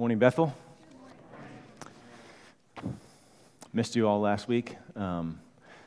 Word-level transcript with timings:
Morning, 0.00 0.20
Bethel. 0.20 0.54
Missed 3.72 3.96
you 3.96 4.06
all 4.06 4.20
last 4.20 4.46
week. 4.46 4.76
Um, 4.94 5.40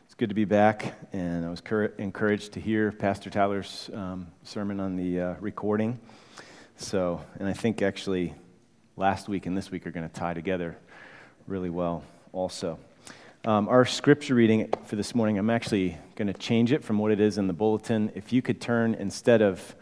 it's 0.04 0.16
good 0.16 0.28
to 0.28 0.36
be 0.36 0.44
back, 0.44 0.96
and 1.14 1.46
I 1.46 1.50
was 1.50 1.62
cur- 1.62 1.94
encouraged 1.98 2.52
to 2.52 2.60
hear 2.60 2.92
Pastor 2.92 3.30
Tyler's 3.30 3.90
um, 3.94 4.28
sermon 4.44 4.82
on 4.82 4.98
the 4.98 5.22
uh, 5.22 5.36
recording. 5.40 5.98
So, 6.76 7.22
and 7.40 7.48
I 7.48 7.54
think 7.54 7.82
actually 7.82 8.34
last 8.98 9.30
week 9.30 9.46
and 9.46 9.58
this 9.58 9.72
week 9.72 9.88
are 9.88 9.92
going 9.92 10.10
to 10.10 10.14
tie 10.14 10.34
together 10.34 10.76
really 11.48 11.70
well, 11.70 12.04
also. 12.34 12.80
Um, 13.46 13.70
our 13.70 13.86
scripture 13.86 14.36
reading 14.36 14.74
for 14.88 14.98
this 14.98 15.16
morning, 15.16 15.38
I'm 15.38 15.50
actually 15.50 15.98
going 16.18 16.28
to 16.28 16.38
change 16.38 16.74
it 16.74 16.84
from 16.84 16.98
what 16.98 17.14
it 17.14 17.22
is 17.22 17.38
in 17.38 17.48
the 17.48 17.54
bulletin. 17.54 18.12
If 18.14 18.34
you 18.34 18.42
could 18.42 18.60
turn 18.60 18.94
instead 18.94 19.42
of 19.42 19.74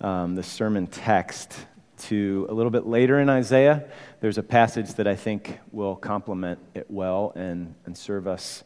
um, 0.00 0.34
the 0.34 0.42
sermon 0.42 0.88
text 0.88 1.56
to 1.98 2.46
a 2.48 2.54
little 2.54 2.70
bit 2.70 2.86
later 2.86 3.20
in 3.20 3.28
Isaiah. 3.28 3.84
There's 4.20 4.38
a 4.38 4.42
passage 4.42 4.94
that 4.94 5.06
I 5.06 5.14
think 5.14 5.58
will 5.72 5.96
complement 5.96 6.58
it 6.74 6.86
well 6.90 7.32
and, 7.34 7.74
and 7.84 7.96
serve 7.96 8.26
us 8.26 8.64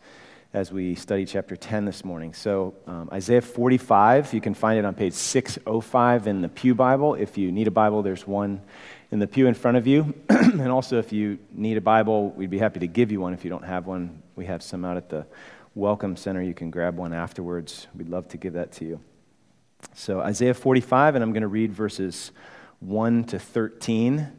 as 0.53 0.73
we 0.73 0.97
study 0.97 1.25
chapter 1.25 1.55
10 1.55 1.85
this 1.85 2.05
morning. 2.05 2.35
So, 2.35 2.75
um, 2.87 3.09
Isaiah 3.13 3.41
45, 3.41 4.35
you 4.35 4.41
can 4.41 4.55
find 4.55 4.79
it 4.79 4.85
on 4.85 4.95
page 4.95 5.13
605 5.13 6.27
in 6.27 6.41
the 6.41 6.49
Pew 6.49 6.75
Bible. 6.75 7.15
If 7.15 7.39
you 7.39 7.53
need 7.53 7.69
a 7.69 7.71
Bible, 7.71 8.03
there's 8.03 8.27
one 8.27 8.61
in 9.13 9.21
the 9.21 9.27
pew 9.27 9.47
in 9.47 9.55
front 9.55 9.77
of 9.77 9.87
you. 9.87 10.13
and 10.29 10.69
also, 10.69 10.99
if 10.99 11.13
you 11.13 11.39
need 11.53 11.77
a 11.77 11.81
Bible, 11.81 12.31
we'd 12.31 12.51
be 12.51 12.59
happy 12.59 12.81
to 12.81 12.89
give 12.89 13.13
you 13.13 13.21
one. 13.21 13.33
If 13.33 13.45
you 13.45 13.51
don't 13.51 13.65
have 13.65 13.87
one, 13.87 14.23
we 14.35 14.47
have 14.47 14.63
some 14.63 14.85
out 14.85 14.97
at 14.97 15.09
the 15.09 15.27
Welcome 15.77 16.17
Center. 16.17 16.43
You 16.43 16.55
can 16.55 16.71
grab 16.71 16.97
one 16.97 17.13
afterwards. 17.13 17.87
We'd 17.95 18.09
love 18.09 18.29
to 18.29 18.37
give 18.37 18.55
that 18.55 18.73
to 18.73 18.85
you. 18.85 19.01
So, 19.95 20.21
Isaiah 20.21 20.55
45, 20.55 21.15
and 21.15 21.23
I'm 21.23 21.33
going 21.33 21.43
to 21.43 21.49
read 21.49 21.73
verses 21.73 22.33
1 22.81 23.25
to 23.25 23.39
13 23.39 24.33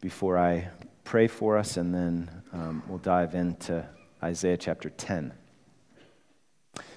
before 0.00 0.38
I 0.38 0.68
pray 1.02 1.26
for 1.26 1.58
us, 1.58 1.76
and 1.76 1.92
then 1.92 2.30
um, 2.52 2.84
we'll 2.86 2.98
dive 2.98 3.34
into 3.34 3.84
Isaiah 4.22 4.56
chapter 4.56 4.90
10. 4.90 5.32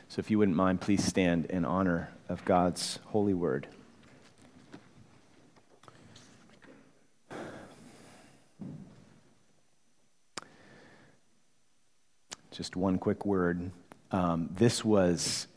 So, 0.08 0.20
if 0.20 0.30
you 0.30 0.38
wouldn't 0.38 0.56
mind, 0.56 0.82
please 0.82 1.04
stand 1.04 1.46
in 1.46 1.66
honor 1.66 2.12
of 2.30 2.46
God's 2.46 3.00
holy 3.06 3.34
word. 3.34 3.66
Just 12.52 12.76
one 12.76 13.00
quick 13.00 13.26
word. 13.26 13.72
Um, 14.12 14.50
this 14.54 14.86
was 14.86 15.48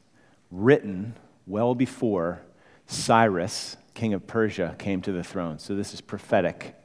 written 0.51 1.15
well 1.47 1.75
before 1.75 2.41
Cyrus 2.87 3.77
king 3.97 4.15
of 4.15 4.27
Persia, 4.27 4.77
came 4.79 5.03
to 5.03 5.11
the 5.11 5.25
throne. 5.25 5.59
So 5.59 5.75
this 5.75 5.93
is 5.93 6.01
prophetic 6.01 6.77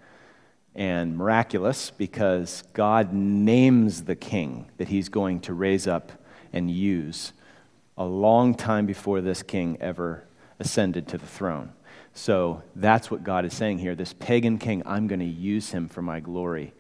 and 0.73 1.17
miraculous 1.17 1.91
because 1.91 2.63
God 2.73 3.13
names 3.13 4.05
the 4.05 4.15
king 4.15 4.71
that 4.77 4.87
he's 4.87 5.09
going 5.09 5.41
to 5.41 5.53
raise 5.53 5.85
up 5.85 6.11
and 6.53 6.71
use 6.71 7.33
a 7.97 8.05
long 8.05 8.55
time 8.55 8.85
before 8.85 9.21
this 9.21 9.43
king 9.43 9.77
ever 9.81 10.25
ascended 10.59 11.07
to 11.09 11.17
the 11.17 11.27
throne. 11.27 11.73
So 12.13 12.63
that's 12.75 13.11
what 13.11 13.23
God 13.23 13.45
is 13.45 13.53
saying 13.53 13.79
here. 13.79 13.93
This 13.93 14.13
pagan 14.13 14.57
king, 14.57 14.81
I'm 14.85 15.07
going 15.07 15.19
to 15.19 15.25
use 15.25 15.71
him 15.71 15.89
for 15.89 16.01
my 16.01 16.19
glory. 16.19 16.73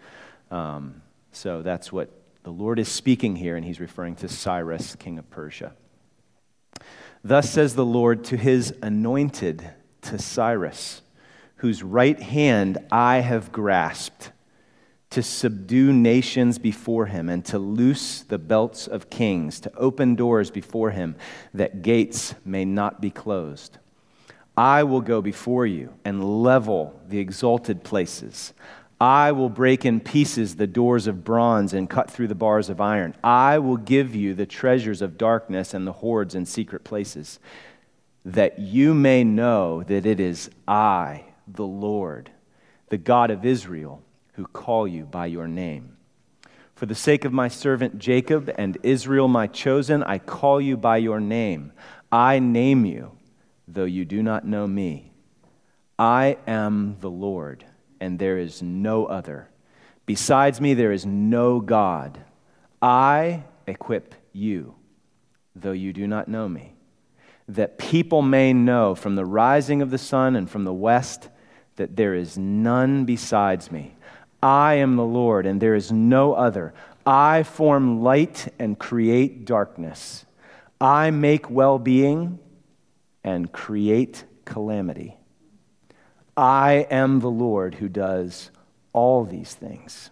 Um, 0.49 1.01
so 1.31 1.61
that's 1.61 1.91
what 1.91 2.09
the 2.43 2.51
Lord 2.51 2.79
is 2.79 2.87
speaking 2.87 3.35
here, 3.35 3.55
and 3.55 3.65
he's 3.65 3.79
referring 3.79 4.15
to 4.15 4.27
Cyrus, 4.27 4.95
king 4.95 5.19
of 5.19 5.29
Persia. 5.29 5.73
Thus 7.23 7.49
says 7.49 7.75
the 7.75 7.85
Lord 7.85 8.23
to 8.25 8.37
his 8.37 8.73
anointed 8.81 9.69
to 10.01 10.17
Cyrus, 10.17 11.01
whose 11.57 11.83
right 11.83 12.19
hand 12.19 12.77
I 12.91 13.17
have 13.17 13.51
grasped, 13.51 14.31
to 15.11 15.21
subdue 15.21 15.91
nations 15.91 16.57
before 16.57 17.07
him, 17.07 17.27
and 17.27 17.43
to 17.45 17.59
loose 17.59 18.21
the 18.21 18.37
belts 18.37 18.87
of 18.87 19.09
kings, 19.09 19.59
to 19.59 19.75
open 19.75 20.15
doors 20.15 20.49
before 20.49 20.91
him, 20.91 21.15
that 21.53 21.81
gates 21.81 22.33
may 22.45 22.63
not 22.63 23.01
be 23.01 23.11
closed. 23.11 23.77
I 24.55 24.83
will 24.83 25.01
go 25.01 25.21
before 25.21 25.65
you 25.65 25.93
and 26.05 26.43
level 26.43 26.99
the 27.07 27.19
exalted 27.19 27.83
places. 27.83 28.53
I 28.99 29.31
will 29.31 29.49
break 29.49 29.83
in 29.83 29.99
pieces 29.99 30.55
the 30.55 30.67
doors 30.67 31.07
of 31.07 31.23
bronze 31.23 31.73
and 31.73 31.89
cut 31.89 32.11
through 32.11 32.27
the 32.27 32.35
bars 32.35 32.69
of 32.69 32.79
iron. 32.79 33.15
I 33.23 33.57
will 33.57 33.77
give 33.77 34.13
you 34.13 34.35
the 34.35 34.45
treasures 34.45 35.01
of 35.01 35.17
darkness 35.17 35.73
and 35.73 35.87
the 35.87 35.91
hoards 35.91 36.35
in 36.35 36.45
secret 36.45 36.83
places 36.83 37.39
that 38.25 38.59
you 38.59 38.93
may 38.93 39.23
know 39.23 39.83
that 39.83 40.05
it 40.05 40.19
is 40.19 40.49
I, 40.67 41.25
the 41.47 41.65
Lord, 41.65 42.29
the 42.89 42.97
God 42.97 43.31
of 43.31 43.45
Israel, 43.45 44.03
who 44.33 44.45
call 44.45 44.87
you 44.87 45.05
by 45.05 45.25
your 45.25 45.47
name. 45.47 45.97
For 46.75 46.85
the 46.85 46.95
sake 46.95 47.25
of 47.25 47.33
my 47.33 47.47
servant 47.47 47.99
Jacob 47.99 48.51
and 48.57 48.77
Israel, 48.83 49.27
my 49.27 49.47
chosen, 49.47 50.03
I 50.03 50.17
call 50.17 50.61
you 50.61 50.77
by 50.77 50.97
your 50.97 51.19
name. 51.19 51.73
I 52.11 52.39
name 52.39 52.85
you, 52.85 53.11
though 53.67 53.85
you 53.85 54.05
do 54.05 54.23
not 54.23 54.45
know 54.45 54.67
me. 54.67 55.11
I 55.97 56.37
am 56.47 56.97
the 56.99 57.09
Lord, 57.09 57.65
and 57.99 58.17
there 58.17 58.37
is 58.37 58.61
no 58.61 59.05
other. 59.05 59.49
Besides 60.05 60.59
me, 60.59 60.73
there 60.73 60.91
is 60.91 61.05
no 61.05 61.59
God. 61.59 62.19
I 62.81 63.43
equip 63.67 64.15
you, 64.33 64.75
though 65.55 65.71
you 65.71 65.93
do 65.93 66.07
not 66.07 66.27
know 66.27 66.49
me 66.49 66.75
that 67.47 67.77
people 67.77 68.21
may 68.21 68.53
know 68.53 68.95
from 68.95 69.15
the 69.15 69.25
rising 69.25 69.81
of 69.81 69.91
the 69.91 69.97
sun 69.97 70.35
and 70.35 70.49
from 70.49 70.63
the 70.63 70.73
west 70.73 71.29
that 71.75 71.95
there 71.95 72.13
is 72.13 72.37
none 72.37 73.05
besides 73.05 73.71
me. 73.71 73.95
I 74.43 74.75
am 74.75 74.95
the 74.95 75.05
Lord, 75.05 75.45
and 75.45 75.61
there 75.61 75.75
is 75.75 75.91
no 75.91 76.33
other. 76.33 76.73
I 77.05 77.43
form 77.43 78.01
light 78.01 78.53
and 78.59 78.77
create 78.77 79.45
darkness. 79.45 80.25
I 80.79 81.11
make 81.11 81.49
well 81.49 81.79
being 81.79 82.39
and 83.23 83.51
create 83.51 84.23
calamity. 84.45 85.17
I 86.35 86.87
am 86.89 87.19
the 87.19 87.29
Lord 87.29 87.75
who 87.75 87.89
does 87.89 88.51
all 88.93 89.23
these 89.25 89.53
things. 89.53 90.09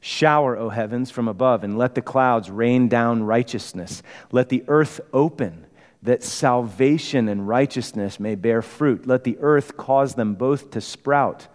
Shower, 0.00 0.56
O 0.56 0.68
heavens, 0.68 1.10
from 1.10 1.28
above, 1.28 1.64
and 1.64 1.78
let 1.78 1.94
the 1.94 2.02
clouds 2.02 2.50
rain 2.50 2.88
down 2.88 3.22
righteousness. 3.22 4.02
Let 4.30 4.50
the 4.50 4.62
earth 4.68 5.00
open 5.12 5.66
that 6.04 6.22
salvation 6.22 7.28
and 7.28 7.48
righteousness 7.48 8.20
may 8.20 8.34
bear 8.34 8.60
fruit. 8.60 9.06
Let 9.06 9.24
the 9.24 9.38
earth 9.40 9.76
cause 9.78 10.14
them 10.14 10.34
both 10.34 10.70
to 10.72 10.80
sprout. 10.80 11.48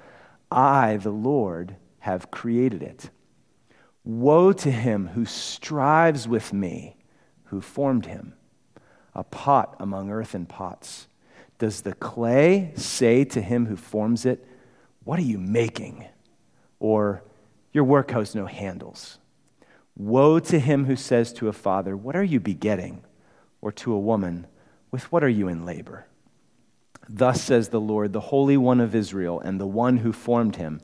I, 0.51 0.97
the 0.97 1.11
Lord, 1.11 1.75
have 1.99 2.31
created 2.31 2.81
it. 2.81 3.11
Woe 4.03 4.51
to 4.53 4.71
him 4.71 5.09
who 5.09 5.25
strives 5.25 6.27
with 6.27 6.51
me, 6.51 6.97
who 7.45 7.61
formed 7.61 8.07
him, 8.07 8.33
a 9.13 9.23
pot 9.23 9.75
among 9.79 10.09
earthen 10.09 10.47
pots. 10.47 11.07
Does 11.59 11.81
the 11.81 11.93
clay 11.93 12.71
say 12.75 13.23
to 13.25 13.41
him 13.41 13.67
who 13.67 13.75
forms 13.75 14.25
it, 14.25 14.47
What 15.03 15.19
are 15.19 15.23
you 15.23 15.37
making? 15.37 16.05
Or, 16.79 17.21
Your 17.71 17.83
work 17.83 18.09
has 18.11 18.33
no 18.33 18.47
handles. 18.47 19.19
Woe 19.95 20.39
to 20.39 20.57
him 20.57 20.85
who 20.85 20.95
says 20.95 21.31
to 21.33 21.49
a 21.49 21.53
father, 21.53 21.95
What 21.95 22.15
are 22.15 22.23
you 22.23 22.39
begetting? 22.39 23.03
Or 23.61 23.71
to 23.71 23.93
a 23.93 23.99
woman, 23.99 24.47
With 24.91 25.11
what 25.11 25.23
are 25.23 25.29
you 25.29 25.47
in 25.47 25.65
labor? 25.65 26.05
Thus 27.07 27.41
says 27.41 27.69
the 27.69 27.81
Lord, 27.81 28.13
the 28.13 28.19
Holy 28.19 28.57
One 28.57 28.79
of 28.79 28.95
Israel, 28.95 29.39
and 29.39 29.59
the 29.59 29.67
one 29.67 29.97
who 29.97 30.13
formed 30.13 30.57
him 30.57 30.81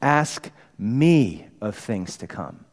Ask 0.00 0.50
me 0.76 1.48
of 1.60 1.76
things 1.76 2.16
to 2.18 2.26
come. 2.26 2.64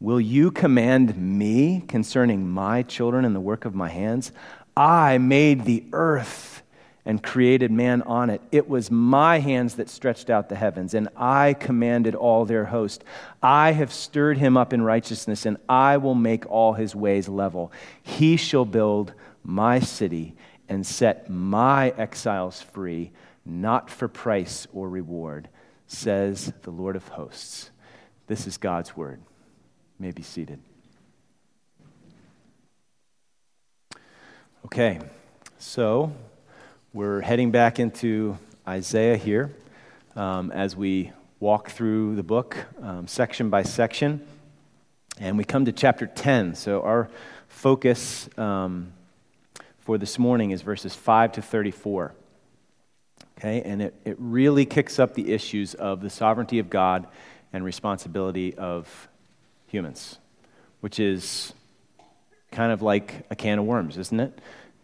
Will 0.00 0.20
you 0.20 0.50
command 0.50 1.16
me 1.16 1.82
concerning 1.88 2.48
my 2.48 2.82
children 2.82 3.24
and 3.24 3.34
the 3.34 3.40
work 3.40 3.64
of 3.64 3.74
my 3.74 3.88
hands? 3.88 4.30
I 4.76 5.18
made 5.18 5.64
the 5.64 5.84
earth 5.92 6.57
and 7.08 7.22
created 7.22 7.70
man 7.70 8.02
on 8.02 8.28
it. 8.28 8.42
It 8.52 8.68
was 8.68 8.90
my 8.90 9.38
hands 9.38 9.76
that 9.76 9.88
stretched 9.88 10.28
out 10.28 10.50
the 10.50 10.56
heavens, 10.56 10.92
and 10.92 11.08
I 11.16 11.54
commanded 11.54 12.14
all 12.14 12.44
their 12.44 12.66
host. 12.66 13.02
I 13.42 13.72
have 13.72 13.90
stirred 13.90 14.36
him 14.36 14.58
up 14.58 14.74
in 14.74 14.82
righteousness, 14.82 15.46
and 15.46 15.56
I 15.70 15.96
will 15.96 16.14
make 16.14 16.44
all 16.50 16.74
his 16.74 16.94
ways 16.94 17.26
level. 17.26 17.72
He 18.02 18.36
shall 18.36 18.66
build 18.66 19.14
my 19.42 19.80
city 19.80 20.36
and 20.68 20.86
set 20.86 21.30
my 21.30 21.94
exiles 21.96 22.60
free, 22.60 23.10
not 23.46 23.88
for 23.88 24.06
price 24.06 24.66
or 24.74 24.86
reward, 24.86 25.48
says 25.86 26.52
the 26.60 26.70
Lord 26.70 26.94
of 26.94 27.08
hosts. 27.08 27.70
This 28.26 28.46
is 28.46 28.58
God's 28.58 28.94
word. 28.94 29.22
You 29.98 30.04
may 30.04 30.10
be 30.10 30.22
seated. 30.22 30.60
Okay, 34.66 35.00
so 35.56 36.12
we're 36.94 37.20
heading 37.20 37.50
back 37.50 37.78
into 37.78 38.38
Isaiah 38.66 39.18
here 39.18 39.50
um, 40.16 40.50
as 40.50 40.74
we 40.74 41.12
walk 41.38 41.68
through 41.68 42.16
the 42.16 42.22
book 42.22 42.56
um, 42.80 43.06
section 43.06 43.50
by 43.50 43.62
section. 43.62 44.26
And 45.20 45.36
we 45.36 45.44
come 45.44 45.66
to 45.66 45.72
chapter 45.72 46.06
10. 46.06 46.54
So 46.54 46.80
our 46.80 47.10
focus 47.48 48.30
um, 48.38 48.94
for 49.80 49.98
this 49.98 50.18
morning 50.18 50.50
is 50.50 50.62
verses 50.62 50.94
5 50.94 51.32
to 51.32 51.42
34. 51.42 52.14
Okay? 53.36 53.60
And 53.62 53.82
it, 53.82 53.94
it 54.06 54.16
really 54.18 54.64
kicks 54.64 54.98
up 54.98 55.12
the 55.12 55.30
issues 55.34 55.74
of 55.74 56.00
the 56.00 56.08
sovereignty 56.08 56.58
of 56.58 56.70
God 56.70 57.06
and 57.52 57.66
responsibility 57.66 58.54
of 58.54 59.08
humans, 59.66 60.16
which 60.80 60.98
is 60.98 61.52
kind 62.50 62.72
of 62.72 62.80
like 62.80 63.26
a 63.30 63.36
can 63.36 63.58
of 63.58 63.66
worms, 63.66 63.98
isn't 63.98 64.20
it? 64.20 64.38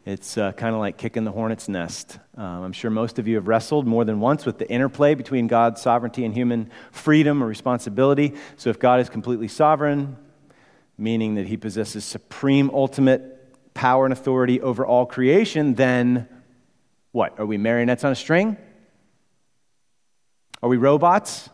It's 0.07 0.37
uh, 0.37 0.53
kind 0.53 0.75
of 0.75 0.81
like 0.81 0.99
kicking 0.99 1.25
the 1.25 1.33
hornet's 1.33 1.67
nest. 1.67 2.19
Um, 2.37 2.63
I'm 2.63 2.73
sure 2.75 2.91
most 2.91 3.19
of 3.19 3.27
you 3.27 3.37
have 3.37 3.49
wrestled 3.49 3.87
more 3.87 4.05
than 4.05 4.21
once 4.21 4.45
with 4.45 4.59
the 4.59 4.71
interplay 4.71 5.15
between 5.15 5.47
God's 5.47 5.81
sovereignty 5.81 6.27
and 6.27 6.35
human 6.35 6.71
freedom 6.93 7.43
or 7.43 7.47
responsibility. 7.47 8.35
So, 8.57 8.69
if 8.69 8.79
God 8.79 9.01
is 9.01 9.09
completely 9.09 9.49
sovereign, 9.49 10.19
meaning 10.99 11.37
that 11.37 11.47
he 11.47 11.57
possesses 11.57 12.05
supreme, 12.05 12.71
ultimate 12.75 13.73
power 13.73 14.05
and 14.05 14.13
authority 14.13 14.61
over 14.61 14.85
all 14.85 15.07
creation, 15.07 15.75
then 15.75 16.29
what? 17.13 17.41
Are 17.41 17.47
we 17.47 17.57
marionettes 17.57 18.05
on 18.05 18.13
a 18.13 18.17
string? 18.17 18.59
Are 20.63 20.69
we 20.69 20.77
robots? 20.77 21.49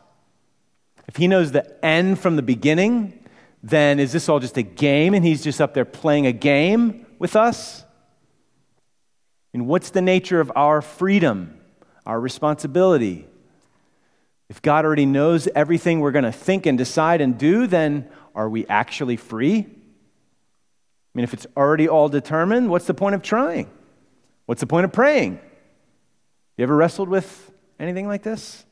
If 1.06 1.16
he 1.16 1.28
knows 1.28 1.52
the 1.52 1.84
end 1.84 2.18
from 2.18 2.34
the 2.34 2.42
beginning, 2.42 3.24
then 3.62 4.00
is 4.00 4.10
this 4.10 4.28
all 4.28 4.40
just 4.40 4.56
a 4.56 4.62
game 4.62 5.14
and 5.14 5.24
he's 5.24 5.44
just 5.44 5.60
up 5.60 5.72
there 5.72 5.84
playing 5.84 6.26
a 6.26 6.32
game 6.32 7.06
with 7.20 7.36
us? 7.36 7.84
And 9.52 9.66
what's 9.66 9.90
the 9.90 10.02
nature 10.02 10.40
of 10.40 10.52
our 10.54 10.80
freedom, 10.80 11.58
our 12.06 12.20
responsibility? 12.20 13.26
If 14.48 14.62
God 14.62 14.84
already 14.84 15.06
knows 15.06 15.48
everything 15.54 16.00
we're 16.00 16.12
going 16.12 16.24
to 16.24 16.32
think 16.32 16.66
and 16.66 16.76
decide 16.76 17.20
and 17.20 17.38
do, 17.38 17.66
then 17.66 18.08
are 18.34 18.48
we 18.48 18.66
actually 18.66 19.16
free? 19.16 19.58
I 19.58 19.66
mean, 21.14 21.24
if 21.24 21.34
it's 21.34 21.46
already 21.56 21.88
all 21.88 22.08
determined, 22.08 22.68
what's 22.68 22.86
the 22.86 22.94
point 22.94 23.14
of 23.14 23.22
trying? 23.22 23.68
What's 24.46 24.60
the 24.60 24.66
point 24.66 24.84
of 24.84 24.92
praying? 24.92 25.40
You 26.56 26.62
ever 26.62 26.76
wrestled 26.76 27.08
with 27.08 27.52
anything 27.78 28.06
like 28.06 28.22
this? 28.22 28.64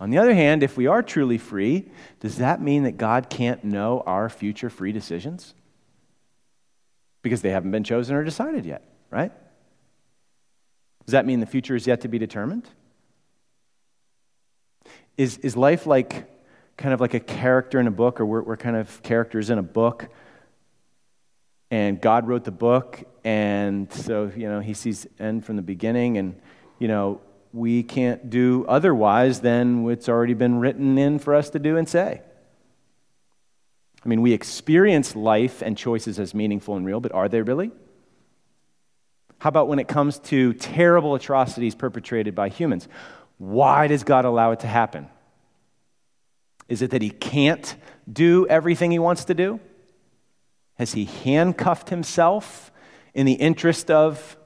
On 0.00 0.10
the 0.10 0.18
other 0.18 0.34
hand, 0.34 0.62
if 0.62 0.76
we 0.76 0.86
are 0.86 1.02
truly 1.02 1.38
free, 1.38 1.86
does 2.20 2.38
that 2.38 2.60
mean 2.60 2.82
that 2.82 2.98
God 2.98 3.30
can't 3.30 3.62
know 3.64 4.02
our 4.06 4.28
future 4.28 4.68
free 4.68 4.92
decisions? 4.92 5.54
Because 7.24 7.42
they 7.42 7.50
haven't 7.50 7.72
been 7.72 7.82
chosen 7.82 8.14
or 8.14 8.22
decided 8.22 8.64
yet, 8.66 8.84
right? 9.10 9.32
Does 11.06 11.12
that 11.12 11.26
mean 11.26 11.40
the 11.40 11.46
future 11.46 11.74
is 11.74 11.86
yet 11.86 12.02
to 12.02 12.08
be 12.08 12.18
determined? 12.18 12.68
Is, 15.16 15.38
is 15.38 15.56
life 15.56 15.86
like 15.86 16.30
kind 16.76 16.92
of 16.92 17.00
like 17.00 17.14
a 17.14 17.20
character 17.20 17.80
in 17.80 17.86
a 17.86 17.90
book, 17.90 18.20
or 18.20 18.26
we're, 18.26 18.42
we're 18.42 18.56
kind 18.58 18.76
of 18.76 19.02
characters 19.02 19.48
in 19.48 19.58
a 19.58 19.62
book, 19.62 20.08
and 21.70 22.00
God 22.00 22.28
wrote 22.28 22.44
the 22.44 22.52
book, 22.52 23.02
and 23.24 23.90
so, 23.92 24.30
you 24.36 24.48
know, 24.48 24.60
he 24.60 24.74
sees 24.74 25.06
end 25.18 25.46
from 25.46 25.56
the 25.56 25.62
beginning, 25.62 26.18
and, 26.18 26.38
you 26.78 26.88
know, 26.88 27.20
we 27.54 27.82
can't 27.82 28.28
do 28.28 28.66
otherwise 28.68 29.40
than 29.40 29.82
what's 29.82 30.10
already 30.10 30.34
been 30.34 30.58
written 30.58 30.98
in 30.98 31.18
for 31.18 31.34
us 31.34 31.48
to 31.50 31.58
do 31.58 31.78
and 31.78 31.88
say. 31.88 32.20
I 34.04 34.08
mean, 34.08 34.20
we 34.20 34.32
experience 34.32 35.16
life 35.16 35.62
and 35.62 35.78
choices 35.78 36.18
as 36.18 36.34
meaningful 36.34 36.76
and 36.76 36.84
real, 36.84 37.00
but 37.00 37.12
are 37.12 37.28
they 37.28 37.40
really? 37.40 37.70
How 39.38 39.48
about 39.48 39.68
when 39.68 39.78
it 39.78 39.88
comes 39.88 40.18
to 40.20 40.52
terrible 40.54 41.14
atrocities 41.14 41.74
perpetrated 41.74 42.34
by 42.34 42.48
humans? 42.48 42.88
Why 43.38 43.86
does 43.86 44.04
God 44.04 44.24
allow 44.24 44.52
it 44.52 44.60
to 44.60 44.66
happen? 44.66 45.08
Is 46.68 46.82
it 46.82 46.90
that 46.90 47.02
he 47.02 47.10
can't 47.10 47.76
do 48.10 48.46
everything 48.48 48.90
he 48.90 48.98
wants 48.98 49.24
to 49.26 49.34
do? 49.34 49.60
Has 50.78 50.92
he 50.92 51.04
handcuffed 51.04 51.90
himself 51.90 52.72
in 53.12 53.26
the 53.26 53.34
interest 53.34 53.90
of 53.90 54.36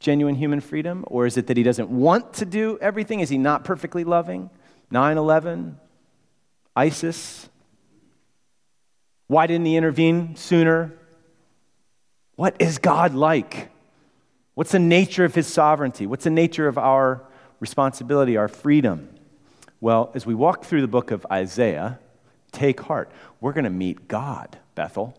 genuine 0.00 0.34
human 0.34 0.60
freedom? 0.60 1.04
Or 1.06 1.26
is 1.26 1.36
it 1.36 1.46
that 1.48 1.56
he 1.56 1.62
doesn't 1.62 1.88
want 1.88 2.34
to 2.34 2.44
do 2.44 2.78
everything? 2.80 3.20
Is 3.20 3.28
he 3.28 3.38
not 3.38 3.64
perfectly 3.64 4.04
loving? 4.04 4.50
9 4.90 5.18
11, 5.18 5.78
ISIS, 6.76 7.48
why 9.32 9.46
didn't 9.46 9.64
he 9.64 9.76
intervene 9.76 10.36
sooner? 10.36 10.92
What 12.36 12.54
is 12.60 12.76
God 12.76 13.14
like? 13.14 13.70
What's 14.54 14.72
the 14.72 14.78
nature 14.78 15.24
of 15.24 15.34
his 15.34 15.46
sovereignty? 15.46 16.06
What's 16.06 16.24
the 16.24 16.30
nature 16.30 16.68
of 16.68 16.76
our 16.76 17.24
responsibility, 17.58 18.36
our 18.36 18.48
freedom? 18.48 19.08
Well, 19.80 20.10
as 20.14 20.26
we 20.26 20.34
walk 20.34 20.64
through 20.64 20.82
the 20.82 20.86
book 20.86 21.10
of 21.10 21.26
Isaiah, 21.32 21.98
take 22.52 22.80
heart. 22.80 23.10
We're 23.40 23.54
going 23.54 23.64
to 23.64 23.70
meet 23.70 24.06
God, 24.06 24.58
Bethel. 24.74 25.16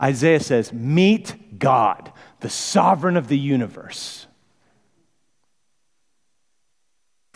Isaiah 0.00 0.40
says, 0.40 0.74
Meet 0.74 1.58
God, 1.58 2.12
the 2.40 2.50
sovereign 2.50 3.16
of 3.16 3.28
the 3.28 3.38
universe. 3.38 4.26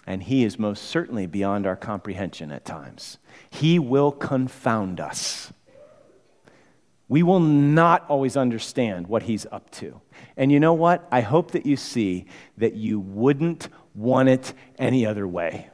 And 0.07 0.23
He 0.23 0.45
is 0.45 0.59
most 0.59 0.85
certainly 0.85 1.27
beyond 1.27 1.67
our 1.67 1.77
comprehension 1.77 2.53
at 2.53 2.65
times. 2.65 3.19
He 3.51 3.79
will 3.79 4.13
confound 4.13 5.01
us. 5.01 5.53
We 7.09 7.23
will 7.23 7.41
not 7.41 8.05
always 8.09 8.37
understand 8.37 9.07
what 9.07 9.25
He's 9.25 9.47
up 9.51 9.71
to. 9.73 10.01
And 10.37 10.53
you 10.53 10.61
know 10.61 10.75
what? 10.75 11.07
I 11.11 11.21
hope 11.21 11.53
that 11.53 11.67
you 11.67 11.77
see 11.77 12.27
that 12.57 12.75
you 12.75 13.01
wouldn't 13.01 13.69
want 13.95 14.29
it 14.29 14.53
any 14.79 15.07
other 15.07 15.27
way. 15.27 15.71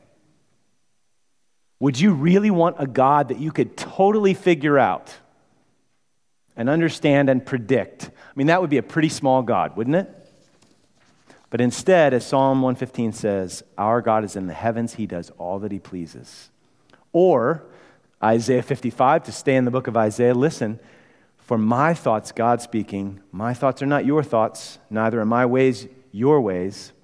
Would 1.81 1.99
you 1.99 2.12
really 2.12 2.50
want 2.50 2.76
a 2.79 2.87
God 2.87 3.29
that 3.29 3.38
you 3.38 3.50
could 3.50 3.76
totally 3.76 4.34
figure 4.34 4.79
out 4.79 5.12
and 6.56 6.69
understand 6.69 7.29
and 7.29 7.44
predict? 7.44 8.05
I 8.08 8.32
mean, 8.37 8.46
that 8.46 8.61
would 8.61 8.70
be 8.70 8.76
a 8.79 8.84
pretty 8.84 9.08
small 9.08 9.43
God, 9.43 9.76
wouldn't 9.76 9.96
it? 9.96 10.22
But 11.53 11.61
instead, 11.61 12.15
as 12.15 12.27
Psalm 12.27 12.63
115 12.63 13.13
says, 13.13 13.63
our 13.77 14.01
God 14.01 14.25
is 14.25 14.37
in 14.37 14.47
the 14.47 14.55
heavens, 14.55 14.95
he 14.95 15.05
does 15.05 15.29
all 15.37 15.59
that 15.59 15.71
he 15.71 15.79
pleases. 15.79 16.51
Or 17.13 17.65
Isaiah 18.25 18.63
55, 18.63 19.25
to 19.25 19.33
stay 19.33 19.57
in 19.57 19.67
the 19.67 19.71
book 19.71 19.87
of 19.87 19.95
Isaiah, 19.95 20.33
listen, 20.33 20.81
for 21.37 21.59
my 21.59 21.93
thoughts, 21.93 22.33
God 22.33 22.63
speaking, 22.63 23.21
my 23.33 23.53
thoughts 23.53 23.83
are 23.83 23.87
not 23.87 24.07
your 24.07 24.23
thoughts, 24.23 24.79
neither 24.89 25.21
are 25.21 25.27
my 25.27 25.45
ways 25.45 25.87
your 26.11 26.41
ways. 26.41 26.95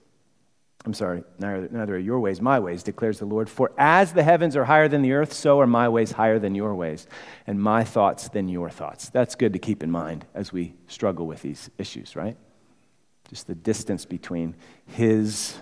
I'm 0.87 0.95
sorry, 0.95 1.25
neither, 1.39 1.69
neither 1.71 1.97
are 1.97 1.99
your 1.99 2.19
ways 2.19 2.41
my 2.41 2.59
ways, 2.59 2.83
declares 2.83 3.19
the 3.19 3.27
Lord. 3.27 3.51
For 3.51 3.71
as 3.77 4.15
the 4.15 4.23
heavens 4.23 4.57
are 4.57 4.65
higher 4.65 4.89
than 4.89 5.03
the 5.03 5.13
earth, 5.13 5.35
so 5.35 5.61
are 5.61 5.67
my 5.67 5.91
ways 5.91 6.13
higher 6.13 6.39
than 6.39 6.55
your 6.55 6.75
ways, 6.75 7.07
and 7.47 7.61
my 7.61 7.85
thoughts 7.85 8.31
than 8.31 8.49
your 8.49 8.71
thoughts. 8.71 9.11
That's 9.11 9.35
good 9.35 9.53
to 9.53 9.59
keep 9.59 9.83
in 9.83 9.91
mind 9.91 10.25
as 10.33 10.55
we 10.55 10.73
struggle 10.87 11.27
with 11.27 11.43
these 11.43 11.69
issues, 11.77 12.17
right? 12.17 12.39
Just 13.29 13.47
the 13.47 13.55
distance 13.55 14.05
between 14.05 14.57
his 14.87 15.57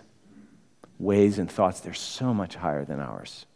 ways 0.99 1.39
and 1.39 1.51
thoughts, 1.51 1.81
they're 1.81 1.95
so 1.95 2.33
much 2.33 2.55
higher 2.55 2.85
than 2.85 3.01
ours. 3.01 3.47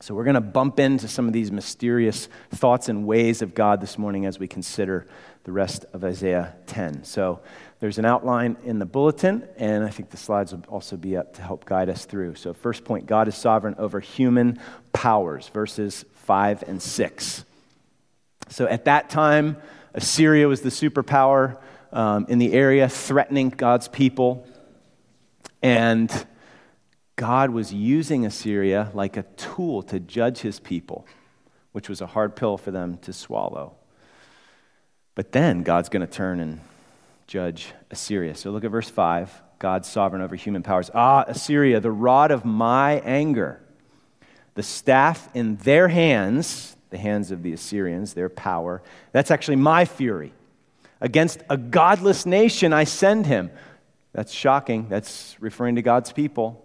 So, 0.00 0.14
we're 0.14 0.24
going 0.24 0.34
to 0.34 0.40
bump 0.40 0.80
into 0.80 1.06
some 1.06 1.28
of 1.28 1.32
these 1.32 1.52
mysterious 1.52 2.28
thoughts 2.50 2.88
and 2.88 3.06
ways 3.06 3.42
of 3.42 3.54
God 3.54 3.80
this 3.80 3.96
morning 3.96 4.26
as 4.26 4.38
we 4.38 4.48
consider 4.48 5.06
the 5.44 5.52
rest 5.52 5.84
of 5.92 6.02
Isaiah 6.02 6.56
10. 6.66 7.04
So, 7.04 7.40
there's 7.78 7.98
an 7.98 8.04
outline 8.04 8.56
in 8.64 8.80
the 8.80 8.86
bulletin, 8.86 9.46
and 9.56 9.84
I 9.84 9.90
think 9.90 10.10
the 10.10 10.16
slides 10.16 10.52
will 10.52 10.64
also 10.68 10.96
be 10.96 11.16
up 11.16 11.34
to 11.34 11.42
help 11.42 11.64
guide 11.64 11.88
us 11.88 12.06
through. 12.06 12.34
So, 12.34 12.52
first 12.52 12.84
point 12.84 13.06
God 13.06 13.28
is 13.28 13.36
sovereign 13.36 13.76
over 13.78 14.00
human 14.00 14.58
powers, 14.92 15.48
verses 15.48 16.04
5 16.14 16.64
and 16.66 16.82
6. 16.82 17.44
So, 18.48 18.66
at 18.66 18.86
that 18.86 19.10
time, 19.10 19.58
Assyria 19.94 20.48
was 20.48 20.62
the 20.62 20.70
superpower 20.70 21.58
um, 21.94 22.26
in 22.28 22.38
the 22.38 22.52
area 22.52 22.88
threatening 22.88 23.48
God's 23.48 23.88
people. 23.88 24.46
And 25.62 26.10
God 27.16 27.50
was 27.50 27.72
using 27.72 28.26
Assyria 28.26 28.90
like 28.92 29.16
a 29.16 29.22
tool 29.22 29.82
to 29.84 30.00
judge 30.00 30.40
his 30.40 30.60
people, 30.60 31.06
which 31.72 31.88
was 31.88 32.02
a 32.02 32.06
hard 32.06 32.36
pill 32.36 32.58
for 32.58 32.70
them 32.70 32.98
to 32.98 33.12
swallow. 33.12 33.76
But 35.14 35.32
then 35.32 35.62
God's 35.62 35.88
going 35.88 36.06
to 36.06 36.12
turn 36.12 36.40
and 36.40 36.60
judge 37.28 37.72
Assyria. 37.90 38.34
So 38.34 38.50
look 38.50 38.64
at 38.64 38.70
verse 38.70 38.90
5 38.90 39.42
God's 39.60 39.88
sovereign 39.88 40.20
over 40.20 40.36
human 40.36 40.62
powers. 40.62 40.90
Ah, 40.92 41.24
Assyria, 41.26 41.80
the 41.80 41.90
rod 41.90 42.30
of 42.30 42.44
my 42.44 42.94
anger, 43.00 43.62
the 44.56 44.62
staff 44.62 45.30
in 45.32 45.56
their 45.58 45.88
hands, 45.88 46.76
the 46.90 46.98
hands 46.98 47.30
of 47.30 47.42
the 47.42 47.52
Assyrians, 47.52 48.12
their 48.12 48.28
power, 48.28 48.82
that's 49.12 49.30
actually 49.30 49.56
my 49.56 49.84
fury. 49.86 50.34
Against 51.04 51.42
a 51.50 51.58
godless 51.58 52.24
nation, 52.24 52.72
I 52.72 52.84
send 52.84 53.26
him. 53.26 53.50
That's 54.14 54.32
shocking. 54.32 54.88
That's 54.88 55.36
referring 55.38 55.74
to 55.74 55.82
God's 55.82 56.14
people. 56.14 56.64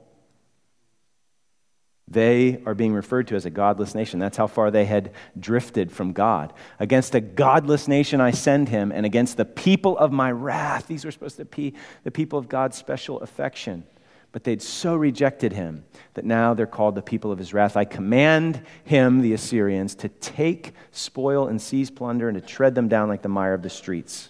They 2.08 2.62
are 2.65 2.74
being 2.74 2.93
referred 2.93 3.27
to 3.27 3.36
as 3.36 3.46
a 3.46 3.50
godless 3.50 3.93
nation. 3.93 4.17
That's 4.17 4.38
how 4.38 4.48
far 4.48 4.72
they 4.72 4.86
had 4.86 5.12
drifted 5.38 5.91
from 5.91 6.13
God. 6.13 6.53
Against 6.79 7.15
a 7.15 7.19
godless 7.19 7.89
nation 7.89 8.22
I 8.22 8.31
send 8.31 8.69
him, 8.69 8.93
and 8.93 9.05
against 9.05 9.36
the 9.36 9.43
people 9.43 9.98
of 9.98 10.13
my 10.13 10.31
wrath. 10.31 10.88
These 10.88 11.03
were 11.03 11.12
supposed 11.12 11.36
to 11.36 11.43
be 11.43 11.74
the 12.05 12.12
people 12.12 12.39
of 12.39 12.48
God's 12.48 12.77
special 12.77 13.19
affection. 13.19 13.84
But 14.32 14.44
they'd 14.44 14.62
so 14.62 14.96
rejected 14.96 15.54
him 15.54 15.84
that 16.14 16.26
now 16.26 16.54
they're 16.54 16.68
called 16.68 16.96
the 16.96 17.02
people 17.02 17.32
of 17.32 17.40
his 17.40 17.54
wrath. 17.54 17.76
I 17.76 17.86
command 17.86 18.62
him, 18.84 19.22
the 19.22 19.34
Assyrians, 19.34 19.96
to 19.96 20.10
take 20.10 20.74
spoil 20.92 21.48
and 21.48 21.62
seize 21.62 21.90
plunder 21.90 22.30
and 22.30 22.40
to 22.40 22.46
tread 22.46 22.76
them 22.76 22.88
down 22.88 23.10
like 23.10 23.22
the 23.22 23.30
mire 23.30 23.54
of 23.54 23.64
the 23.64 23.70
streets. 23.70 24.30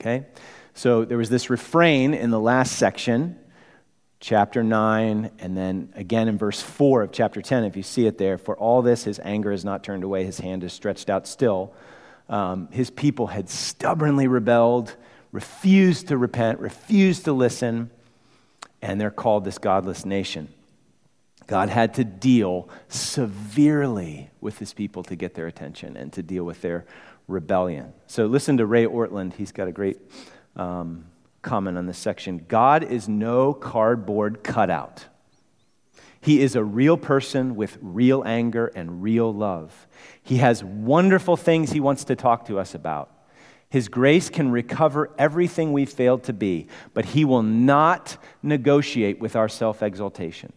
Okay? 0.00 0.26
So 0.74 1.04
there 1.04 1.18
was 1.18 1.30
this 1.30 1.50
refrain 1.50 2.14
in 2.14 2.30
the 2.30 2.38
last 2.38 2.76
section, 2.76 3.38
chapter 4.20 4.62
9, 4.62 5.30
and 5.38 5.56
then 5.56 5.92
again 5.96 6.28
in 6.28 6.38
verse 6.38 6.60
4 6.60 7.02
of 7.02 7.12
chapter 7.12 7.42
10, 7.42 7.64
if 7.64 7.76
you 7.76 7.82
see 7.82 8.06
it 8.06 8.18
there. 8.18 8.38
For 8.38 8.56
all 8.56 8.82
this, 8.82 9.04
his 9.04 9.18
anger 9.22 9.50
is 9.50 9.64
not 9.64 9.82
turned 9.82 10.04
away, 10.04 10.24
his 10.24 10.38
hand 10.38 10.62
is 10.62 10.72
stretched 10.72 11.10
out 11.10 11.26
still. 11.26 11.74
Um, 12.28 12.68
his 12.70 12.90
people 12.90 13.26
had 13.26 13.48
stubbornly 13.48 14.28
rebelled, 14.28 14.96
refused 15.32 16.08
to 16.08 16.16
repent, 16.16 16.60
refused 16.60 17.24
to 17.24 17.32
listen 17.32 17.90
and 18.84 19.00
they're 19.00 19.10
called 19.10 19.46
this 19.46 19.56
godless 19.56 20.04
nation. 20.04 20.46
God 21.46 21.70
had 21.70 21.94
to 21.94 22.04
deal 22.04 22.68
severely 22.88 24.30
with 24.42 24.58
his 24.58 24.74
people 24.74 25.02
to 25.04 25.16
get 25.16 25.34
their 25.34 25.46
attention 25.46 25.96
and 25.96 26.12
to 26.12 26.22
deal 26.22 26.44
with 26.44 26.60
their 26.60 26.84
rebellion. 27.26 27.94
So 28.06 28.26
listen 28.26 28.58
to 28.58 28.66
Ray 28.66 28.84
Ortlund. 28.84 29.34
He's 29.34 29.52
got 29.52 29.68
a 29.68 29.72
great 29.72 29.96
um, 30.54 31.06
comment 31.40 31.78
on 31.78 31.86
this 31.86 31.96
section. 31.96 32.44
God 32.46 32.84
is 32.84 33.08
no 33.08 33.54
cardboard 33.54 34.44
cutout. 34.44 35.06
He 36.20 36.42
is 36.42 36.54
a 36.54 36.64
real 36.64 36.98
person 36.98 37.56
with 37.56 37.78
real 37.80 38.22
anger 38.26 38.70
and 38.74 39.02
real 39.02 39.32
love. 39.32 39.86
He 40.22 40.38
has 40.38 40.62
wonderful 40.62 41.38
things 41.38 41.72
he 41.72 41.80
wants 41.80 42.04
to 42.04 42.16
talk 42.16 42.46
to 42.48 42.58
us 42.58 42.74
about. 42.74 43.13
His 43.74 43.88
grace 43.88 44.30
can 44.30 44.52
recover 44.52 45.10
everything 45.18 45.72
we've 45.72 45.90
failed 45.90 46.22
to 46.24 46.32
be, 46.32 46.68
but 46.92 47.06
He 47.06 47.24
will 47.24 47.42
not 47.42 48.16
negotiate 48.40 49.18
with 49.18 49.34
our 49.34 49.48
self 49.48 49.82
exaltation. 49.82 50.52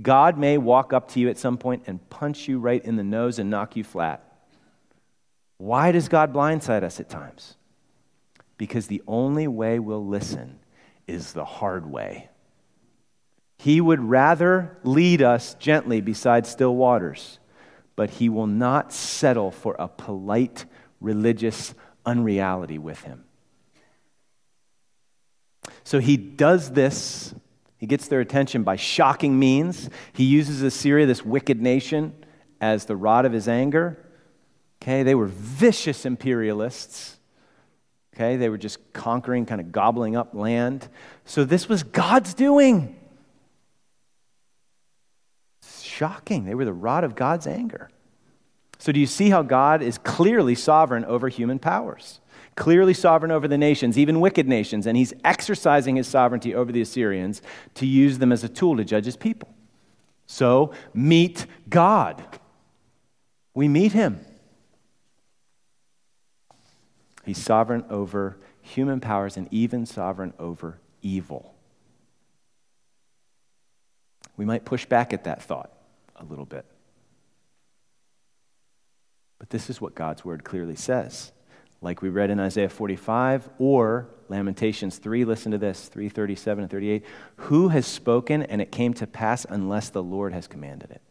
God 0.00 0.38
may 0.38 0.56
walk 0.56 0.94
up 0.94 1.08
to 1.08 1.20
you 1.20 1.28
at 1.28 1.36
some 1.36 1.58
point 1.58 1.82
and 1.86 2.08
punch 2.08 2.48
you 2.48 2.58
right 2.58 2.82
in 2.82 2.96
the 2.96 3.04
nose 3.04 3.38
and 3.38 3.50
knock 3.50 3.76
you 3.76 3.84
flat. 3.84 4.24
Why 5.58 5.92
does 5.92 6.08
God 6.08 6.32
blindside 6.32 6.82
us 6.82 6.98
at 6.98 7.10
times? 7.10 7.56
Because 8.56 8.86
the 8.86 9.02
only 9.06 9.46
way 9.46 9.78
we'll 9.78 10.06
listen 10.06 10.60
is 11.06 11.34
the 11.34 11.44
hard 11.44 11.84
way. 11.84 12.30
He 13.58 13.82
would 13.82 14.00
rather 14.00 14.78
lead 14.82 15.20
us 15.20 15.52
gently 15.56 16.00
beside 16.00 16.46
still 16.46 16.74
waters, 16.74 17.38
but 17.96 18.08
He 18.08 18.30
will 18.30 18.46
not 18.46 18.94
settle 18.94 19.50
for 19.50 19.76
a 19.78 19.88
polite 19.88 20.64
religious 21.02 21.74
unreality 22.10 22.78
with 22.78 23.02
him. 23.02 23.24
So 25.84 25.98
he 25.98 26.16
does 26.16 26.72
this. 26.72 27.34
He 27.78 27.86
gets 27.86 28.08
their 28.08 28.20
attention 28.20 28.62
by 28.62 28.76
shocking 28.76 29.38
means. 29.38 29.88
He 30.12 30.24
uses 30.24 30.62
Assyria, 30.62 31.06
this 31.06 31.24
wicked 31.24 31.60
nation, 31.60 32.12
as 32.60 32.84
the 32.84 32.96
rod 32.96 33.24
of 33.24 33.32
his 33.32 33.48
anger. 33.48 33.98
Okay, 34.82 35.02
they 35.02 35.14
were 35.14 35.26
vicious 35.26 36.04
imperialists. 36.04 37.18
Okay, 38.14 38.36
they 38.36 38.48
were 38.48 38.58
just 38.58 38.92
conquering, 38.92 39.46
kind 39.46 39.60
of 39.60 39.72
gobbling 39.72 40.16
up 40.16 40.34
land. 40.34 40.88
So 41.24 41.44
this 41.44 41.68
was 41.68 41.82
God's 41.82 42.34
doing. 42.34 42.96
shocking. 46.00 46.44
They 46.46 46.54
were 46.54 46.64
the 46.64 46.72
rod 46.72 47.04
of 47.04 47.14
God's 47.14 47.46
anger. 47.46 47.90
So, 48.80 48.92
do 48.92 48.98
you 48.98 49.06
see 49.06 49.28
how 49.28 49.42
God 49.42 49.82
is 49.82 49.98
clearly 49.98 50.54
sovereign 50.54 51.04
over 51.04 51.28
human 51.28 51.58
powers? 51.58 52.18
Clearly 52.56 52.94
sovereign 52.94 53.30
over 53.30 53.46
the 53.46 53.58
nations, 53.58 53.98
even 53.98 54.20
wicked 54.20 54.48
nations, 54.48 54.86
and 54.86 54.96
he's 54.96 55.12
exercising 55.22 55.96
his 55.96 56.08
sovereignty 56.08 56.54
over 56.54 56.72
the 56.72 56.80
Assyrians 56.80 57.42
to 57.74 57.86
use 57.86 58.16
them 58.16 58.32
as 58.32 58.42
a 58.42 58.48
tool 58.48 58.78
to 58.78 58.84
judge 58.84 59.04
his 59.04 59.18
people. 59.18 59.54
So, 60.24 60.72
meet 60.94 61.44
God. 61.68 62.24
We 63.52 63.68
meet 63.68 63.92
him. 63.92 64.24
He's 67.26 67.36
sovereign 67.36 67.84
over 67.90 68.38
human 68.62 69.00
powers 69.00 69.36
and 69.36 69.46
even 69.50 69.84
sovereign 69.84 70.32
over 70.38 70.78
evil. 71.02 71.54
We 74.38 74.46
might 74.46 74.64
push 74.64 74.86
back 74.86 75.12
at 75.12 75.24
that 75.24 75.42
thought 75.42 75.70
a 76.16 76.24
little 76.24 76.46
bit. 76.46 76.64
This 79.50 79.68
is 79.68 79.80
what 79.80 79.94
God's 79.94 80.24
word 80.24 80.44
clearly 80.44 80.76
says. 80.76 81.32
Like 81.82 82.02
we 82.02 82.08
read 82.08 82.30
in 82.30 82.40
Isaiah 82.40 82.68
45 82.68 83.48
or 83.58 84.08
Lamentations 84.28 84.98
3, 84.98 85.24
listen 85.24 85.52
to 85.52 85.58
this 85.58 85.88
337 85.88 86.62
and 86.62 86.70
38. 86.70 87.04
Who 87.36 87.68
has 87.68 87.86
spoken 87.86 88.42
and 88.42 88.60
it 88.60 88.70
came 88.70 88.94
to 88.94 89.06
pass 89.06 89.44
unless 89.48 89.88
the 89.88 90.02
Lord 90.02 90.32
has 90.32 90.46
commanded 90.46 90.90
it? 90.90 91.02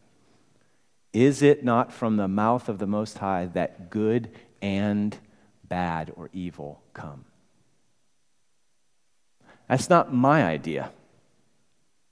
Is 1.12 1.41
it 1.41 1.63
not 1.63 1.91
from 1.91 2.17
the 2.17 2.27
mouth 2.27 2.69
of 2.69 2.77
the 2.77 2.88
Most 2.88 3.17
High 3.17 3.48
that 3.48 3.89
good 3.89 4.29
and 4.62 5.17
bad 5.63 6.13
or 6.15 6.29
evil 6.34 6.81
come? 6.93 7.25
That's 9.67 9.89
not 9.89 10.13
my 10.13 10.43
idea. 10.43 10.91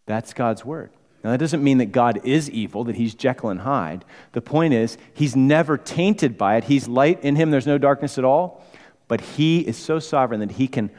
That's 0.07 0.34
God's 0.34 0.65
word. 0.65 0.91
Now, 1.27 1.31
that 1.31 1.39
doesn't 1.39 1.62
mean 1.62 1.79
that 1.79 1.91
God 1.91 2.22
is 2.24 2.50
evil, 2.50 2.86
that 2.86 2.96
he's 2.96 3.13
Jekyll 3.13 3.50
and 3.50 3.60
Hyde. 3.60 4.05
The 4.31 4.39
point 4.39 4.74
is, 4.74 4.98
he's 5.13 5.36
never 5.36 5.77
tainted 5.77 6.38
by 6.38 6.55
it. 6.55 6.63
He's 6.63 6.88
light. 6.88 7.22
In 7.22 7.36
him, 7.36 7.51
there's 7.51 7.67
no 7.67 7.77
darkness 7.77 8.17
at 8.17 8.24
all. 8.24 8.63
But 9.10 9.19
he 9.19 9.60
is 9.60 9.75
so 9.75 10.00
sovereign 10.00 10.39
that 10.39 10.51
he 10.51 10.69
can 10.69 10.89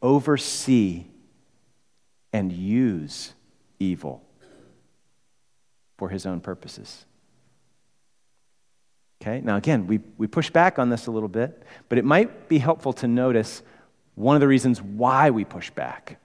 oversee 0.00 1.04
and 2.32 2.50
use 2.50 3.34
evil 3.78 4.24
for 5.98 6.08
his 6.08 6.24
own 6.24 6.40
purposes. 6.40 7.04
Okay, 9.20 9.42
now 9.42 9.56
again, 9.56 9.86
we, 9.86 10.00
we 10.16 10.26
push 10.26 10.48
back 10.48 10.78
on 10.78 10.88
this 10.88 11.08
a 11.08 11.10
little 11.10 11.28
bit, 11.28 11.62
but 11.90 11.98
it 11.98 12.06
might 12.06 12.48
be 12.48 12.56
helpful 12.56 12.94
to 12.94 13.06
notice 13.06 13.60
one 14.14 14.34
of 14.34 14.40
the 14.40 14.48
reasons 14.48 14.80
why 14.80 15.28
we 15.28 15.44
push 15.44 15.68
back. 15.68 16.18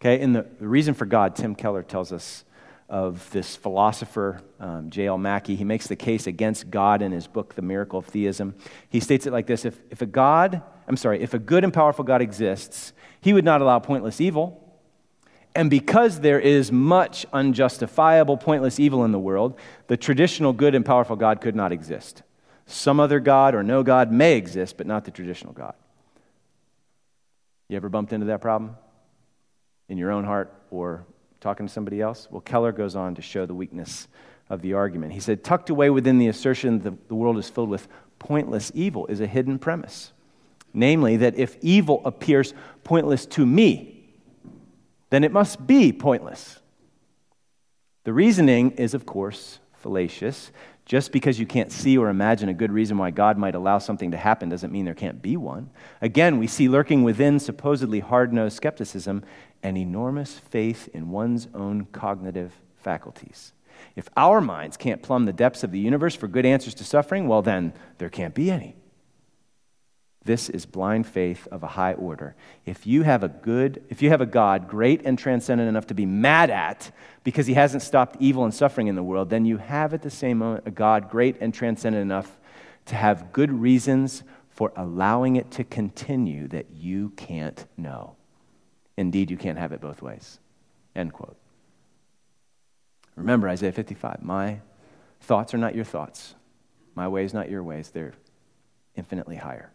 Okay, 0.00 0.22
and 0.22 0.36
the, 0.36 0.46
the 0.60 0.68
reason 0.68 0.94
for 0.94 1.06
God, 1.06 1.34
Tim 1.34 1.56
Keller 1.56 1.82
tells 1.82 2.12
us 2.12 2.44
of 2.88 3.30
this 3.30 3.56
philosopher, 3.56 4.42
um, 4.60 4.90
J.L. 4.90 5.18
Mackie. 5.18 5.56
He 5.56 5.64
makes 5.64 5.86
the 5.86 5.96
case 5.96 6.26
against 6.26 6.70
God 6.70 7.02
in 7.02 7.12
his 7.12 7.26
book, 7.26 7.54
The 7.54 7.62
Miracle 7.62 7.98
of 7.98 8.06
Theism. 8.06 8.54
He 8.88 9.00
states 9.00 9.26
it 9.26 9.32
like 9.32 9.46
this 9.46 9.64
if, 9.64 9.80
if 9.90 10.02
a 10.02 10.06
God, 10.06 10.62
I'm 10.86 10.96
sorry, 10.96 11.22
if 11.22 11.34
a 11.34 11.38
good 11.38 11.64
and 11.64 11.72
powerful 11.72 12.04
God 12.04 12.20
exists, 12.20 12.92
he 13.20 13.32
would 13.32 13.44
not 13.44 13.62
allow 13.62 13.78
pointless 13.78 14.20
evil. 14.20 14.60
And 15.54 15.70
because 15.70 16.20
there 16.20 16.40
is 16.40 16.72
much 16.72 17.24
unjustifiable, 17.32 18.36
pointless 18.36 18.80
evil 18.80 19.04
in 19.04 19.12
the 19.12 19.18
world, 19.18 19.58
the 19.86 19.96
traditional 19.96 20.52
good 20.52 20.74
and 20.74 20.84
powerful 20.84 21.16
God 21.16 21.40
could 21.40 21.54
not 21.54 21.72
exist. 21.72 22.22
Some 22.66 22.98
other 22.98 23.20
God 23.20 23.54
or 23.54 23.62
no 23.62 23.82
God 23.82 24.10
may 24.10 24.36
exist, 24.36 24.76
but 24.76 24.86
not 24.86 25.04
the 25.04 25.10
traditional 25.10 25.52
God. 25.52 25.74
You 27.68 27.76
ever 27.76 27.88
bumped 27.88 28.12
into 28.12 28.26
that 28.26 28.40
problem 28.40 28.76
in 29.88 29.96
your 29.96 30.10
own 30.10 30.24
heart 30.24 30.52
or 30.70 31.06
talking 31.44 31.66
to 31.66 31.72
somebody 31.72 32.00
else? 32.00 32.26
Well, 32.30 32.40
Keller 32.40 32.72
goes 32.72 32.96
on 32.96 33.14
to 33.16 33.22
show 33.22 33.44
the 33.44 33.54
weakness 33.54 34.08
of 34.48 34.62
the 34.62 34.72
argument. 34.72 35.12
He 35.12 35.20
said, 35.20 35.44
tucked 35.44 35.68
away 35.68 35.90
within 35.90 36.18
the 36.18 36.28
assertion 36.28 36.80
that 36.80 37.06
the 37.08 37.14
world 37.14 37.36
is 37.36 37.50
filled 37.50 37.68
with 37.68 37.86
pointless 38.18 38.72
evil 38.74 39.06
is 39.06 39.20
a 39.20 39.26
hidden 39.26 39.58
premise. 39.58 40.12
Namely, 40.72 41.18
that 41.18 41.36
if 41.36 41.58
evil 41.60 42.00
appears 42.06 42.54
pointless 42.82 43.26
to 43.26 43.44
me, 43.44 44.10
then 45.10 45.22
it 45.22 45.32
must 45.32 45.66
be 45.66 45.92
pointless. 45.92 46.60
The 48.04 48.14
reasoning 48.14 48.72
is, 48.72 48.94
of 48.94 49.04
course, 49.04 49.58
fallacious. 49.74 50.50
Just 50.86 51.12
because 51.12 51.38
you 51.38 51.46
can't 51.46 51.72
see 51.72 51.96
or 51.96 52.08
imagine 52.08 52.48
a 52.48 52.54
good 52.54 52.72
reason 52.72 52.98
why 52.98 53.10
God 53.10 53.38
might 53.38 53.54
allow 53.54 53.78
something 53.78 54.10
to 54.10 54.16
happen 54.16 54.48
doesn't 54.48 54.72
mean 54.72 54.84
there 54.84 54.94
can't 54.94 55.22
be 55.22 55.36
one. 55.36 55.70
Again, 56.00 56.38
we 56.38 56.46
see 56.46 56.68
lurking 56.68 57.02
within 57.02 57.38
supposedly 57.38 58.00
hard 58.00 58.32
nosed 58.32 58.56
skepticism 58.56 59.24
an 59.64 59.76
enormous 59.76 60.38
faith 60.38 60.88
in 60.94 61.10
one's 61.10 61.48
own 61.54 61.86
cognitive 61.86 62.60
faculties. 62.76 63.52
If 63.96 64.08
our 64.16 64.40
minds 64.40 64.76
can't 64.76 65.02
plumb 65.02 65.24
the 65.24 65.32
depths 65.32 65.64
of 65.64 65.72
the 65.72 65.80
universe 65.80 66.14
for 66.14 66.28
good 66.28 66.46
answers 66.46 66.74
to 66.74 66.84
suffering, 66.84 67.26
well, 67.26 67.42
then 67.42 67.72
there 67.98 68.10
can't 68.10 68.34
be 68.34 68.50
any. 68.50 68.76
This 70.24 70.48
is 70.48 70.64
blind 70.64 71.06
faith 71.06 71.46
of 71.50 71.62
a 71.62 71.68
high 71.68 71.92
order. 71.94 72.34
If 72.64 72.86
you 72.86 73.02
have 73.02 73.22
a 73.22 73.28
good, 73.28 73.84
if 73.90 74.00
you 74.00 74.08
have 74.10 74.22
a 74.22 74.26
God 74.26 74.68
great 74.68 75.02
and 75.04 75.18
transcendent 75.18 75.68
enough 75.68 75.88
to 75.88 75.94
be 75.94 76.06
mad 76.06 76.50
at 76.50 76.90
because 77.24 77.46
he 77.46 77.54
hasn't 77.54 77.82
stopped 77.82 78.16
evil 78.20 78.44
and 78.44 78.54
suffering 78.54 78.86
in 78.86 78.94
the 78.94 79.02
world, 79.02 79.28
then 79.28 79.44
you 79.44 79.58
have 79.58 79.92
at 79.92 80.02
the 80.02 80.10
same 80.10 80.38
moment 80.38 80.66
a 80.66 80.70
God 80.70 81.10
great 81.10 81.36
and 81.40 81.52
transcendent 81.52 82.00
enough 82.00 82.38
to 82.86 82.94
have 82.94 83.32
good 83.32 83.52
reasons 83.52 84.22
for 84.48 84.72
allowing 84.76 85.36
it 85.36 85.50
to 85.52 85.64
continue 85.64 86.48
that 86.48 86.70
you 86.70 87.10
can't 87.10 87.66
know. 87.76 88.16
Indeed, 88.96 89.30
you 89.30 89.36
can't 89.36 89.58
have 89.58 89.72
it 89.72 89.80
both 89.80 90.02
ways. 90.02 90.38
End 90.94 91.12
quote. 91.12 91.36
Remember 93.16 93.48
Isaiah 93.48 93.72
55 93.72 94.22
My 94.22 94.60
thoughts 95.20 95.54
are 95.54 95.58
not 95.58 95.74
your 95.74 95.84
thoughts, 95.84 96.34
my 96.94 97.08
ways 97.08 97.34
not 97.34 97.50
your 97.50 97.62
ways. 97.62 97.90
They're 97.90 98.14
infinitely 98.96 99.36
higher. 99.36 99.70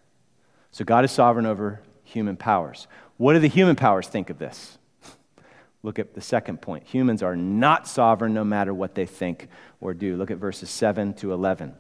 So 0.72 0.86
God 0.86 1.04
is 1.04 1.12
sovereign 1.12 1.46
over 1.46 1.82
human 2.04 2.38
powers. 2.38 2.88
What 3.18 3.34
do 3.34 3.40
the 3.40 3.48
human 3.48 3.76
powers 3.76 4.08
think 4.08 4.30
of 4.30 4.40
this? 4.40 4.78
Look 5.84 6.00
at 6.00 6.14
the 6.14 6.22
second 6.22 6.62
point. 6.62 6.86
Humans 6.88 7.24
are 7.24 7.36
not 7.36 7.88
sovereign 7.88 8.34
no 8.34 8.44
matter 8.44 8.74
what 8.74 8.96
they 8.96 9.06
think 9.06 9.48
or 9.82 9.94
do. 9.94 10.16
Look 10.16 10.32
at 10.32 10.38
verses 10.38 10.70
7 10.70 11.14
to 11.16 11.34
11. 11.34 11.74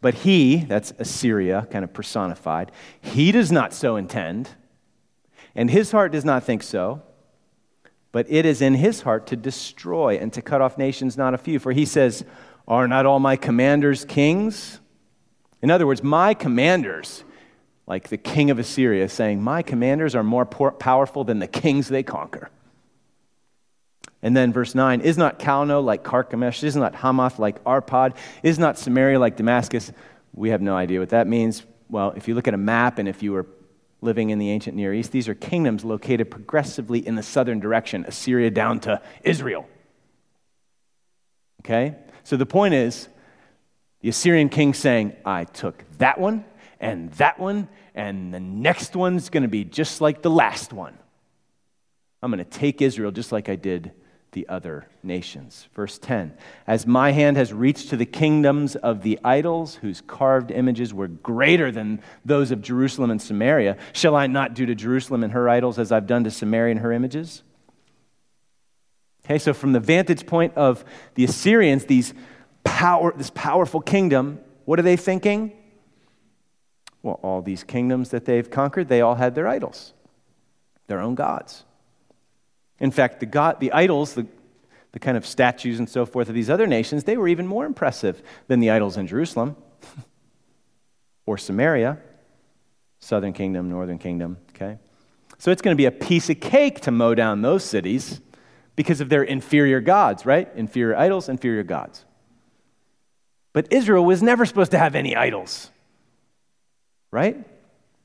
But 0.00 0.14
he, 0.14 0.56
that's 0.56 0.92
Assyria, 0.98 1.68
kind 1.70 1.84
of 1.84 1.92
personified, 1.92 2.72
he 3.00 3.30
does 3.30 3.52
not 3.52 3.72
so 3.72 3.96
intend, 3.96 4.50
and 5.54 5.70
his 5.70 5.92
heart 5.92 6.12
does 6.12 6.24
not 6.24 6.44
think 6.44 6.62
so, 6.62 7.02
but 8.12 8.26
it 8.28 8.44
is 8.44 8.60
in 8.60 8.74
his 8.74 9.02
heart 9.02 9.26
to 9.28 9.36
destroy 9.36 10.18
and 10.18 10.32
to 10.32 10.42
cut 10.42 10.60
off 10.60 10.78
nations, 10.78 11.16
not 11.16 11.34
a 11.34 11.38
few. 11.38 11.58
For 11.58 11.72
he 11.72 11.84
says, 11.84 12.24
Are 12.68 12.86
not 12.86 13.06
all 13.06 13.18
my 13.18 13.36
commanders 13.36 14.04
kings? 14.04 14.80
In 15.62 15.70
other 15.70 15.86
words, 15.86 16.02
my 16.02 16.34
commanders, 16.34 17.24
like 17.86 18.08
the 18.08 18.18
king 18.18 18.50
of 18.50 18.58
Assyria, 18.58 19.08
saying, 19.08 19.42
My 19.42 19.62
commanders 19.62 20.14
are 20.14 20.22
more 20.22 20.44
powerful 20.44 21.24
than 21.24 21.38
the 21.38 21.46
kings 21.46 21.88
they 21.88 22.02
conquer. 22.02 22.50
And 24.22 24.36
then 24.36 24.52
verse 24.52 24.74
9 24.74 25.00
Is 25.00 25.18
not 25.18 25.38
Calno 25.38 25.82
like 25.82 26.04
Carchemish? 26.04 26.62
Is 26.62 26.76
not 26.76 26.94
Hamath 26.94 27.38
like 27.38 27.62
Arpad? 27.64 28.16
Is 28.42 28.58
not 28.58 28.78
Samaria 28.78 29.18
like 29.18 29.36
Damascus? 29.36 29.92
We 30.34 30.50
have 30.50 30.62
no 30.62 30.76
idea 30.76 31.00
what 31.00 31.10
that 31.10 31.26
means. 31.26 31.64
Well, 31.90 32.12
if 32.16 32.28
you 32.28 32.34
look 32.34 32.48
at 32.48 32.54
a 32.54 32.58
map 32.58 32.98
and 32.98 33.08
if 33.08 33.22
you 33.22 33.32
were 33.32 33.46
living 34.02 34.30
in 34.30 34.38
the 34.38 34.50
ancient 34.50 34.76
Near 34.76 34.92
East, 34.92 35.12
these 35.12 35.28
are 35.28 35.34
kingdoms 35.34 35.84
located 35.84 36.30
progressively 36.30 37.06
in 37.06 37.14
the 37.14 37.22
southern 37.22 37.60
direction, 37.60 38.04
Assyria 38.06 38.50
down 38.50 38.80
to 38.80 39.00
Israel. 39.22 39.66
Okay? 41.60 41.96
So 42.24 42.36
the 42.36 42.46
point 42.46 42.74
is 42.74 43.08
the 44.00 44.08
Assyrian 44.08 44.48
king 44.48 44.74
saying, 44.74 45.14
I 45.24 45.44
took 45.44 45.84
that 45.98 46.18
one 46.18 46.44
and 46.80 47.12
that 47.12 47.38
one, 47.38 47.68
and 47.94 48.34
the 48.34 48.40
next 48.40 48.96
one's 48.96 49.30
going 49.30 49.44
to 49.44 49.48
be 49.48 49.64
just 49.64 50.00
like 50.00 50.22
the 50.22 50.30
last 50.30 50.72
one. 50.72 50.98
I'm 52.20 52.30
going 52.30 52.44
to 52.44 52.50
take 52.50 52.82
Israel 52.82 53.12
just 53.12 53.30
like 53.30 53.48
I 53.48 53.56
did 53.56 53.92
the 54.32 54.48
other 54.48 54.86
nations. 55.02 55.68
Verse 55.74 55.98
10 55.98 56.34
As 56.66 56.86
my 56.86 57.12
hand 57.12 57.36
has 57.36 57.52
reached 57.52 57.90
to 57.90 57.96
the 57.96 58.06
kingdoms 58.06 58.76
of 58.76 59.02
the 59.02 59.18
idols 59.22 59.76
whose 59.76 60.00
carved 60.00 60.50
images 60.50 60.92
were 60.92 61.08
greater 61.08 61.70
than 61.70 62.02
those 62.24 62.50
of 62.50 62.62
Jerusalem 62.62 63.10
and 63.10 63.22
Samaria, 63.22 63.76
shall 63.92 64.16
I 64.16 64.26
not 64.26 64.54
do 64.54 64.66
to 64.66 64.74
Jerusalem 64.74 65.22
and 65.22 65.32
her 65.32 65.48
idols 65.48 65.78
as 65.78 65.92
I've 65.92 66.06
done 66.06 66.24
to 66.24 66.30
Samaria 66.30 66.72
and 66.72 66.80
her 66.80 66.92
images? 66.92 67.42
Okay, 69.24 69.38
so 69.38 69.54
from 69.54 69.72
the 69.72 69.80
vantage 69.80 70.26
point 70.26 70.54
of 70.56 70.84
the 71.14 71.24
Assyrians, 71.24 71.84
these 71.84 72.12
power, 72.64 73.12
this 73.16 73.30
powerful 73.30 73.80
kingdom, 73.80 74.40
what 74.64 74.78
are 74.78 74.82
they 74.82 74.96
thinking? 74.96 75.52
Well, 77.02 77.20
all 77.22 77.42
these 77.42 77.64
kingdoms 77.64 78.10
that 78.10 78.24
they've 78.24 78.48
conquered, 78.48 78.88
they 78.88 79.00
all 79.00 79.16
had 79.16 79.34
their 79.34 79.46
idols, 79.46 79.92
their 80.86 81.00
own 81.00 81.14
gods. 81.14 81.64
In 82.82 82.90
fact, 82.90 83.20
the, 83.20 83.26
God, 83.26 83.60
the 83.60 83.72
idols, 83.72 84.14
the, 84.14 84.26
the 84.90 84.98
kind 84.98 85.16
of 85.16 85.24
statues 85.24 85.78
and 85.78 85.88
so 85.88 86.04
forth 86.04 86.28
of 86.28 86.34
these 86.34 86.50
other 86.50 86.66
nations, 86.66 87.04
they 87.04 87.16
were 87.16 87.28
even 87.28 87.46
more 87.46 87.64
impressive 87.64 88.20
than 88.48 88.58
the 88.58 88.70
idols 88.70 88.96
in 88.96 89.06
Jerusalem 89.06 89.56
or 91.26 91.38
Samaria, 91.38 91.98
southern 92.98 93.32
kingdom, 93.32 93.70
northern 93.70 93.98
kingdom, 93.98 94.36
okay? 94.50 94.78
So 95.38 95.52
it's 95.52 95.62
going 95.62 95.76
to 95.76 95.80
be 95.80 95.86
a 95.86 95.92
piece 95.92 96.28
of 96.28 96.40
cake 96.40 96.80
to 96.80 96.90
mow 96.90 97.14
down 97.14 97.40
those 97.40 97.62
cities 97.64 98.20
because 98.74 99.00
of 99.00 99.08
their 99.08 99.22
inferior 99.22 99.80
gods, 99.80 100.26
right? 100.26 100.48
Inferior 100.56 100.96
idols, 100.96 101.28
inferior 101.28 101.62
gods. 101.62 102.04
But 103.52 103.72
Israel 103.72 104.04
was 104.04 104.24
never 104.24 104.44
supposed 104.44 104.72
to 104.72 104.78
have 104.78 104.96
any 104.96 105.14
idols, 105.14 105.70
right? 107.12 107.46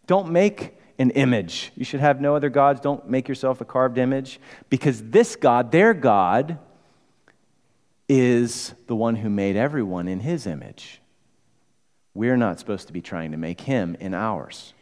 Don't 0.05 0.29
make 0.31 0.76
an 0.99 1.11
image. 1.11 1.71
You 1.75 1.85
should 1.85 1.99
have 1.99 2.19
no 2.19 2.35
other 2.35 2.49
gods. 2.49 2.79
Don't 2.79 3.09
make 3.09 3.27
yourself 3.27 3.61
a 3.61 3.65
carved 3.65 3.97
image 3.97 4.39
because 4.69 5.01
this 5.03 5.35
God, 5.35 5.71
their 5.71 5.93
God, 5.93 6.57
is 8.09 8.73
the 8.87 8.95
one 8.95 9.15
who 9.17 9.29
made 9.29 9.55
everyone 9.55 10.07
in 10.07 10.21
his 10.21 10.47
image. 10.47 11.01
We're 12.13 12.37
not 12.37 12.59
supposed 12.59 12.87
to 12.87 12.93
be 12.93 13.01
trying 13.01 13.31
to 13.31 13.37
make 13.37 13.61
him 13.61 13.95
in 13.99 14.13
ours. 14.13 14.73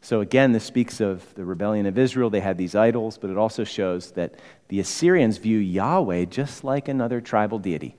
So, 0.00 0.20
again, 0.20 0.52
this 0.52 0.64
speaks 0.64 1.00
of 1.00 1.34
the 1.34 1.44
rebellion 1.44 1.86
of 1.86 1.96
Israel. 1.96 2.30
They 2.30 2.40
had 2.40 2.58
these 2.58 2.74
idols, 2.74 3.18
but 3.18 3.30
it 3.30 3.36
also 3.36 3.62
shows 3.62 4.12
that 4.12 4.34
the 4.68 4.80
Assyrians 4.80 5.38
view 5.38 5.58
Yahweh 5.58 6.24
just 6.24 6.64
like 6.64 6.88
another 6.88 7.20
tribal 7.20 7.58
deity. 7.58 7.94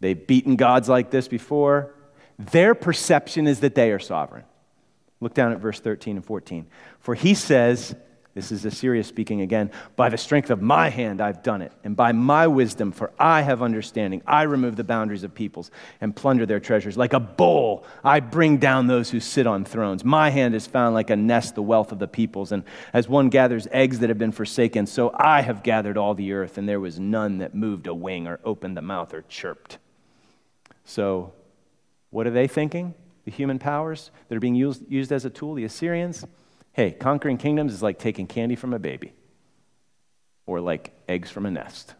They've 0.00 0.26
beaten 0.26 0.56
gods 0.56 0.88
like 0.88 1.10
this 1.10 1.28
before. 1.28 1.94
Their 2.38 2.74
perception 2.74 3.46
is 3.46 3.60
that 3.60 3.74
they 3.74 3.92
are 3.92 4.00
sovereign. 4.00 4.44
Look 5.20 5.34
down 5.34 5.52
at 5.52 5.58
verse 5.58 5.80
13 5.80 6.16
and 6.16 6.24
14. 6.24 6.66
For 6.98 7.14
he 7.14 7.34
says, 7.34 7.94
this 8.34 8.50
is 8.50 8.64
Assyria 8.64 9.04
speaking 9.04 9.42
again, 9.42 9.70
by 9.94 10.08
the 10.08 10.18
strength 10.18 10.50
of 10.50 10.60
my 10.60 10.88
hand 10.88 11.20
I've 11.20 11.44
done 11.44 11.62
it, 11.62 11.70
and 11.84 11.94
by 11.94 12.10
my 12.10 12.48
wisdom, 12.48 12.90
for 12.90 13.12
I 13.16 13.42
have 13.42 13.62
understanding. 13.62 14.22
I 14.26 14.42
remove 14.42 14.74
the 14.74 14.82
boundaries 14.82 15.22
of 15.22 15.32
peoples 15.32 15.70
and 16.00 16.16
plunder 16.16 16.44
their 16.44 16.58
treasures. 16.58 16.96
Like 16.96 17.12
a 17.12 17.20
bull, 17.20 17.84
I 18.02 18.18
bring 18.18 18.56
down 18.56 18.88
those 18.88 19.08
who 19.08 19.20
sit 19.20 19.46
on 19.46 19.64
thrones. 19.64 20.04
My 20.04 20.30
hand 20.30 20.54
has 20.54 20.66
found 20.66 20.94
like 20.94 21.10
a 21.10 21.16
nest 21.16 21.54
the 21.54 21.62
wealth 21.62 21.92
of 21.92 22.00
the 22.00 22.08
peoples, 22.08 22.50
and 22.50 22.64
as 22.92 23.08
one 23.08 23.28
gathers 23.28 23.68
eggs 23.70 24.00
that 24.00 24.08
have 24.08 24.18
been 24.18 24.32
forsaken, 24.32 24.86
so 24.86 25.14
I 25.14 25.42
have 25.42 25.62
gathered 25.62 25.96
all 25.96 26.14
the 26.14 26.32
earth, 26.32 26.58
and 26.58 26.68
there 26.68 26.80
was 26.80 26.98
none 26.98 27.38
that 27.38 27.54
moved 27.54 27.86
a 27.86 27.94
wing 27.94 28.26
or 28.26 28.40
opened 28.44 28.76
the 28.76 28.82
mouth 28.82 29.14
or 29.14 29.22
chirped. 29.22 29.78
So, 30.84 31.32
what 32.10 32.26
are 32.26 32.30
they 32.30 32.48
thinking? 32.48 32.94
The 33.24 33.30
human 33.30 33.58
powers 33.58 34.10
that 34.28 34.36
are 34.36 34.40
being 34.40 34.54
used, 34.54 34.82
used 34.90 35.12
as 35.12 35.24
a 35.24 35.30
tool, 35.30 35.54
the 35.54 35.64
Assyrians, 35.64 36.24
hey, 36.72 36.92
conquering 36.92 37.38
kingdoms 37.38 37.72
is 37.72 37.82
like 37.82 37.98
taking 37.98 38.26
candy 38.26 38.56
from 38.56 38.74
a 38.74 38.78
baby 38.78 39.12
or 40.46 40.60
like 40.60 40.92
eggs 41.08 41.30
from 41.30 41.46
a 41.46 41.50
nest. 41.50 41.94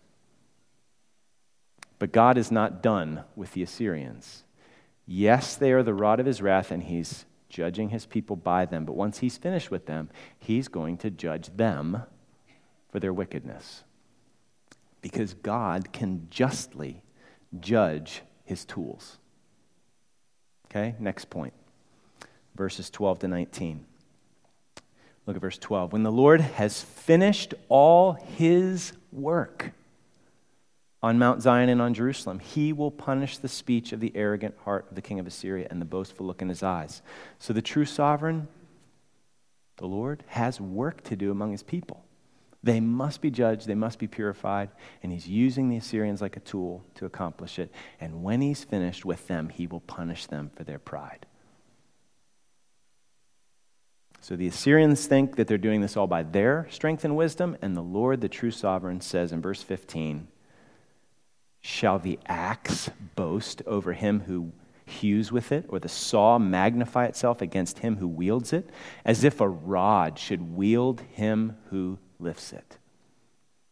But 1.98 2.12
God 2.12 2.36
is 2.36 2.50
not 2.50 2.82
done 2.82 3.24
with 3.36 3.52
the 3.52 3.62
Assyrians. 3.62 4.42
Yes, 5.06 5.56
they 5.56 5.72
are 5.72 5.82
the 5.82 5.94
rod 5.94 6.20
of 6.20 6.26
his 6.26 6.42
wrath, 6.42 6.70
and 6.70 6.82
he's 6.82 7.24
judging 7.48 7.90
his 7.90 8.04
people 8.04 8.36
by 8.36 8.66
them. 8.66 8.84
But 8.84 8.96
once 8.96 9.18
he's 9.18 9.36
finished 9.36 9.70
with 9.70 9.86
them, 9.86 10.10
he's 10.38 10.68
going 10.68 10.98
to 10.98 11.10
judge 11.10 11.56
them 11.56 12.02
for 12.90 13.00
their 13.00 13.12
wickedness. 13.12 13.84
Because 15.00 15.34
God 15.34 15.92
can 15.92 16.26
justly 16.30 17.02
judge 17.60 18.22
his 18.44 18.64
tools. 18.64 19.18
Okay, 20.74 20.96
next 20.98 21.30
point. 21.30 21.52
Verses 22.56 22.90
12 22.90 23.20
to 23.20 23.28
19. 23.28 23.84
Look 25.26 25.36
at 25.36 25.42
verse 25.42 25.58
12. 25.58 25.92
When 25.92 26.02
the 26.02 26.10
Lord 26.10 26.40
has 26.40 26.82
finished 26.82 27.54
all 27.68 28.14
his 28.14 28.92
work 29.12 29.70
on 31.00 31.18
Mount 31.18 31.42
Zion 31.42 31.68
and 31.68 31.80
on 31.80 31.94
Jerusalem, 31.94 32.40
he 32.40 32.72
will 32.72 32.90
punish 32.90 33.38
the 33.38 33.48
speech 33.48 33.92
of 33.92 34.00
the 34.00 34.12
arrogant 34.16 34.56
heart 34.64 34.86
of 34.90 34.96
the 34.96 35.02
king 35.02 35.20
of 35.20 35.26
Assyria 35.28 35.68
and 35.70 35.80
the 35.80 35.86
boastful 35.86 36.26
look 36.26 36.42
in 36.42 36.48
his 36.48 36.62
eyes. 36.62 37.02
So 37.38 37.52
the 37.52 37.62
true 37.62 37.84
sovereign, 37.84 38.48
the 39.76 39.86
Lord, 39.86 40.24
has 40.28 40.60
work 40.60 41.04
to 41.04 41.14
do 41.14 41.30
among 41.30 41.52
his 41.52 41.62
people. 41.62 42.04
They 42.64 42.80
must 42.80 43.20
be 43.20 43.30
judged, 43.30 43.66
they 43.66 43.74
must 43.74 43.98
be 43.98 44.06
purified, 44.06 44.70
and 45.02 45.12
he's 45.12 45.28
using 45.28 45.68
the 45.68 45.76
Assyrians 45.76 46.22
like 46.22 46.38
a 46.38 46.40
tool 46.40 46.82
to 46.94 47.04
accomplish 47.04 47.58
it. 47.58 47.70
And 48.00 48.22
when 48.22 48.40
he's 48.40 48.64
finished 48.64 49.04
with 49.04 49.28
them, 49.28 49.50
he 49.50 49.66
will 49.66 49.80
punish 49.80 50.24
them 50.24 50.50
for 50.56 50.64
their 50.64 50.78
pride. 50.78 51.26
So 54.22 54.34
the 54.34 54.46
Assyrians 54.46 55.06
think 55.06 55.36
that 55.36 55.46
they're 55.46 55.58
doing 55.58 55.82
this 55.82 55.94
all 55.94 56.06
by 56.06 56.22
their 56.22 56.66
strength 56.70 57.04
and 57.04 57.14
wisdom, 57.14 57.58
and 57.60 57.76
the 57.76 57.82
Lord, 57.82 58.22
the 58.22 58.30
true 58.30 58.50
sovereign, 58.50 59.02
says 59.02 59.30
in 59.30 59.42
verse 59.42 59.62
15, 59.62 60.28
Shall 61.60 61.98
the 61.98 62.18
axe 62.24 62.88
boast 63.14 63.60
over 63.66 63.92
him 63.92 64.20
who 64.20 64.52
hews 64.86 65.30
with 65.30 65.52
it, 65.52 65.66
or 65.68 65.78
the 65.78 65.90
saw 65.90 66.38
magnify 66.38 67.04
itself 67.04 67.42
against 67.42 67.80
him 67.80 67.96
who 67.96 68.08
wields 68.08 68.54
it, 68.54 68.70
as 69.04 69.22
if 69.22 69.42
a 69.42 69.48
rod 69.48 70.18
should 70.18 70.56
wield 70.56 71.02
him 71.12 71.58
who 71.68 71.98
lifts 72.18 72.52
it, 72.52 72.78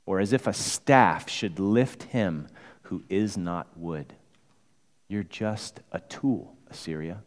or 0.06 0.20
as 0.20 0.32
if 0.32 0.46
a 0.46 0.52
staff 0.52 1.28
should 1.28 1.58
lift 1.58 2.04
him 2.04 2.48
who 2.82 3.02
is 3.08 3.36
not 3.36 3.66
wood. 3.76 4.12
You're 5.08 5.22
just 5.22 5.80
a 5.92 6.00
tool, 6.00 6.56
Assyria. 6.70 7.22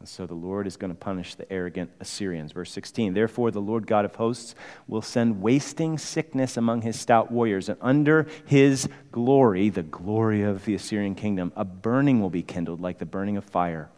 And 0.00 0.08
so 0.08 0.26
the 0.26 0.34
Lord 0.34 0.68
is 0.68 0.76
going 0.76 0.92
to 0.92 0.98
punish 0.98 1.34
the 1.34 1.50
arrogant 1.52 1.90
Assyrians. 1.98 2.52
Verse 2.52 2.70
16 2.70 3.14
Therefore, 3.14 3.50
the 3.50 3.60
Lord 3.60 3.86
God 3.86 4.04
of 4.04 4.14
hosts 4.14 4.54
will 4.86 5.02
send 5.02 5.42
wasting 5.42 5.98
sickness 5.98 6.56
among 6.56 6.82
his 6.82 6.98
stout 6.98 7.32
warriors, 7.32 7.68
and 7.68 7.78
under 7.80 8.28
his 8.46 8.88
glory, 9.10 9.70
the 9.70 9.82
glory 9.82 10.42
of 10.42 10.64
the 10.64 10.74
Assyrian 10.74 11.14
kingdom, 11.14 11.52
a 11.56 11.64
burning 11.64 12.20
will 12.20 12.30
be 12.30 12.42
kindled 12.42 12.80
like 12.80 12.98
the 12.98 13.06
burning 13.06 13.36
of 13.36 13.44
fire. 13.44 13.90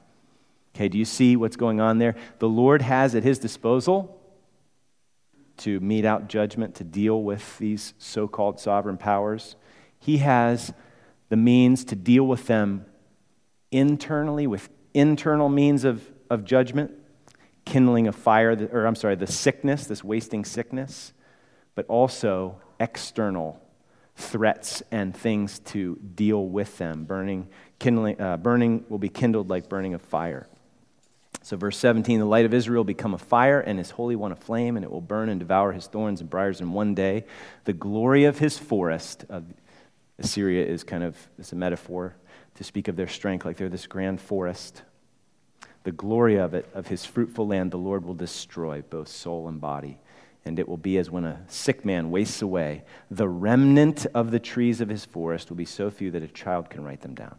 Okay, 0.74 0.88
do 0.88 0.96
you 0.96 1.04
see 1.04 1.36
what's 1.36 1.56
going 1.56 1.80
on 1.80 1.98
there? 1.98 2.14
The 2.38 2.48
Lord 2.48 2.80
has 2.80 3.14
at 3.14 3.24
his 3.24 3.38
disposal 3.38 4.19
to 5.60 5.80
mete 5.80 6.04
out 6.04 6.28
judgment, 6.28 6.74
to 6.74 6.84
deal 6.84 7.22
with 7.22 7.58
these 7.58 7.94
so 7.98 8.28
called 8.28 8.60
sovereign 8.60 8.98
powers. 8.98 9.56
He 9.98 10.18
has 10.18 10.72
the 11.28 11.36
means 11.36 11.84
to 11.84 11.96
deal 11.96 12.26
with 12.26 12.46
them 12.46 12.84
internally 13.70 14.46
with 14.46 14.68
internal 14.92 15.48
means 15.48 15.84
of, 15.84 16.10
of 16.28 16.44
judgment. 16.44 16.90
kindling 17.64 18.08
a 18.08 18.12
fire, 18.12 18.68
or 18.72 18.86
I'm 18.86 18.96
sorry, 18.96 19.14
the 19.14 19.26
sickness, 19.26 19.86
this 19.86 20.02
wasting 20.02 20.44
sickness, 20.44 21.12
but 21.74 21.86
also 21.86 22.60
external 22.80 23.60
threats 24.16 24.82
and 24.90 25.16
things 25.16 25.60
to 25.60 25.96
deal 26.14 26.46
with 26.48 26.78
them. 26.78 27.04
Burning, 27.04 27.48
kindling, 27.78 28.20
uh, 28.20 28.36
burning 28.36 28.84
will 28.88 28.98
be 28.98 29.08
kindled 29.08 29.48
like 29.48 29.68
burning 29.68 29.94
of 29.94 30.02
fire. 30.02 30.48
So, 31.42 31.56
verse 31.56 31.78
17 31.78 32.18
the 32.18 32.26
light 32.26 32.44
of 32.44 32.52
Israel 32.52 32.84
become 32.84 33.14
a 33.14 33.18
fire, 33.18 33.60
and 33.60 33.78
his 33.78 33.90
Holy 33.90 34.16
One 34.16 34.32
a 34.32 34.36
flame, 34.36 34.76
and 34.76 34.84
it 34.84 34.90
will 34.90 35.00
burn 35.00 35.28
and 35.28 35.40
devour 35.40 35.72
his 35.72 35.86
thorns 35.86 36.20
and 36.20 36.28
briars 36.28 36.60
in 36.60 36.72
one 36.72 36.94
day. 36.94 37.24
The 37.64 37.72
glory 37.72 38.24
of 38.24 38.38
his 38.38 38.58
forest, 38.58 39.24
uh, 39.30 39.40
Assyria 40.18 40.66
is 40.66 40.84
kind 40.84 41.02
of 41.02 41.16
it's 41.38 41.52
a 41.52 41.56
metaphor 41.56 42.14
to 42.56 42.64
speak 42.64 42.88
of 42.88 42.96
their 42.96 43.08
strength, 43.08 43.46
like 43.46 43.56
they're 43.56 43.70
this 43.70 43.86
grand 43.86 44.20
forest. 44.20 44.82
The 45.84 45.92
glory 45.92 46.36
of 46.36 46.52
it, 46.52 46.68
of 46.74 46.88
his 46.88 47.06
fruitful 47.06 47.46
land, 47.46 47.70
the 47.70 47.78
Lord 47.78 48.04
will 48.04 48.14
destroy 48.14 48.82
both 48.82 49.08
soul 49.08 49.48
and 49.48 49.58
body. 49.60 49.98
And 50.44 50.58
it 50.58 50.68
will 50.68 50.76
be 50.76 50.98
as 50.98 51.10
when 51.10 51.24
a 51.24 51.42
sick 51.48 51.86
man 51.86 52.10
wastes 52.10 52.42
away. 52.42 52.84
The 53.10 53.28
remnant 53.28 54.06
of 54.14 54.30
the 54.30 54.38
trees 54.38 54.82
of 54.82 54.90
his 54.90 55.06
forest 55.06 55.48
will 55.48 55.56
be 55.56 55.64
so 55.64 55.90
few 55.90 56.10
that 56.10 56.22
a 56.22 56.28
child 56.28 56.68
can 56.68 56.84
write 56.84 57.00
them 57.00 57.14
down. 57.14 57.36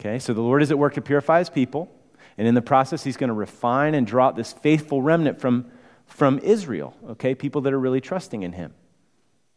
Okay, 0.00 0.18
so 0.18 0.32
the 0.32 0.40
Lord 0.40 0.62
is 0.62 0.70
at 0.70 0.78
work 0.78 0.94
to 0.94 1.02
purify 1.02 1.40
his 1.40 1.50
people. 1.50 1.90
And 2.38 2.46
in 2.46 2.54
the 2.54 2.62
process, 2.62 3.02
he's 3.02 3.16
going 3.16 3.28
to 3.28 3.34
refine 3.34 3.94
and 3.94 4.06
draw 4.06 4.28
out 4.28 4.36
this 4.36 4.52
faithful 4.52 5.02
remnant 5.02 5.40
from, 5.40 5.66
from 6.06 6.38
Israel, 6.38 6.96
okay? 7.10 7.34
People 7.34 7.62
that 7.62 7.72
are 7.72 7.80
really 7.80 8.00
trusting 8.00 8.44
in 8.44 8.52
him. 8.52 8.72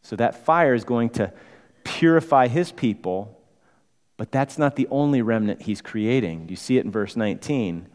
So 0.02 0.16
that 0.16 0.44
fire 0.44 0.74
is 0.74 0.82
going 0.82 1.10
to 1.10 1.32
purify 1.84 2.48
his 2.48 2.72
people, 2.72 3.40
but 4.16 4.32
that's 4.32 4.58
not 4.58 4.74
the 4.74 4.88
only 4.90 5.22
remnant 5.22 5.62
he's 5.62 5.80
creating. 5.80 6.48
You 6.48 6.56
see 6.56 6.76
it 6.76 6.84
in 6.84 6.90
verse 6.90 7.14
19. 7.14 7.86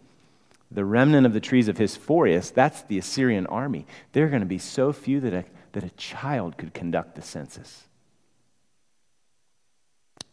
The 0.72 0.86
remnant 0.86 1.26
of 1.26 1.34
the 1.34 1.42
trees 1.42 1.68
of 1.68 1.78
his 1.78 1.98
forest, 1.98 2.56
that's 2.56 2.82
the 2.84 2.98
Assyrian 2.98 3.46
army. 3.48 3.86
They're 4.14 4.30
going 4.30 4.42
to 4.42 4.46
be 4.46 4.58
so 4.58 4.94
few 4.94 5.20
that 5.20 5.34
a, 5.34 5.46
that 5.74 5.84
a 5.84 5.90
child 5.92 6.58
could 6.58 6.74
conduct 6.74 7.16
the 7.16 7.22
census. 7.22 7.88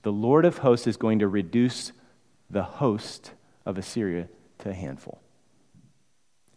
The 0.03 0.13
Lord 0.13 0.45
of 0.45 0.59
hosts 0.59 0.87
is 0.87 0.97
going 0.97 1.19
to 1.21 1.29
reduce 1.29 1.91
the 2.49 2.63
host 2.63 3.33
of 3.67 3.79
Assyria 3.79 4.29
to 4.65 4.71
a 4.71 4.75
handful. 4.75 5.23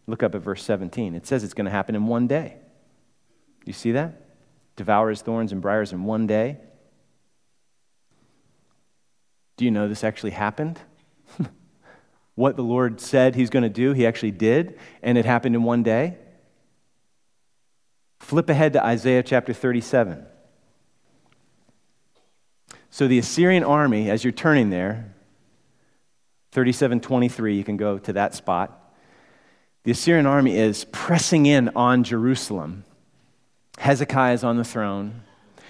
Look 0.08 0.24
up 0.24 0.34
at 0.34 0.42
verse 0.42 0.64
17. 0.64 1.14
It 1.14 1.28
says 1.28 1.44
it's 1.44 1.54
going 1.54 1.66
to 1.66 1.72
happen 1.72 1.94
in 1.94 2.08
one 2.08 2.28
day. 2.28 2.58
You 3.66 3.74
see 3.74 3.92
that? 3.92 4.22
Devour 4.76 5.10
his 5.10 5.22
thorns 5.22 5.52
and 5.52 5.62
briars 5.62 5.92
in 5.92 6.04
one 6.06 6.26
day. 6.26 6.58
Do 9.58 9.66
you 9.66 9.72
know 9.72 9.88
this 9.88 10.04
actually 10.04 10.32
happened? 10.32 10.80
what 12.36 12.56
the 12.56 12.64
Lord 12.64 13.02
said 13.02 13.36
he's 13.36 13.50
going 13.50 13.64
to 13.64 13.70
do, 13.70 13.92
he 13.94 14.06
actually 14.06 14.32
did, 14.32 14.80
and 15.02 15.18
it 15.18 15.26
happened 15.26 15.56
in 15.56 15.64
one 15.64 15.84
day. 15.84 16.18
Flip 18.20 18.50
ahead 18.50 18.74
to 18.74 18.86
Isaiah 18.86 19.24
chapter 19.24 19.54
37. 19.54 20.26
So 22.90 23.08
the 23.08 23.20
Assyrian 23.20 23.64
army, 23.64 24.10
as 24.10 24.24
you're 24.24 24.32
turning 24.32 24.70
there, 24.70 25.14
3723, 26.52 27.56
you 27.56 27.64
can 27.64 27.78
go 27.78 27.98
to 28.00 28.14
that 28.14 28.34
spot. 28.36 28.94
The 29.84 29.92
Assyrian 29.92 30.26
army 30.26 30.58
is 30.58 30.86
pressing 30.86 31.46
in 31.46 31.70
on 31.76 32.04
Jerusalem. 32.04 32.84
Hezekiah 33.78 34.34
is 34.34 34.44
on 34.44 34.58
the 34.58 34.64
throne. 34.64 35.22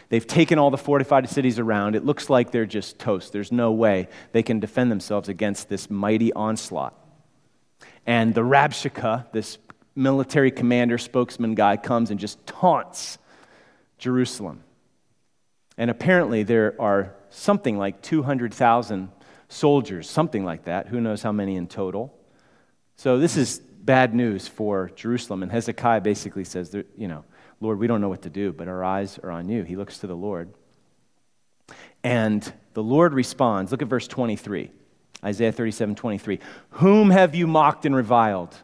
They've 0.09 0.25
taken 0.25 0.57
all 0.57 0.71
the 0.71 0.77
fortified 0.77 1.29
cities 1.29 1.59
around. 1.59 1.95
It 1.95 2.05
looks 2.05 2.29
like 2.29 2.51
they're 2.51 2.65
just 2.65 2.97
toast. 2.97 3.33
There's 3.33 3.51
no 3.51 3.71
way 3.71 4.07
they 4.31 4.41
can 4.41 4.59
defend 4.59 4.89
themselves 4.91 5.27
against 5.27 5.67
this 5.67 5.89
mighty 5.89 6.31
onslaught. 6.33 6.95
And 8.05 8.33
the 8.33 8.41
Rabshakeh, 8.41 9.31
this 9.33 9.57
military 9.95 10.51
commander, 10.51 10.97
spokesman 10.97 11.55
guy, 11.55 11.75
comes 11.75 12.09
and 12.09 12.19
just 12.19 12.45
taunts 12.47 13.17
Jerusalem. 13.97 14.63
And 15.77 15.91
apparently, 15.91 16.43
there 16.43 16.75
are 16.79 17.13
something 17.29 17.77
like 17.77 18.01
200,000 18.01 19.09
soldiers, 19.49 20.10
something 20.10 20.43
like 20.43 20.65
that. 20.65 20.88
Who 20.88 21.01
knows 21.01 21.21
how 21.21 21.31
many 21.31 21.55
in 21.55 21.67
total? 21.67 22.13
So 22.95 23.19
this 23.19 23.38
is 23.38 23.60
bad 23.60 24.13
news 24.13 24.47
for 24.47 24.91
Jerusalem. 24.95 25.43
And 25.43 25.51
Hezekiah 25.51 26.01
basically 26.01 26.43
says, 26.43 26.75
you 26.97 27.07
know, 27.07 27.23
Lord, 27.62 27.79
we 27.79 27.88
don't 27.88 28.01
know 28.01 28.10
what 28.10 28.23
to 28.23 28.29
do, 28.29 28.51
but 28.51 28.67
our 28.67 28.83
eyes 28.83 29.19
are 29.23 29.31
on 29.31 29.49
you. 29.49 29.63
He 29.63 29.75
looks 29.75 29.99
to 29.99 30.07
the 30.07 30.15
Lord. 30.15 30.53
And 32.03 32.51
the 32.73 32.83
Lord 32.83 33.13
responds. 33.13 33.71
Look 33.71 33.81
at 33.81 33.88
verse 33.88 34.07
23, 34.07 34.71
Isaiah 35.23 35.51
37 35.51 35.95
23. 35.95 36.39
Whom 36.71 37.10
have 37.10 37.33
you 37.33 37.47
mocked 37.47 37.86
and 37.86 37.95
reviled? 37.95 38.55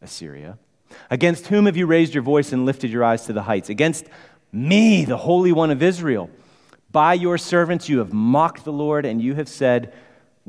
Assyria. 0.00 0.58
Against 1.10 1.48
whom 1.48 1.66
have 1.66 1.76
you 1.76 1.86
raised 1.86 2.14
your 2.14 2.22
voice 2.22 2.52
and 2.52 2.64
lifted 2.64 2.90
your 2.90 3.04
eyes 3.04 3.26
to 3.26 3.32
the 3.32 3.42
heights? 3.42 3.68
Against 3.68 4.06
me, 4.52 5.04
the 5.04 5.16
Holy 5.16 5.52
One 5.52 5.70
of 5.70 5.82
Israel. 5.82 6.30
By 6.90 7.14
your 7.14 7.36
servants 7.36 7.88
you 7.88 7.98
have 7.98 8.12
mocked 8.12 8.64
the 8.64 8.72
Lord, 8.72 9.04
and 9.04 9.20
you 9.20 9.34
have 9.34 9.48
said, 9.48 9.92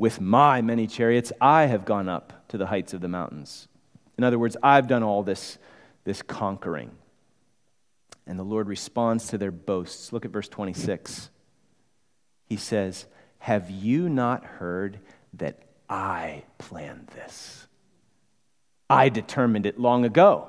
with 0.00 0.18
my 0.18 0.62
many 0.62 0.86
chariots, 0.86 1.30
I 1.42 1.66
have 1.66 1.84
gone 1.84 2.08
up 2.08 2.48
to 2.48 2.56
the 2.56 2.68
heights 2.68 2.94
of 2.94 3.02
the 3.02 3.08
mountains. 3.08 3.68
In 4.16 4.24
other 4.24 4.38
words, 4.38 4.56
I've 4.62 4.88
done 4.88 5.02
all 5.02 5.22
this, 5.22 5.58
this 6.04 6.22
conquering. 6.22 6.90
And 8.26 8.38
the 8.38 8.42
Lord 8.42 8.66
responds 8.66 9.28
to 9.28 9.36
their 9.36 9.50
boasts. 9.50 10.10
Look 10.10 10.24
at 10.24 10.30
verse 10.30 10.48
26. 10.48 11.28
He 12.46 12.56
says, 12.56 13.04
Have 13.40 13.68
you 13.68 14.08
not 14.08 14.42
heard 14.42 15.00
that 15.34 15.58
I 15.86 16.44
planned 16.56 17.08
this? 17.08 17.66
I 18.88 19.10
determined 19.10 19.66
it 19.66 19.78
long 19.78 20.06
ago. 20.06 20.48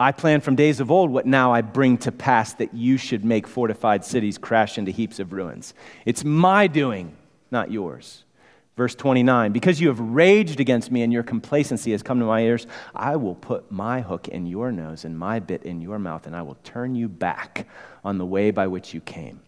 I 0.00 0.12
planned 0.12 0.42
from 0.42 0.56
days 0.56 0.80
of 0.80 0.90
old 0.90 1.10
what 1.10 1.26
now 1.26 1.52
I 1.52 1.60
bring 1.60 1.98
to 1.98 2.12
pass 2.12 2.54
that 2.54 2.72
you 2.72 2.96
should 2.96 3.26
make 3.26 3.46
fortified 3.46 4.06
cities 4.06 4.38
crash 4.38 4.78
into 4.78 4.90
heaps 4.90 5.18
of 5.18 5.34
ruins. 5.34 5.74
It's 6.06 6.24
my 6.24 6.66
doing 6.66 7.18
not 7.52 7.70
yours. 7.70 8.24
Verse 8.76 8.94
29 8.94 9.52
Because 9.52 9.80
you 9.80 9.88
have 9.88 10.00
raged 10.00 10.60
against 10.60 10.90
me 10.90 11.02
and 11.02 11.12
your 11.12 11.22
complacency 11.22 11.92
has 11.92 12.02
come 12.02 12.18
to 12.18 12.24
my 12.24 12.40
ears, 12.40 12.66
I 12.94 13.16
will 13.16 13.34
put 13.34 13.70
my 13.70 14.00
hook 14.00 14.28
in 14.28 14.46
your 14.46 14.72
nose 14.72 15.04
and 15.04 15.18
my 15.18 15.38
bit 15.38 15.62
in 15.62 15.80
your 15.80 15.98
mouth, 15.98 16.26
and 16.26 16.34
I 16.34 16.42
will 16.42 16.56
turn 16.64 16.94
you 16.94 17.08
back 17.08 17.66
on 18.02 18.18
the 18.18 18.26
way 18.26 18.50
by 18.50 18.66
which 18.66 18.94
you 18.94 19.00
came. 19.00 19.40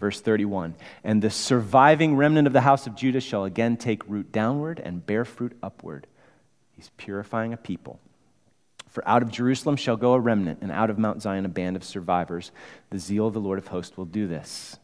Verse 0.00 0.20
31 0.20 0.74
And 1.04 1.22
the 1.22 1.30
surviving 1.30 2.16
remnant 2.16 2.46
of 2.46 2.52
the 2.52 2.62
house 2.62 2.86
of 2.86 2.96
Judah 2.96 3.20
shall 3.20 3.44
again 3.44 3.76
take 3.76 4.08
root 4.08 4.32
downward 4.32 4.80
and 4.80 5.06
bear 5.06 5.24
fruit 5.24 5.56
upward. 5.62 6.06
He's 6.72 6.90
purifying 6.96 7.52
a 7.52 7.58
people. 7.58 8.00
For 8.88 9.06
out 9.06 9.22
of 9.22 9.30
Jerusalem 9.30 9.76
shall 9.76 9.96
go 9.96 10.14
a 10.14 10.20
remnant, 10.20 10.58
and 10.62 10.72
out 10.72 10.90
of 10.90 10.98
Mount 10.98 11.22
Zion 11.22 11.44
a 11.44 11.48
band 11.48 11.76
of 11.76 11.84
survivors. 11.84 12.50
The 12.90 12.98
zeal 12.98 13.28
of 13.28 13.34
the 13.34 13.40
Lord 13.40 13.58
of 13.58 13.68
hosts 13.68 13.96
will 13.96 14.04
do 14.04 14.26
this. 14.26 14.78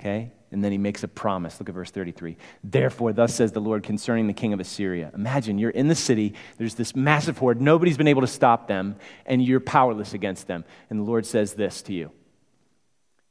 Okay? 0.00 0.32
And 0.54 0.62
then 0.62 0.70
he 0.70 0.78
makes 0.78 1.02
a 1.02 1.08
promise. 1.08 1.58
Look 1.58 1.68
at 1.68 1.74
verse 1.74 1.90
33. 1.90 2.36
Therefore, 2.62 3.12
thus 3.12 3.34
says 3.34 3.50
the 3.50 3.60
Lord 3.60 3.82
concerning 3.82 4.28
the 4.28 4.32
king 4.32 4.52
of 4.52 4.60
Assyria. 4.60 5.10
Imagine 5.12 5.58
you're 5.58 5.70
in 5.70 5.88
the 5.88 5.96
city, 5.96 6.34
there's 6.58 6.76
this 6.76 6.94
massive 6.94 7.38
horde, 7.38 7.60
nobody's 7.60 7.96
been 7.96 8.06
able 8.06 8.20
to 8.20 8.28
stop 8.28 8.68
them, 8.68 8.94
and 9.26 9.44
you're 9.44 9.58
powerless 9.58 10.14
against 10.14 10.46
them. 10.46 10.64
And 10.90 11.00
the 11.00 11.02
Lord 11.02 11.26
says 11.26 11.54
this 11.54 11.82
to 11.82 11.92
you 11.92 12.12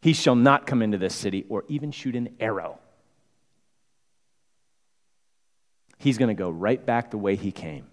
He 0.02 0.12
shall 0.12 0.36
not 0.36 0.68
come 0.68 0.82
into 0.82 0.98
this 0.98 1.16
city 1.16 1.46
or 1.48 1.64
even 1.70 1.92
shoot 1.92 2.18
an 2.18 2.36
arrow. 2.42 2.78
He's 5.98 6.18
going 6.18 6.28
to 6.28 6.34
go 6.34 6.50
right 6.50 6.86
back 6.86 7.10
the 7.10 7.18
way 7.18 7.38
he 7.38 7.54
came. 7.54 7.86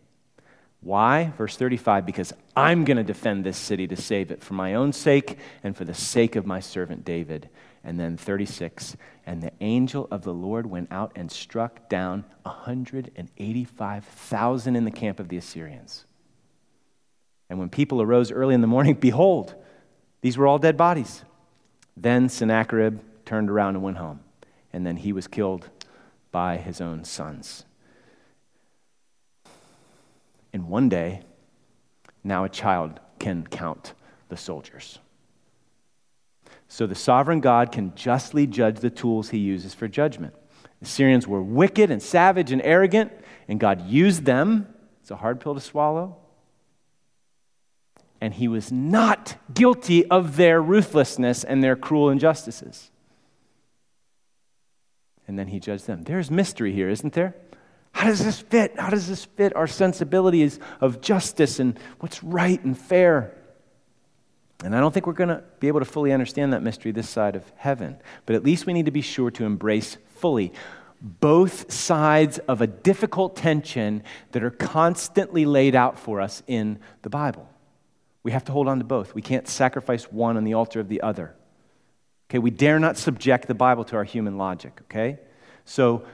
Why? 0.82 1.32
Verse 1.36 1.56
35 1.56 2.06
because 2.06 2.32
I'm 2.56 2.84
going 2.84 2.96
to 2.96 3.02
defend 3.02 3.44
this 3.44 3.58
city 3.58 3.88
to 3.88 3.96
save 3.96 4.30
it 4.30 4.40
for 4.42 4.54
my 4.54 4.74
own 4.74 4.92
sake 4.92 5.36
and 5.62 5.76
for 5.76 5.84
the 5.84 5.92
sake 5.94 6.36
of 6.36 6.46
my 6.46 6.60
servant 6.60 7.04
David. 7.04 7.50
And 7.82 7.98
then 7.98 8.18
36, 8.18 8.94
and 9.24 9.42
the 9.42 9.52
angel 9.60 10.06
of 10.10 10.22
the 10.22 10.34
Lord 10.34 10.66
went 10.66 10.92
out 10.92 11.12
and 11.16 11.32
struck 11.32 11.88
down 11.88 12.26
185,000 12.42 14.76
in 14.76 14.84
the 14.84 14.90
camp 14.90 15.18
of 15.18 15.30
the 15.30 15.38
Assyrians. 15.38 16.04
And 17.48 17.58
when 17.58 17.70
people 17.70 18.02
arose 18.02 18.30
early 18.30 18.54
in 18.54 18.60
the 18.60 18.66
morning, 18.66 18.92
behold, 19.00 19.54
these 20.20 20.36
were 20.36 20.46
all 20.46 20.58
dead 20.58 20.76
bodies. 20.76 21.24
Then 21.96 22.28
Sennacherib 22.28 23.00
turned 23.24 23.48
around 23.48 23.76
and 23.76 23.84
went 23.84 23.96
home. 23.96 24.20
And 24.72 24.86
then 24.86 24.96
he 24.96 25.12
was 25.12 25.26
killed 25.26 25.68
by 26.30 26.58
his 26.58 26.80
own 26.80 27.04
sons. 27.04 27.64
In 30.52 30.68
one 30.68 30.88
day, 30.88 31.22
now 32.24 32.44
a 32.44 32.48
child 32.48 33.00
can 33.18 33.46
count 33.46 33.94
the 34.28 34.36
soldiers. 34.36 34.98
So 36.68 36.86
the 36.86 36.94
sovereign 36.94 37.40
God 37.40 37.72
can 37.72 37.94
justly 37.94 38.46
judge 38.46 38.80
the 38.80 38.90
tools 38.90 39.30
he 39.30 39.38
uses 39.38 39.74
for 39.74 39.88
judgment. 39.88 40.34
The 40.80 40.86
Syrians 40.86 41.26
were 41.26 41.42
wicked 41.42 41.90
and 41.90 42.02
savage 42.02 42.52
and 42.52 42.62
arrogant, 42.62 43.12
and 43.48 43.60
God 43.60 43.86
used 43.86 44.24
them. 44.24 44.72
It's 45.02 45.10
a 45.10 45.16
hard 45.16 45.40
pill 45.40 45.54
to 45.54 45.60
swallow. 45.60 46.16
And 48.20 48.34
he 48.34 48.48
was 48.48 48.70
not 48.70 49.36
guilty 49.52 50.06
of 50.06 50.36
their 50.36 50.60
ruthlessness 50.60 51.42
and 51.42 51.62
their 51.62 51.76
cruel 51.76 52.10
injustices. 52.10 52.90
And 55.26 55.38
then 55.38 55.48
he 55.48 55.60
judged 55.60 55.86
them. 55.86 56.04
There's 56.04 56.30
mystery 56.30 56.72
here, 56.72 56.88
isn't 56.88 57.14
there? 57.14 57.34
How 57.92 58.06
does 58.06 58.24
this 58.24 58.40
fit? 58.40 58.78
How 58.78 58.90
does 58.90 59.08
this 59.08 59.24
fit 59.24 59.54
our 59.56 59.66
sensibilities 59.66 60.58
of 60.80 61.00
justice 61.00 61.58
and 61.58 61.78
what's 61.98 62.22
right 62.22 62.62
and 62.64 62.76
fair? 62.76 63.36
And 64.64 64.76
I 64.76 64.80
don't 64.80 64.92
think 64.92 65.06
we're 65.06 65.12
going 65.14 65.28
to 65.30 65.42
be 65.58 65.68
able 65.68 65.80
to 65.80 65.86
fully 65.86 66.12
understand 66.12 66.52
that 66.52 66.62
mystery 66.62 66.92
this 66.92 67.08
side 67.08 67.34
of 67.36 67.44
heaven. 67.56 67.96
But 68.26 68.36
at 68.36 68.44
least 68.44 68.66
we 68.66 68.72
need 68.72 68.86
to 68.86 68.90
be 68.90 69.00
sure 69.00 69.30
to 69.32 69.44
embrace 69.44 69.96
fully 70.16 70.52
both 71.00 71.72
sides 71.72 72.38
of 72.40 72.60
a 72.60 72.66
difficult 72.66 73.34
tension 73.34 74.02
that 74.32 74.44
are 74.44 74.50
constantly 74.50 75.46
laid 75.46 75.74
out 75.74 75.98
for 75.98 76.20
us 76.20 76.42
in 76.46 76.78
the 77.02 77.10
Bible. 77.10 77.48
We 78.22 78.32
have 78.32 78.44
to 78.46 78.52
hold 78.52 78.68
on 78.68 78.78
to 78.78 78.84
both. 78.84 79.14
We 79.14 79.22
can't 79.22 79.48
sacrifice 79.48 80.04
one 80.04 80.36
on 80.36 80.44
the 80.44 80.54
altar 80.54 80.78
of 80.78 80.88
the 80.88 81.00
other. 81.00 81.34
Okay, 82.28 82.38
we 82.38 82.50
dare 82.50 82.78
not 82.78 82.98
subject 82.98 83.48
the 83.48 83.54
Bible 83.54 83.84
to 83.84 83.96
our 83.96 84.04
human 84.04 84.36
logic, 84.36 84.78
okay? 84.82 85.18
So, 85.64 86.04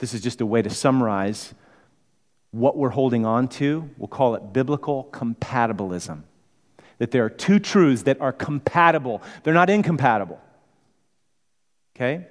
this 0.00 0.14
is 0.14 0.20
just 0.20 0.40
a 0.40 0.46
way 0.46 0.62
to 0.62 0.70
summarize 0.70 1.54
what 2.50 2.76
we're 2.76 2.90
holding 2.90 3.24
on 3.24 3.46
to. 3.46 3.88
We'll 3.96 4.08
call 4.08 4.34
it 4.34 4.52
biblical 4.52 5.08
compatibilism. 5.12 6.22
That 6.98 7.12
there 7.12 7.24
are 7.24 7.30
two 7.30 7.58
truths 7.58 8.02
that 8.02 8.20
are 8.20 8.32
compatible, 8.32 9.22
they're 9.44 9.54
not 9.54 9.70
incompatible. 9.70 10.40
Okay? 11.94 12.26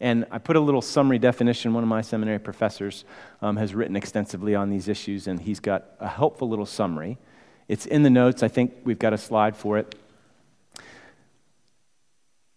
And 0.00 0.26
I 0.30 0.38
put 0.38 0.54
a 0.54 0.60
little 0.60 0.80
summary 0.80 1.18
definition. 1.18 1.74
One 1.74 1.82
of 1.82 1.88
my 1.88 2.02
seminary 2.02 2.38
professors 2.38 3.04
um, 3.42 3.56
has 3.56 3.74
written 3.74 3.96
extensively 3.96 4.54
on 4.54 4.70
these 4.70 4.86
issues, 4.86 5.26
and 5.26 5.40
he's 5.40 5.58
got 5.58 5.86
a 5.98 6.06
helpful 6.06 6.48
little 6.48 6.66
summary. 6.66 7.18
It's 7.66 7.84
in 7.84 8.04
the 8.04 8.10
notes. 8.10 8.44
I 8.44 8.48
think 8.48 8.74
we've 8.84 8.98
got 8.98 9.12
a 9.12 9.18
slide 9.18 9.56
for 9.56 9.76
it. 9.76 9.96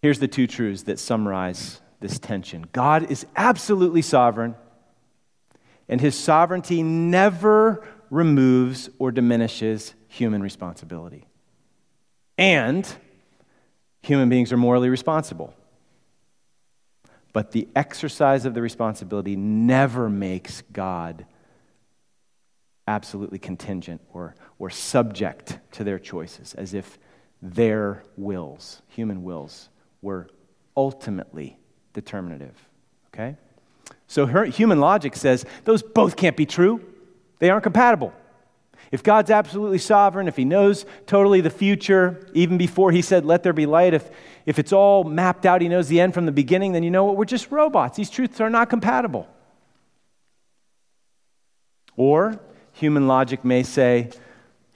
Here's 0.02 0.20
the 0.20 0.28
two 0.28 0.46
truths 0.46 0.84
that 0.84 1.00
summarize 1.00 1.80
this 2.02 2.18
tension 2.18 2.66
God 2.72 3.10
is 3.10 3.24
absolutely 3.34 4.02
sovereign, 4.02 4.54
and 5.88 6.00
his 6.00 6.18
sovereignty 6.18 6.82
never 6.82 7.82
removes 8.10 8.90
or 8.98 9.10
diminishes 9.10 9.94
human 10.08 10.42
responsibility. 10.42 11.26
And 12.36 12.86
human 14.02 14.28
beings 14.28 14.52
are 14.52 14.58
morally 14.58 14.90
responsible. 14.90 15.54
But 17.32 17.52
the 17.52 17.68
exercise 17.74 18.44
of 18.44 18.52
the 18.52 18.60
responsibility 18.60 19.36
never 19.36 20.10
makes 20.10 20.62
God 20.72 21.24
absolutely 22.86 23.38
contingent 23.38 24.02
or, 24.12 24.34
or 24.58 24.68
subject 24.68 25.58
to 25.72 25.84
their 25.84 25.98
choices, 25.98 26.52
as 26.54 26.74
if 26.74 26.98
their 27.40 28.02
wills, 28.16 28.82
human 28.88 29.22
wills, 29.22 29.70
were 30.02 30.28
ultimately 30.76 31.58
determinative. 31.92 32.54
Okay? 33.12 33.36
So 34.06 34.26
her, 34.26 34.44
human 34.44 34.80
logic 34.80 35.16
says 35.16 35.44
those 35.64 35.82
both 35.82 36.16
can't 36.16 36.36
be 36.36 36.46
true. 36.46 36.84
They 37.38 37.50
aren't 37.50 37.62
compatible. 37.62 38.12
If 38.90 39.02
God's 39.02 39.30
absolutely 39.30 39.78
sovereign, 39.78 40.28
if 40.28 40.36
He 40.36 40.44
knows 40.44 40.84
totally 41.06 41.40
the 41.40 41.50
future, 41.50 42.28
even 42.34 42.58
before 42.58 42.92
He 42.92 43.00
said, 43.00 43.24
let 43.24 43.42
there 43.42 43.54
be 43.54 43.64
light, 43.64 43.94
if, 43.94 44.10
if 44.44 44.58
it's 44.58 44.72
all 44.72 45.04
mapped 45.04 45.46
out, 45.46 45.62
He 45.62 45.68
knows 45.68 45.88
the 45.88 46.00
end 46.00 46.12
from 46.12 46.26
the 46.26 46.32
beginning, 46.32 46.72
then 46.72 46.82
you 46.82 46.90
know 46.90 47.04
what? 47.04 47.16
We're 47.16 47.24
just 47.24 47.50
robots. 47.50 47.96
These 47.96 48.10
truths 48.10 48.40
are 48.40 48.50
not 48.50 48.68
compatible. 48.68 49.26
Or 51.96 52.38
human 52.72 53.06
logic 53.06 53.44
may 53.44 53.62
say, 53.62 54.10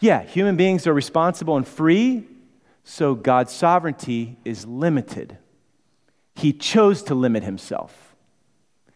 yeah, 0.01 0.23
human 0.23 0.57
beings 0.57 0.87
are 0.87 0.95
responsible 0.95 1.57
and 1.57 1.67
free, 1.67 2.27
so 2.85 3.15
God's 3.15 3.53
sovereignty 3.53 4.37
is 4.45 4.67
limited. 4.67 5.39
He 6.37 6.53
chose 6.53 7.03
to 7.05 7.15
limit 7.15 7.43
himself. 7.43 8.15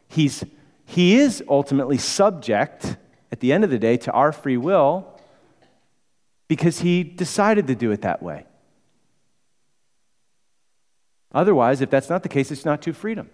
He's, 0.09 0.44
he 0.85 1.16
is 1.16 1.42
ultimately 1.48 1.96
subject, 1.96 2.96
at 3.33 3.40
the 3.40 3.53
end 3.53 3.64
of 3.64 3.70
the 3.70 3.79
day, 3.79 3.96
to 3.96 4.12
our 4.12 4.33
free 4.33 4.59
will 4.59 5.18
because 6.48 6.81
he 6.81 7.03
decided 7.03 7.68
to 7.68 7.74
do 7.74 7.92
it 7.92 8.03
that 8.03 8.22
way. 8.22 8.44
Otherwise, 11.33 11.81
if 11.81 11.88
that's 11.90 12.11
not 12.11 12.22
the 12.22 12.29
case, 12.29 12.50
it's 12.50 12.64
not 12.64 12.83
true 12.83 12.92
freedom. 12.92 13.31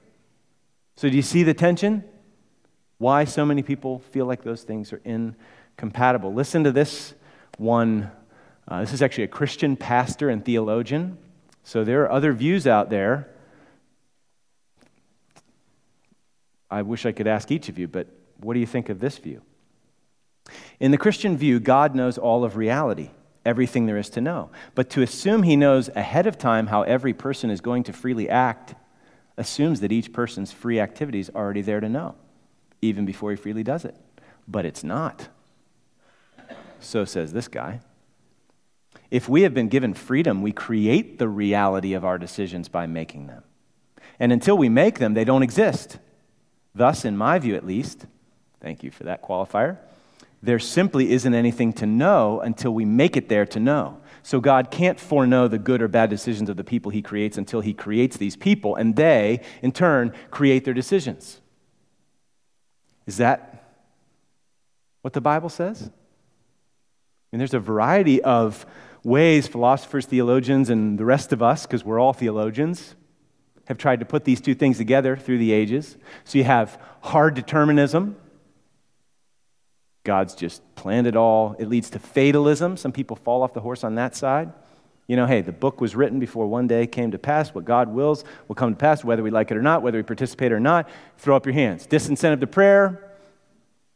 So, 0.96 1.08
do 1.08 1.16
you 1.16 1.22
see 1.22 1.42
the 1.42 1.54
tension? 1.54 2.04
Why 2.98 3.24
so 3.24 3.44
many 3.44 3.62
people 3.62 4.00
feel 4.10 4.26
like 4.26 4.42
those 4.42 4.62
things 4.62 4.92
are 4.92 5.00
incompatible? 5.04 6.32
Listen 6.32 6.62
to 6.64 6.72
this 6.72 7.14
one. 7.56 8.10
Uh, 8.68 8.80
this 8.80 8.92
is 8.92 9.02
actually 9.02 9.24
a 9.24 9.28
Christian 9.28 9.76
pastor 9.76 10.28
and 10.28 10.44
theologian. 10.44 11.18
So, 11.64 11.84
there 11.84 12.02
are 12.02 12.12
other 12.12 12.34
views 12.34 12.66
out 12.66 12.90
there 12.90 13.30
I 16.70 16.82
wish 16.82 17.06
I 17.06 17.12
could 17.12 17.26
ask 17.26 17.50
each 17.50 17.68
of 17.68 17.78
you, 17.78 17.88
but 17.88 18.08
what 18.38 18.54
do 18.54 18.60
you 18.60 18.66
think 18.66 18.88
of 18.88 19.00
this 19.00 19.18
view? 19.18 19.42
In 20.78 20.90
the 20.90 20.98
Christian 20.98 21.36
view, 21.36 21.60
God 21.60 21.94
knows 21.94 22.18
all 22.18 22.44
of 22.44 22.56
reality, 22.56 23.10
everything 23.44 23.86
there 23.86 23.96
is 23.96 24.10
to 24.10 24.20
know. 24.20 24.50
But 24.74 24.90
to 24.90 25.02
assume 25.02 25.42
he 25.42 25.56
knows 25.56 25.88
ahead 25.94 26.26
of 26.26 26.38
time 26.38 26.68
how 26.68 26.82
every 26.82 27.12
person 27.12 27.50
is 27.50 27.60
going 27.60 27.84
to 27.84 27.92
freely 27.92 28.28
act 28.28 28.74
assumes 29.36 29.80
that 29.80 29.92
each 29.92 30.12
person's 30.12 30.52
free 30.52 30.80
activity 30.80 31.20
is 31.20 31.30
already 31.34 31.62
there 31.62 31.80
to 31.80 31.88
know, 31.88 32.14
even 32.80 33.04
before 33.04 33.30
he 33.30 33.36
freely 33.36 33.62
does 33.62 33.84
it. 33.84 33.96
But 34.48 34.64
it's 34.64 34.84
not. 34.84 35.28
So 36.80 37.04
says 37.04 37.32
this 37.32 37.48
guy. 37.48 37.80
If 39.10 39.28
we 39.28 39.42
have 39.42 39.54
been 39.54 39.68
given 39.68 39.94
freedom, 39.94 40.42
we 40.42 40.52
create 40.52 41.18
the 41.18 41.28
reality 41.28 41.94
of 41.94 42.04
our 42.04 42.18
decisions 42.18 42.68
by 42.68 42.86
making 42.86 43.26
them. 43.26 43.44
And 44.18 44.32
until 44.32 44.56
we 44.56 44.68
make 44.68 44.98
them, 44.98 45.14
they 45.14 45.24
don't 45.24 45.42
exist. 45.42 45.98
Thus, 46.76 47.06
in 47.06 47.16
my 47.16 47.38
view 47.38 47.56
at 47.56 47.66
least, 47.66 48.04
thank 48.60 48.82
you 48.82 48.90
for 48.90 49.04
that 49.04 49.22
qualifier, 49.22 49.78
there 50.42 50.58
simply 50.58 51.10
isn't 51.10 51.34
anything 51.34 51.72
to 51.72 51.86
know 51.86 52.40
until 52.40 52.74
we 52.74 52.84
make 52.84 53.16
it 53.16 53.30
there 53.30 53.46
to 53.46 53.58
know. 53.58 53.98
So 54.22 54.40
God 54.40 54.70
can't 54.70 55.00
foreknow 55.00 55.48
the 55.48 55.58
good 55.58 55.80
or 55.80 55.88
bad 55.88 56.10
decisions 56.10 56.50
of 56.50 56.58
the 56.58 56.64
people 56.64 56.90
he 56.90 57.00
creates 57.00 57.38
until 57.38 57.62
he 57.62 57.72
creates 57.72 58.18
these 58.18 58.36
people, 58.36 58.76
and 58.76 58.94
they, 58.94 59.40
in 59.62 59.72
turn, 59.72 60.12
create 60.30 60.66
their 60.66 60.74
decisions. 60.74 61.40
Is 63.06 63.16
that 63.16 63.64
what 65.00 65.14
the 65.14 65.22
Bible 65.22 65.48
says? 65.48 65.80
I 65.80 65.86
mean, 67.32 67.38
there's 67.38 67.54
a 67.54 67.58
variety 67.58 68.22
of 68.22 68.66
ways 69.02 69.48
philosophers, 69.48 70.04
theologians, 70.04 70.68
and 70.68 70.98
the 70.98 71.06
rest 71.06 71.32
of 71.32 71.42
us, 71.42 71.64
because 71.64 71.84
we're 71.84 71.98
all 71.98 72.12
theologians, 72.12 72.96
have 73.66 73.78
tried 73.78 74.00
to 74.00 74.06
put 74.06 74.24
these 74.24 74.40
two 74.40 74.54
things 74.54 74.78
together 74.78 75.16
through 75.16 75.38
the 75.38 75.52
ages. 75.52 75.96
So 76.24 76.38
you 76.38 76.44
have 76.44 76.80
hard 77.00 77.34
determinism. 77.34 78.16
God's 80.04 80.34
just 80.34 80.62
planned 80.76 81.06
it 81.06 81.16
all. 81.16 81.56
It 81.58 81.68
leads 81.68 81.90
to 81.90 81.98
fatalism. 81.98 82.76
Some 82.76 82.92
people 82.92 83.16
fall 83.16 83.42
off 83.42 83.54
the 83.54 83.60
horse 83.60 83.82
on 83.82 83.96
that 83.96 84.14
side. 84.14 84.52
You 85.08 85.16
know, 85.16 85.26
hey, 85.26 85.40
the 85.40 85.52
book 85.52 85.80
was 85.80 85.94
written 85.94 86.18
before 86.18 86.46
one 86.46 86.66
day 86.66 86.86
came 86.86 87.12
to 87.12 87.18
pass. 87.18 87.54
What 87.54 87.64
God 87.64 87.88
wills 87.88 88.24
will 88.48 88.56
come 88.56 88.70
to 88.70 88.76
pass, 88.76 89.04
whether 89.04 89.22
we 89.22 89.30
like 89.30 89.50
it 89.50 89.56
or 89.56 89.62
not, 89.62 89.82
whether 89.82 89.98
we 89.98 90.02
participate 90.02 90.52
or 90.52 90.60
not. 90.60 90.88
Throw 91.18 91.36
up 91.36 91.46
your 91.46 91.54
hands. 91.54 91.86
Disincentive 91.86 92.40
to 92.40 92.46
prayer, 92.46 93.12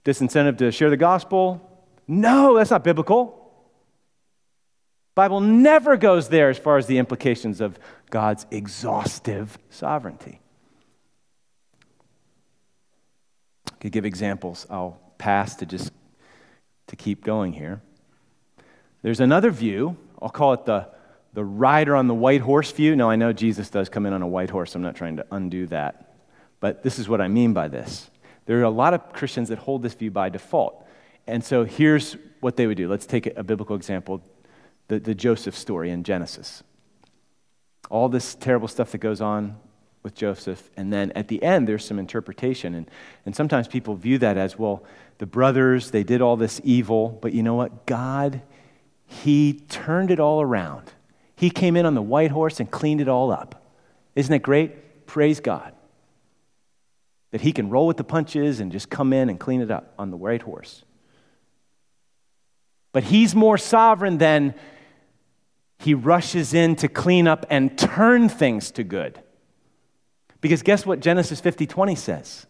disincentive 0.05 0.59
to 0.59 0.71
share 0.71 0.91
the 0.91 0.97
gospel. 0.97 1.61
No, 2.07 2.57
that's 2.57 2.71
not 2.71 2.85
biblical. 2.85 3.40
Bible 5.15 5.41
never 5.41 5.97
goes 5.97 6.29
there 6.29 6.51
as 6.51 6.59
far 6.59 6.79
as 6.79 6.87
the 6.87 6.99
implications 6.99 7.61
of 7.61 7.79
God's 8.11 8.47
exhaustive 8.51 9.59
sovereignty. 9.69 10.41
I 13.71 13.77
could 13.81 13.93
give 13.93 14.05
examples. 14.05 14.67
I'll 14.71 15.01
pass 15.19 15.57
to 15.57 15.67
just 15.67 15.93
to 16.87 16.97
keep 16.97 17.25
going 17.25 17.53
here. 17.53 17.81
There's 19.03 19.21
another 19.21 19.51
view. 19.51 19.97
I'll 20.21 20.29
call 20.29 20.53
it 20.53 20.65
the, 20.65 20.89
the 21.33 21.45
rider 21.45 21.97
on 21.97 22.07
the 22.07 22.15
white 22.15 22.41
horse 22.41 22.71
view. 22.73 22.95
Now, 22.97 23.11
I 23.11 23.17
know 23.17 23.33
Jesus 23.33 23.71
does 23.71 23.89
come 23.89 24.07
in 24.07 24.13
on 24.13 24.23
a 24.23 24.29
white 24.29 24.51
horse. 24.51 24.75
I'm 24.75 24.83
not 24.83 24.97
trying 24.97 25.17
to 25.17 25.27
undo 25.31 25.67
that. 25.69 26.15
But 26.61 26.83
this 26.83 26.99
is 26.99 27.09
what 27.09 27.21
I 27.21 27.29
mean 27.29 27.53
by 27.53 27.69
this. 27.69 28.11
There 28.47 28.59
are 28.61 28.65
a 28.65 28.71
lot 28.71 28.95
of 28.95 29.13
Christians 29.13 29.49
that 29.49 29.59
hold 29.59 29.83
this 29.83 29.95
view 29.95 30.11
by 30.11 30.29
default. 30.29 30.87
And 31.27 31.43
so 31.43 31.65
here's 31.65 32.17
what 32.41 32.57
they 32.57 32.67
would 32.67 32.77
do. 32.77 32.89
Let's 32.89 33.07
take 33.07 33.27
a 33.27 33.45
biblical 33.45 33.77
example 33.77 34.23
the, 34.91 35.01
the 35.01 35.15
Joseph 35.15 35.57
story 35.57 35.91
in 35.91 36.05
Genesis 36.05 36.63
all 37.91 38.09
this 38.09 38.37
terrible 38.37 38.69
stuff 38.69 38.93
that 38.93 38.99
goes 38.99 39.21
on 39.21 39.57
with 40.03 40.15
Joseph. 40.15 40.71
And 40.77 40.93
then 40.93 41.11
at 41.13 41.29
the 41.29 41.43
end, 41.43 41.69
there's 41.69 41.85
some 41.85 41.99
interpretation. 41.99 42.75
And, 42.75 42.91
and 43.27 43.37
sometimes 43.37 43.69
people 43.69 43.97
view 43.97 44.17
that 44.19 44.39
as 44.39 44.59
well, 44.59 44.85
the 45.19 45.27
brothers, 45.27 45.91
they 45.91 46.05
did 46.05 46.23
all 46.23 46.37
this 46.37 46.61
evil, 46.65 47.19
but 47.21 47.35
you 47.35 47.43
know 47.43 47.57
what? 47.57 47.85
God, 47.85 48.41
He 49.05 49.55
turned 49.69 50.11
it 50.11 50.21
all 50.21 50.41
around. 50.41 50.93
He 51.37 51.51
came 51.51 51.77
in 51.77 51.85
on 51.85 51.95
the 51.95 52.03
white 52.03 52.31
horse 52.31 52.61
and 52.61 52.71
cleaned 52.71 53.01
it 53.01 53.09
all 53.09 53.31
up. 53.31 53.75
Isn't 54.15 54.33
it 54.33 54.43
great? 54.43 55.07
Praise 55.07 55.41
God. 55.41 55.75
That 57.33 57.41
He 57.41 57.53
can 57.53 57.69
roll 57.69 57.87
with 57.87 57.97
the 57.97 58.05
punches 58.05 58.61
and 58.61 58.71
just 58.71 58.89
come 58.89 59.13
in 59.13 59.29
and 59.29 59.39
clean 59.39 59.61
it 59.61 59.71
up 59.71 59.93
on 59.99 60.11
the 60.11 60.17
white 60.17 60.43
horse. 60.43 60.85
But 62.93 63.05
He's 63.05 63.35
more 63.35 63.59
sovereign 63.59 64.19
than 64.19 64.55
he 65.81 65.95
rushes 65.95 66.53
in 66.53 66.77
to 66.77 66.89
clean 66.89 67.27
up 67.27 67.47
and 67.49 67.77
turn 67.79 68.29
things 68.29 68.71
to 68.73 68.85
good. 68.85 69.19
Because 70.43 70.63
guess 70.63 70.85
what 70.85 71.01
Genesis 71.01 71.41
50 71.41 71.67
20 71.67 71.95
says? 71.95 72.47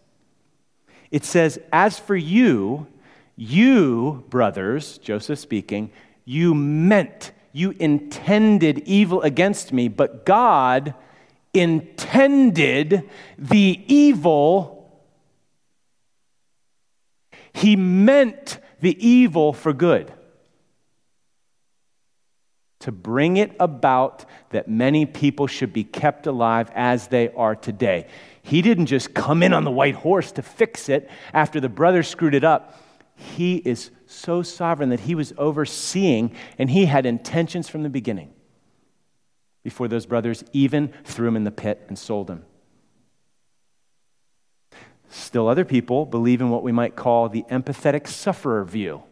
It 1.13 1.25
says, 1.25 1.61
As 1.73 1.97
for 1.97 2.17
you, 2.17 2.89
you, 3.37 4.25
brothers, 4.31 4.99
Joseph 4.99 5.39
speaking, 5.39 5.93
you 6.25 6.55
meant, 6.55 7.31
you 7.53 7.71
intended 7.79 8.81
evil 8.81 9.23
against 9.23 9.73
me, 9.73 9.87
but 9.87 10.27
God 10.27 10.95
intended 11.55 13.09
the 13.39 13.81
evil. 13.87 14.91
He 17.53 17.77
meant 17.77 18.59
the 18.81 19.07
evil 19.07 19.53
for 19.53 19.73
good 19.73 20.13
to 22.81 22.91
bring 22.91 23.37
it 23.37 23.55
about 23.61 24.25
that 24.51 24.69
many 24.69 25.07
people 25.07 25.47
should 25.47 25.73
be 25.73 25.85
kept 25.85 26.27
alive 26.27 26.71
as 26.75 27.09
they 27.09 27.31
are 27.33 27.55
today. 27.55 28.07
He 28.43 28.63
didn't 28.63 28.87
just 28.87 29.15
come 29.15 29.43
in 29.43 29.53
on 29.53 29.65
the 29.65 29.71
white 29.71 29.95
horse 29.95 30.33
to 30.33 30.43
fix 30.43 30.89
it 30.89 31.09
after 31.33 31.61
the 31.61 31.69
brothers 31.69 32.09
screwed 32.09 32.35
it 32.35 32.45
up. 32.45 32.83
He 33.15 33.57
is 33.57 33.91
so 34.07 34.43
sovereign 34.43 34.89
that 34.89 35.01
he 35.01 35.15
was 35.15 35.35
overseeing 35.37 36.35
and 36.59 36.71
he 36.71 36.87
had 36.87 37.05
intentions 37.05 37.69
from 37.69 37.83
the 37.83 37.91
beginning 37.91 38.33
before 39.63 39.89
those 39.89 40.07
brothers 40.07 40.43
even 40.55 40.93
threw 41.05 41.29
him 41.29 41.37
in 41.37 41.45
the 41.45 41.51
pit 41.51 41.85
and 41.89 41.99
sold 41.99 42.31
him. 42.31 42.45
Still, 45.11 45.49
other 45.49 45.65
people 45.67 46.07
believe 46.07 46.41
in 46.41 46.49
what 46.49 46.63
we 46.63 46.73
might 46.73 46.97
call 46.97 47.29
the 47.29 47.43
empathetic 47.51 48.07
sufferer 48.07 48.65
view. 48.65 49.03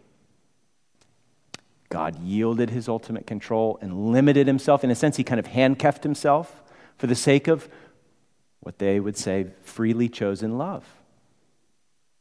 God 1.88 2.18
yielded 2.20 2.70
his 2.70 2.88
ultimate 2.88 3.26
control 3.26 3.78
and 3.80 4.12
limited 4.12 4.46
himself. 4.46 4.84
In 4.84 4.90
a 4.90 4.94
sense, 4.94 5.16
he 5.16 5.24
kind 5.24 5.38
of 5.38 5.46
handcuffed 5.46 6.02
himself 6.02 6.62
for 6.96 7.06
the 7.06 7.14
sake 7.14 7.48
of 7.48 7.68
what 8.60 8.78
they 8.78 9.00
would 9.00 9.16
say 9.16 9.46
freely 9.62 10.08
chosen 10.08 10.58
love. 10.58 10.84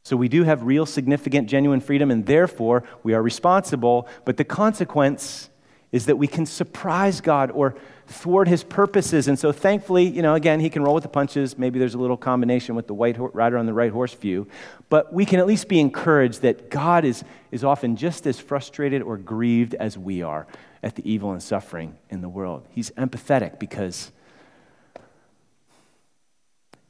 So 0.04 0.16
we 0.16 0.28
do 0.28 0.44
have 0.44 0.62
real, 0.62 0.86
significant, 0.86 1.50
genuine 1.50 1.80
freedom, 1.80 2.10
and 2.10 2.24
therefore 2.24 2.84
we 3.02 3.12
are 3.12 3.22
responsible. 3.22 4.08
But 4.24 4.38
the 4.38 4.44
consequence 4.44 5.50
is 5.90 6.06
that 6.06 6.16
we 6.16 6.26
can 6.26 6.44
surprise 6.46 7.20
God 7.20 7.50
or 7.50 7.74
thwart 8.06 8.48
his 8.48 8.62
purposes. 8.64 9.28
And 9.28 9.38
so 9.38 9.52
thankfully, 9.52 10.06
you 10.06 10.22
know, 10.22 10.34
again, 10.34 10.60
he 10.60 10.70
can 10.70 10.82
roll 10.82 10.94
with 10.94 11.02
the 11.02 11.08
punches. 11.08 11.58
Maybe 11.58 11.78
there's 11.78 11.94
a 11.94 11.98
little 11.98 12.16
combination 12.16 12.74
with 12.74 12.86
the 12.86 12.94
white 12.94 13.16
rider 13.18 13.58
on 13.58 13.66
the 13.66 13.72
right 13.72 13.92
horse 13.92 14.14
view. 14.14 14.46
But 14.88 15.12
we 15.12 15.24
can 15.24 15.38
at 15.38 15.46
least 15.46 15.68
be 15.68 15.80
encouraged 15.80 16.42
that 16.42 16.70
God 16.70 17.04
is, 17.04 17.24
is 17.50 17.64
often 17.64 17.96
just 17.96 18.26
as 18.26 18.38
frustrated 18.38 19.02
or 19.02 19.16
grieved 19.16 19.74
as 19.74 19.96
we 19.96 20.22
are 20.22 20.46
at 20.82 20.94
the 20.94 21.10
evil 21.10 21.32
and 21.32 21.42
suffering 21.42 21.96
in 22.10 22.20
the 22.20 22.28
world. 22.28 22.66
He's 22.70 22.90
empathetic 22.92 23.58
because. 23.58 24.12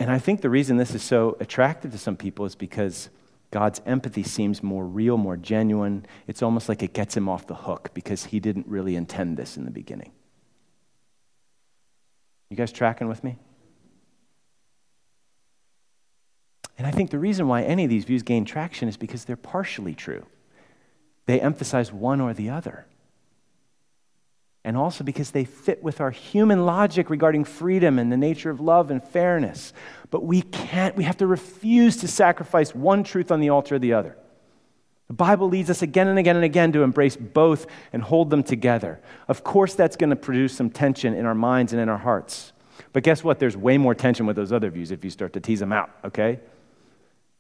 And 0.01 0.11
I 0.11 0.19
think 0.19 0.43
the 0.43 0.51
reason 0.51 0.77
this 0.77 0.95
is 0.95 1.03
so 1.03 1.37
attractive 1.41 1.91
to 1.91 1.99
some 1.99 2.17
people 2.17 2.45
is 2.45 2.55
because 2.55 3.11
God's 3.51 3.81
empathy 3.87 4.23
seems 4.23 4.63
more 4.63 4.85
real, 4.85 5.17
more 5.17 5.37
genuine. 5.37 6.07
It's 6.27 6.43
almost 6.43 6.69
like 6.69 6.83
it 6.83 6.93
gets 6.93 7.17
him 7.17 7.29
off 7.29 7.47
the 7.47 7.55
hook 7.55 7.91
because 7.95 8.27
he 8.27 8.41
didn't 8.41 8.67
really 8.67 8.95
intend 8.95 9.37
this 9.37 9.57
in 9.57 9.65
the 9.65 9.71
beginning. 9.71 10.13
You 12.51 12.57
guys 12.57 12.73
tracking 12.73 13.09
with 13.09 13.25
me? 13.25 13.39
And 16.77 16.87
I 16.87 16.91
think 16.91 17.11
the 17.11 17.19
reason 17.19 17.49
why 17.49 17.63
any 17.63 17.85
of 17.85 17.91
these 17.91 18.05
views 18.05 18.23
gain 18.23 18.45
traction 18.45 18.89
is 18.89 18.97
because 18.97 19.25
they're 19.25 19.37
partially 19.37 19.95
true. 19.95 20.27
They 21.27 21.41
emphasize 21.41 21.93
one 21.93 22.21
or 22.21 22.33
the 22.33 22.51
other. 22.51 22.87
And 24.69 24.77
also 24.77 25.03
because 25.03 25.31
they 25.31 25.47
fit 25.47 25.83
with 25.83 25.99
our 25.99 26.11
human 26.11 26.67
logic 26.67 27.09
regarding 27.09 27.45
freedom 27.45 27.99
and 27.99 28.13
the 28.13 28.19
nature 28.19 28.51
of 28.51 28.61
love 28.61 28.91
and 28.91 29.03
fairness. 29.03 29.73
But 30.11 30.25
we 30.25 30.43
can't, 30.43 30.95
we 30.95 31.05
have 31.05 31.17
to 31.17 31.27
refuse 31.27 31.97
to 31.97 32.07
sacrifice 32.07 32.75
one 32.75 33.03
truth 33.03 33.33
on 33.33 33.41
the 33.41 33.49
altar 33.49 33.77
of 33.77 33.81
the 33.81 33.95
other. 33.95 34.19
The 35.07 35.15
Bible 35.15 35.49
leads 35.49 35.71
us 35.71 35.81
again 35.81 36.07
and 36.07 36.19
again 36.19 36.37
and 36.37 36.45
again 36.45 36.73
to 36.73 36.83
embrace 36.83 37.17
both 37.17 37.67
and 37.95 38.03
hold 38.03 38.29
them 38.29 38.43
together. 38.43 39.01
Of 39.27 39.43
course, 39.43 39.73
that's 39.73 39.97
going 39.97 40.11
to 40.11 40.17
produce 40.17 40.55
some 40.55 40.69
tension 40.69 41.15
in 41.15 41.25
our 41.25 41.35
minds 41.35 41.73
and 41.73 41.81
in 41.81 41.89
our 41.89 41.97
hearts. 41.97 42.53
But 42.93 43.05
guess 43.05 43.25
what? 43.25 43.39
There's 43.39 43.57
way 43.57 43.79
more 43.79 43.95
tension 43.95 44.27
with 44.27 44.37
those 44.37 44.53
other 44.53 44.69
views 44.69 44.91
if 44.91 45.03
you 45.03 45.09
start 45.09 45.33
to 45.33 45.41
tease 45.41 45.61
them 45.61 45.73
out, 45.73 45.89
okay? 46.05 46.41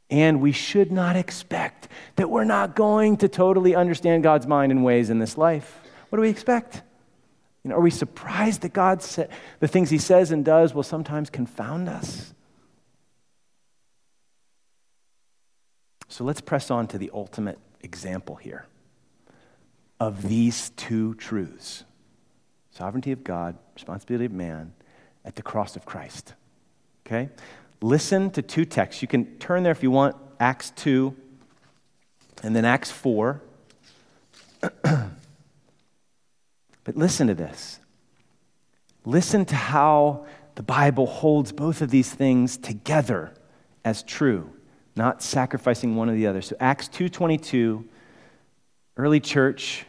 And 0.08 0.40
we 0.40 0.52
should 0.52 0.90
not 0.90 1.14
expect 1.14 1.88
that 2.16 2.30
we're 2.30 2.44
not 2.44 2.74
going 2.74 3.18
to 3.18 3.28
totally 3.28 3.74
understand 3.74 4.22
God's 4.22 4.46
mind 4.46 4.72
and 4.72 4.82
ways 4.82 5.10
in 5.10 5.18
this 5.18 5.36
life. 5.36 5.78
What 6.08 6.16
do 6.16 6.22
we 6.22 6.30
expect? 6.30 6.84
You 7.68 7.74
know, 7.74 7.80
are 7.80 7.82
we 7.82 7.90
surprised 7.90 8.62
that 8.62 8.72
God 8.72 9.02
sa- 9.02 9.26
the 9.60 9.68
things 9.68 9.90
He 9.90 9.98
says 9.98 10.30
and 10.30 10.42
does 10.42 10.72
will 10.72 10.82
sometimes 10.82 11.28
confound 11.28 11.86
us? 11.86 12.32
So 16.08 16.24
let's 16.24 16.40
press 16.40 16.70
on 16.70 16.86
to 16.86 16.96
the 16.96 17.10
ultimate 17.12 17.58
example 17.82 18.36
here 18.36 18.64
of 20.00 20.26
these 20.26 20.70
two 20.70 21.14
truths 21.16 21.84
sovereignty 22.70 23.12
of 23.12 23.22
God, 23.22 23.58
responsibility 23.74 24.24
of 24.24 24.32
man, 24.32 24.72
at 25.26 25.36
the 25.36 25.42
cross 25.42 25.76
of 25.76 25.84
Christ. 25.84 26.32
Okay? 27.04 27.28
Listen 27.82 28.30
to 28.30 28.40
two 28.40 28.64
texts. 28.64 29.02
You 29.02 29.08
can 29.08 29.26
turn 29.38 29.62
there 29.62 29.72
if 29.72 29.82
you 29.82 29.90
want 29.90 30.16
Acts 30.40 30.70
2 30.70 31.14
and 32.42 32.56
then 32.56 32.64
Acts 32.64 32.90
4. 32.90 33.42
but 36.88 36.96
listen 36.96 37.26
to 37.26 37.34
this. 37.34 37.80
Listen 39.04 39.44
to 39.44 39.54
how 39.54 40.24
the 40.54 40.62
Bible 40.62 41.04
holds 41.04 41.52
both 41.52 41.82
of 41.82 41.90
these 41.90 42.10
things 42.10 42.56
together 42.56 43.34
as 43.84 44.02
true 44.02 44.50
not 44.96 45.22
sacrificing 45.22 45.96
one 45.96 46.08
or 46.08 46.14
the 46.14 46.26
other. 46.26 46.40
So 46.40 46.56
Acts 46.58 46.88
2:22, 46.88 47.84
early 48.96 49.20
church, 49.20 49.84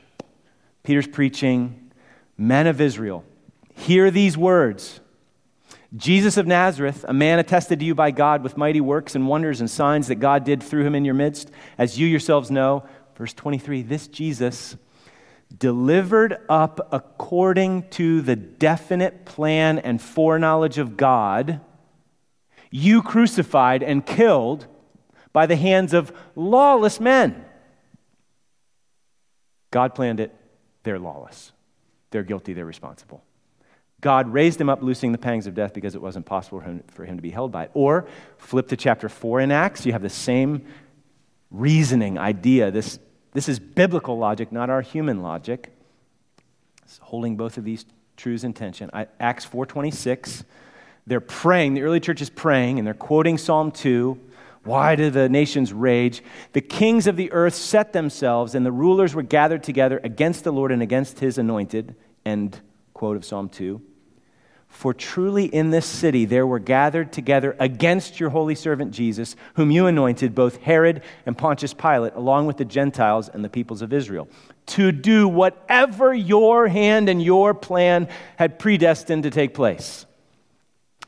Peter's 0.84 1.08
preaching, 1.08 1.90
men 2.38 2.68
of 2.68 2.82
Israel, 2.82 3.24
hear 3.74 4.12
these 4.12 4.38
words. 4.38 5.00
Jesus 5.96 6.36
of 6.36 6.48
Nazareth, 6.48 7.06
a 7.08 7.14
man 7.14 7.40
attested 7.40 7.80
to 7.80 7.86
you 7.86 7.96
by 7.96 8.12
God 8.12 8.44
with 8.44 8.58
mighty 8.58 8.82
works 8.82 9.16
and 9.16 9.26
wonders 9.26 9.62
and 9.62 9.70
signs 9.70 10.10
that 10.10 10.16
God 10.16 10.44
did 10.44 10.62
through 10.62 10.84
him 10.84 10.96
in 10.96 11.06
your 11.06 11.16
midst, 11.16 11.50
as 11.78 11.98
you 11.98 12.08
yourselves 12.08 12.52
know. 12.52 12.84
Verse 13.16 13.34
23 13.34 13.84
This 13.84 14.10
Jesus, 14.10 14.76
delivered 15.56 16.38
up 16.48 16.88
according 16.92 17.90
to 17.90 18.22
the 18.22 18.36
definite 18.36 19.26
plan 19.26 19.80
and 19.80 20.02
foreknowledge 20.02 20.78
of 20.78 20.96
God, 20.98 21.62
you 22.72 23.02
crucified 23.02 23.82
and 23.82 24.06
killed 24.06 24.68
by 25.34 25.46
the 25.46 25.56
hands 25.56 25.94
of 25.94 26.12
lawless 26.36 27.00
men. 27.00 27.46
God 29.72 29.96
planned 29.96 30.20
it, 30.20 30.34
they're 30.84 31.00
lawless. 31.00 31.52
They're 32.12 32.24
guilty, 32.24 32.54
they're 32.54 32.66
responsible. 32.66 33.24
God 34.02 34.32
raised 34.32 34.60
him 34.60 34.70
up, 34.70 34.82
loosing 34.82 35.12
the 35.12 35.18
pangs 35.18 35.46
of 35.46 35.54
death 35.54 35.74
because 35.74 35.94
it 35.94 36.02
wasn't 36.02 36.26
possible 36.26 36.64
for 36.88 37.06
him, 37.06 37.18
to 37.18 37.22
be 37.22 37.32
held 37.32 37.52
by 37.52 37.66
it. 37.66 37.72
Or 37.74 38.08
flip 38.38 38.70
to 38.70 38.78
chapter 38.78 39.10
4 39.10 39.42
in 39.42 39.52
Acts, 39.52 39.86
you 39.86 39.92
have 39.92 40.02
the 40.02 40.10
same 40.10 40.66
reasoning 41.52 42.18
idea. 42.18 42.72
This, 42.72 42.98
this 43.34 43.50
is 43.50 43.60
biblical 43.60 44.18
logic, 44.18 44.52
not 44.52 44.70
our 44.70 44.82
human 44.82 45.22
logic. 45.22 45.72
It's 46.84 46.98
holding 47.00 47.38
both 47.38 47.58
of 47.58 47.64
these 47.64 47.86
truths 48.18 48.44
in 48.44 48.54
tension. 48.54 48.90
I, 48.94 49.08
Acts 49.20 49.46
4.26, 49.46 50.44
they're 51.06 51.20
praying, 51.20 51.74
the 51.74 51.84
early 51.84 52.00
church 52.00 52.22
is 52.22 52.30
praying, 52.30 52.80
and 52.80 52.88
they're 52.88 52.94
quoting 52.94 53.38
Psalm 53.38 53.72
2. 53.72 54.20
Why 54.64 54.96
do 54.96 55.10
the 55.10 55.30
nations 55.30 55.72
rage? 55.72 56.22
The 56.54 56.62
kings 56.62 57.08
of 57.08 57.16
the 57.16 57.32
earth 57.32 57.56
set 57.56 57.94
themselves, 57.94 58.56
and 58.56 58.66
the 58.66 58.72
rulers 58.72 59.16
were 59.16 59.24
gathered 59.24 59.64
together 59.64 60.00
against 60.04 60.44
the 60.44 60.52
Lord 60.52 60.72
and 60.72 60.82
against 60.82 61.20
his 61.20 61.38
anointed. 61.38 61.96
End 62.26 62.60
quote 62.94 63.16
of 63.16 63.24
Psalm 63.24 63.50
2. 63.50 63.82
For 64.70 64.94
truly 64.94 65.46
in 65.46 65.72
this 65.72 65.86
city 65.86 66.26
there 66.26 66.48
were 66.48 66.60
gathered 66.60 67.12
together 67.12 67.56
against 67.60 68.20
your 68.20 68.30
holy 68.30 68.56
servant 68.56 68.92
Jesus, 68.92 69.36
whom 69.56 69.72
you 69.72 69.88
anointed, 69.88 70.34
both 70.34 70.58
Herod 70.58 71.02
and 71.26 71.38
Pontius 71.38 71.74
Pilate, 71.74 72.14
along 72.14 72.46
with 72.48 72.58
the 72.58 72.66
Gentiles 72.66 73.28
and 73.28 73.44
the 73.44 73.50
peoples 73.50 73.82
of 73.82 73.92
Israel, 73.92 74.30
to 74.68 74.92
do 74.92 75.28
whatever 75.28 76.14
your 76.14 76.68
hand 76.68 77.10
and 77.10 77.22
your 77.22 77.54
plan 77.54 78.08
had 78.38 78.58
predestined 78.58 79.24
to 79.24 79.32
take 79.32 79.54
place. 79.54 80.06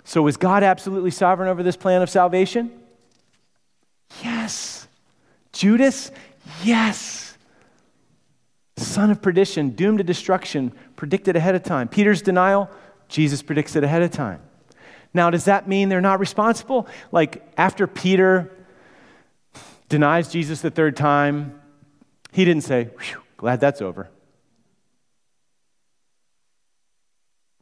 So, 0.04 0.28
is 0.28 0.36
God 0.36 0.64
absolutely 0.64 1.12
sovereign 1.12 1.48
over 1.48 1.64
this 1.64 1.78
plan 1.78 2.02
of 2.02 2.10
salvation? 2.10 2.72
Yes. 4.24 4.88
Judas? 5.54 6.12
Yes. 6.64 7.38
Son 8.78 9.12
of 9.12 9.22
perdition, 9.22 9.70
doomed 9.70 10.00
to 10.00 10.04
destruction, 10.04 10.74
predicted 10.96 11.36
ahead 11.36 11.56
of 11.56 11.64
time. 11.64 11.88
Peter's 11.88 12.22
denial? 12.22 12.70
Jesus 13.12 13.42
predicts 13.42 13.76
it 13.76 13.84
ahead 13.84 14.02
of 14.02 14.10
time. 14.10 14.42
Now, 15.14 15.30
does 15.30 15.46
that 15.46 15.68
mean 15.68 15.90
they're 15.90 16.02
not 16.02 16.20
responsible? 16.20 16.88
Like, 17.12 17.46
after 17.58 17.86
Peter 17.86 18.50
denies 19.90 20.30
Jesus 20.30 20.62
the 20.62 20.72
third 20.72 20.96
time, 20.96 21.62
he 22.32 22.46
didn't 22.46 22.64
say, 22.64 22.90
glad 23.36 23.60
that's 23.60 23.82
over. 23.82 24.10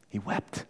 He 0.08 0.20
wept. 0.20 0.64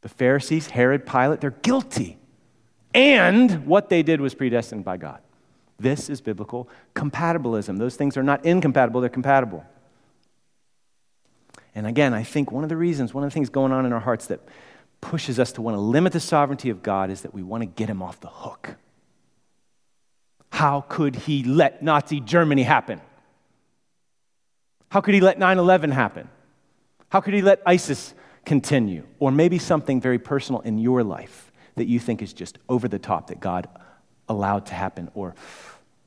The 0.00 0.08
Pharisees, 0.08 0.68
Herod, 0.68 1.06
Pilate, 1.06 1.40
they're 1.40 1.50
guilty. 1.50 2.18
And 2.94 3.66
what 3.66 3.90
they 3.90 4.02
did 4.02 4.20
was 4.20 4.34
predestined 4.34 4.84
by 4.84 4.96
God. 4.96 5.20
This 5.78 6.08
is 6.08 6.20
biblical 6.20 6.68
compatibilism. 6.94 7.78
Those 7.78 7.96
things 7.96 8.16
are 8.16 8.22
not 8.22 8.44
incompatible, 8.44 9.00
they're 9.00 9.10
compatible. 9.10 9.64
And 11.74 11.86
again, 11.86 12.14
I 12.14 12.22
think 12.22 12.52
one 12.52 12.62
of 12.62 12.68
the 12.68 12.76
reasons, 12.76 13.12
one 13.12 13.24
of 13.24 13.30
the 13.30 13.34
things 13.34 13.48
going 13.48 13.72
on 13.72 13.84
in 13.84 13.92
our 13.92 14.00
hearts 14.00 14.26
that 14.26 14.40
pushes 15.00 15.38
us 15.38 15.52
to 15.52 15.62
want 15.62 15.76
to 15.76 15.80
limit 15.80 16.12
the 16.12 16.20
sovereignty 16.20 16.70
of 16.70 16.82
God 16.82 17.10
is 17.10 17.22
that 17.22 17.34
we 17.34 17.42
want 17.42 17.62
to 17.62 17.66
get 17.66 17.88
him 17.88 18.00
off 18.02 18.20
the 18.20 18.28
hook. 18.28 18.76
How 20.50 20.82
could 20.82 21.16
he 21.16 21.42
let 21.42 21.82
Nazi 21.82 22.20
Germany 22.20 22.62
happen? 22.62 23.00
How 24.90 25.00
could 25.00 25.14
he 25.14 25.20
let 25.20 25.38
9 25.38 25.58
11 25.58 25.90
happen? 25.90 26.28
How 27.08 27.20
could 27.20 27.34
he 27.34 27.42
let 27.42 27.60
ISIS 27.66 28.14
continue? 28.44 29.04
Or 29.18 29.32
maybe 29.32 29.58
something 29.58 30.00
very 30.00 30.20
personal 30.20 30.60
in 30.60 30.78
your 30.78 31.02
life 31.02 31.50
that 31.74 31.86
you 31.86 31.98
think 31.98 32.22
is 32.22 32.32
just 32.32 32.58
over 32.68 32.86
the 32.86 33.00
top 33.00 33.26
that 33.26 33.40
God 33.40 33.68
allowed 34.28 34.66
to 34.66 34.74
happen 34.74 35.10
or 35.14 35.34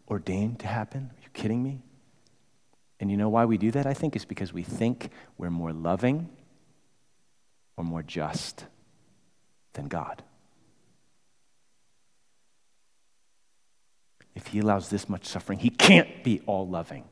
ordained 0.10 0.60
to 0.60 0.68
happen? 0.68 1.12
Are 1.14 1.22
you 1.24 1.30
kidding 1.34 1.62
me? 1.62 1.82
And 3.00 3.12
you 3.12 3.18
know 3.18 3.30
why 3.30 3.46
we 3.46 3.58
do 3.58 3.72
that? 3.72 3.86
I 3.86 3.94
think 3.94 4.16
is 4.16 4.26
because 4.26 4.52
we 4.54 4.64
think 4.64 5.12
we're 5.38 5.52
more 5.52 5.72
loving 5.72 6.30
or 7.76 7.84
more 7.84 8.02
just 8.02 8.66
than 9.74 9.88
God. 9.88 10.24
If 14.36 14.48
He 14.48 14.60
allows 14.60 14.90
this 14.90 15.08
much 15.08 15.26
suffering, 15.26 15.60
He 15.60 15.70
can't 15.70 16.24
be 16.24 16.42
all 16.46 16.68
loving. 16.68 17.06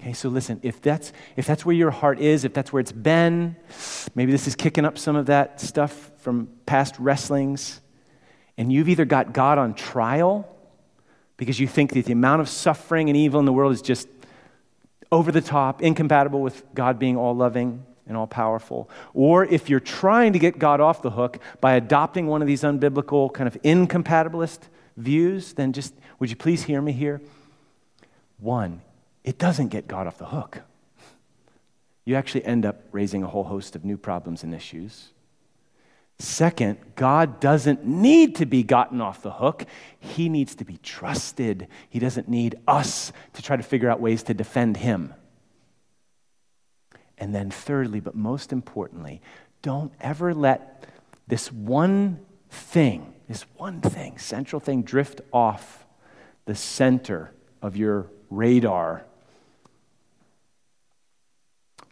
Okay, 0.00 0.12
so 0.12 0.28
listen, 0.28 0.60
if 0.62 0.82
that's, 0.82 1.12
if 1.36 1.46
that's 1.46 1.64
where 1.64 1.74
your 1.74 1.90
heart 1.90 2.18
is, 2.18 2.44
if 2.44 2.52
that's 2.52 2.72
where 2.72 2.80
it's 2.80 2.92
been, 2.92 3.56
maybe 4.14 4.32
this 4.32 4.46
is 4.46 4.54
kicking 4.54 4.84
up 4.84 4.98
some 4.98 5.16
of 5.16 5.26
that 5.26 5.60
stuff 5.60 6.10
from 6.18 6.48
past 6.66 6.98
wrestlings, 6.98 7.80
and 8.56 8.72
you've 8.72 8.88
either 8.88 9.04
got 9.04 9.32
God 9.32 9.58
on 9.58 9.74
trial 9.74 10.48
because 11.36 11.58
you 11.58 11.66
think 11.66 11.92
that 11.92 12.04
the 12.04 12.12
amount 12.12 12.40
of 12.40 12.48
suffering 12.48 13.08
and 13.08 13.16
evil 13.16 13.40
in 13.40 13.46
the 13.46 13.52
world 13.52 13.72
is 13.72 13.82
just 13.82 14.08
over 15.10 15.32
the 15.32 15.40
top, 15.40 15.82
incompatible 15.82 16.40
with 16.40 16.62
God 16.74 16.98
being 16.98 17.16
all 17.16 17.34
loving 17.34 17.84
and 18.06 18.16
all 18.16 18.26
powerful. 18.26 18.88
Or 19.12 19.44
if 19.44 19.68
you're 19.68 19.80
trying 19.80 20.32
to 20.34 20.38
get 20.38 20.58
God 20.58 20.80
off 20.80 21.02
the 21.02 21.10
hook 21.10 21.38
by 21.60 21.74
adopting 21.74 22.26
one 22.26 22.42
of 22.42 22.48
these 22.48 22.62
unbiblical, 22.62 23.32
kind 23.32 23.48
of 23.48 23.60
incompatibilist 23.62 24.60
views, 24.96 25.54
then 25.54 25.72
just 25.72 25.94
would 26.18 26.30
you 26.30 26.36
please 26.36 26.64
hear 26.64 26.80
me 26.80 26.92
here? 26.92 27.20
One, 28.38 28.82
it 29.24 29.38
doesn't 29.38 29.68
get 29.68 29.88
God 29.88 30.06
off 30.06 30.18
the 30.18 30.26
hook. 30.26 30.62
You 32.04 32.16
actually 32.16 32.44
end 32.44 32.66
up 32.66 32.82
raising 32.92 33.22
a 33.22 33.26
whole 33.26 33.44
host 33.44 33.74
of 33.74 33.84
new 33.84 33.96
problems 33.96 34.42
and 34.42 34.54
issues. 34.54 35.13
Second, 36.24 36.78
God 36.96 37.38
doesn't 37.38 37.84
need 37.84 38.36
to 38.36 38.46
be 38.46 38.62
gotten 38.62 39.00
off 39.00 39.22
the 39.22 39.30
hook. 39.30 39.66
He 40.00 40.30
needs 40.30 40.54
to 40.56 40.64
be 40.64 40.78
trusted. 40.78 41.68
He 41.90 41.98
doesn't 41.98 42.28
need 42.28 42.56
us 42.66 43.12
to 43.34 43.42
try 43.42 43.56
to 43.56 43.62
figure 43.62 43.90
out 43.90 44.00
ways 44.00 44.22
to 44.24 44.34
defend 44.34 44.78
him. 44.78 45.12
And 47.18 47.34
then, 47.34 47.50
thirdly, 47.50 48.00
but 48.00 48.14
most 48.14 48.52
importantly, 48.52 49.20
don't 49.60 49.92
ever 50.00 50.32
let 50.34 50.86
this 51.28 51.52
one 51.52 52.20
thing, 52.48 53.12
this 53.28 53.42
one 53.56 53.80
thing, 53.82 54.16
central 54.18 54.60
thing, 54.60 54.82
drift 54.82 55.20
off 55.30 55.84
the 56.46 56.54
center 56.54 57.32
of 57.60 57.76
your 57.76 58.10
radar. 58.30 59.04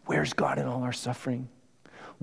Where's 0.07 0.33
God 0.33 0.57
in 0.57 0.65
all 0.65 0.83
our 0.83 0.91
suffering? 0.91 1.49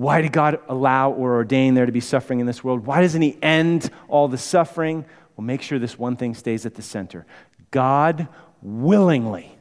Why 0.00 0.22
did 0.22 0.32
God 0.32 0.60
allow 0.66 1.10
or 1.10 1.34
ordain 1.34 1.74
there 1.74 1.84
to 1.84 1.92
be 1.92 2.00
suffering 2.00 2.40
in 2.40 2.46
this 2.46 2.64
world? 2.64 2.86
Why 2.86 3.02
doesn't 3.02 3.20
He 3.20 3.36
end 3.42 3.90
all 4.08 4.28
the 4.28 4.38
suffering? 4.38 5.04
Well, 5.36 5.44
make 5.44 5.60
sure 5.60 5.78
this 5.78 5.98
one 5.98 6.16
thing 6.16 6.32
stays 6.32 6.64
at 6.64 6.74
the 6.74 6.80
center. 6.80 7.26
God 7.70 8.26
willingly, 8.62 9.54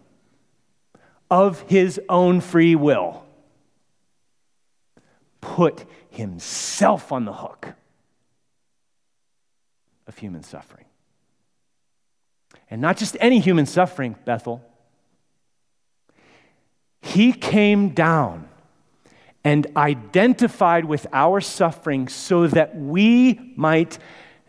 of 1.29 1.59
His 1.63 1.99
own 2.07 2.39
free 2.39 2.73
will, 2.73 3.25
put 5.41 5.83
Himself 6.09 7.11
on 7.11 7.25
the 7.25 7.33
hook 7.33 7.73
of 10.07 10.17
human 10.17 10.43
suffering. 10.43 10.85
And 12.69 12.79
not 12.79 12.95
just 12.95 13.17
any 13.19 13.39
human 13.39 13.65
suffering, 13.65 14.15
Bethel. 14.23 14.63
He 17.01 17.33
came 17.33 17.89
down 17.89 18.48
and 19.43 19.67
identified 19.75 20.85
with 20.85 21.07
our 21.13 21.41
suffering 21.41 22.07
so 22.07 22.47
that 22.47 22.75
we 22.75 23.53
might 23.55 23.97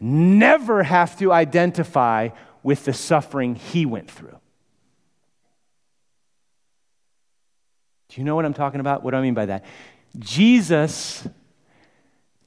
never 0.01 0.82
have 0.82 1.18
to 1.18 1.32
identify 1.32 2.28
with 2.62 2.84
the 2.84 2.93
suffering 2.93 3.55
he 3.55 3.86
went 3.86 4.11
through. 4.11 4.38
Do 8.09 8.20
you 8.20 8.24
know 8.24 8.34
what 8.34 8.45
I'm 8.45 8.55
talking 8.55 8.80
about? 8.80 9.05
What 9.05 9.12
do 9.12 9.18
I 9.18 9.22
mean 9.22 9.34
by 9.34 9.47
that? 9.47 9.64
Jesus 10.18 11.28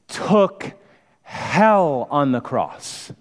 took 0.07 0.73
hell 1.21 2.07
on 2.11 2.33
the 2.33 2.41
cross 2.41 3.13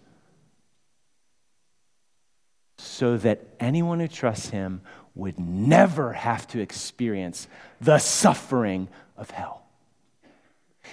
so 2.79 3.17
that 3.19 3.47
anyone 3.61 4.01
who 4.01 4.09
trusts 4.09 4.49
him 4.49 4.83
would 5.15 5.39
never 5.39 6.13
have 6.13 6.47
to 6.49 6.61
experience 6.61 7.47
the 7.81 7.99
suffering 7.99 8.89
of 9.23 9.31
hell. 9.31 9.63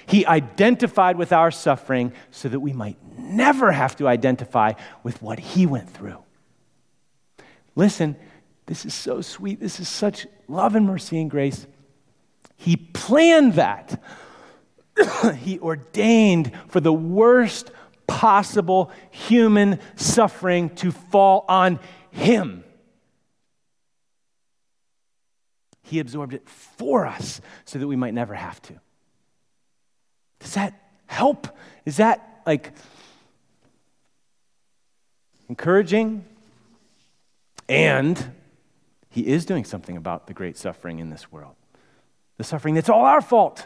He 0.05 0.25
identified 0.25 1.17
with 1.17 1.33
our 1.33 1.51
suffering 1.51 2.13
so 2.31 2.47
that 2.47 2.61
we 2.61 2.71
might 2.71 2.97
never 3.17 3.71
have 3.71 3.97
to 3.97 4.07
identify 4.07 4.73
with 5.03 5.21
what 5.21 5.39
he 5.39 5.65
went 5.65 5.89
through. 5.89 6.23
Listen, 7.75 8.15
this 8.65 8.85
is 8.85 8.93
so 8.93 9.21
sweet. 9.21 9.59
This 9.59 9.79
is 9.79 9.89
such 9.89 10.27
love 10.47 10.75
and 10.75 10.85
mercy 10.85 11.19
and 11.19 11.29
grace. 11.29 11.67
He 12.55 12.77
planned 12.77 13.55
that. 13.55 14.01
he 15.37 15.59
ordained 15.59 16.51
for 16.67 16.79
the 16.79 16.93
worst 16.93 17.71
possible 18.07 18.91
human 19.11 19.79
suffering 19.95 20.69
to 20.75 20.91
fall 20.91 21.45
on 21.47 21.79
him. 22.11 22.63
He 25.89 25.99
absorbed 25.99 26.35
it 26.35 26.47
for 26.47 27.07
us 27.07 27.41
so 27.65 27.79
that 27.79 27.87
we 27.87 27.95
might 27.95 28.13
never 28.13 28.35
have 28.35 28.61
to. 28.63 28.73
Does 30.39 30.53
that 30.53 30.79
help? 31.07 31.47
Is 31.83 31.97
that 31.97 32.41
like 32.45 32.73
encouraging? 35.47 36.25
And 37.67 38.31
he 39.09 39.25
is 39.25 39.45
doing 39.45 39.63
something 39.63 39.97
about 39.97 40.27
the 40.27 40.33
great 40.35 40.57
suffering 40.57 40.99
in 40.99 41.09
this 41.09 41.31
world. 41.31 41.55
The 42.37 42.43
suffering 42.43 42.75
that's 42.75 42.89
all 42.89 43.05
our 43.05 43.21
fault. 43.21 43.65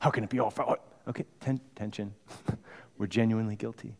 How 0.00 0.10
can 0.10 0.24
it 0.24 0.30
be 0.30 0.38
all 0.38 0.50
fault? 0.50 0.78
Okay, 1.08 1.24
ten- 1.40 1.62
tension. 1.74 2.14
We're 2.98 3.06
genuinely 3.06 3.56
guilty. 3.56 3.96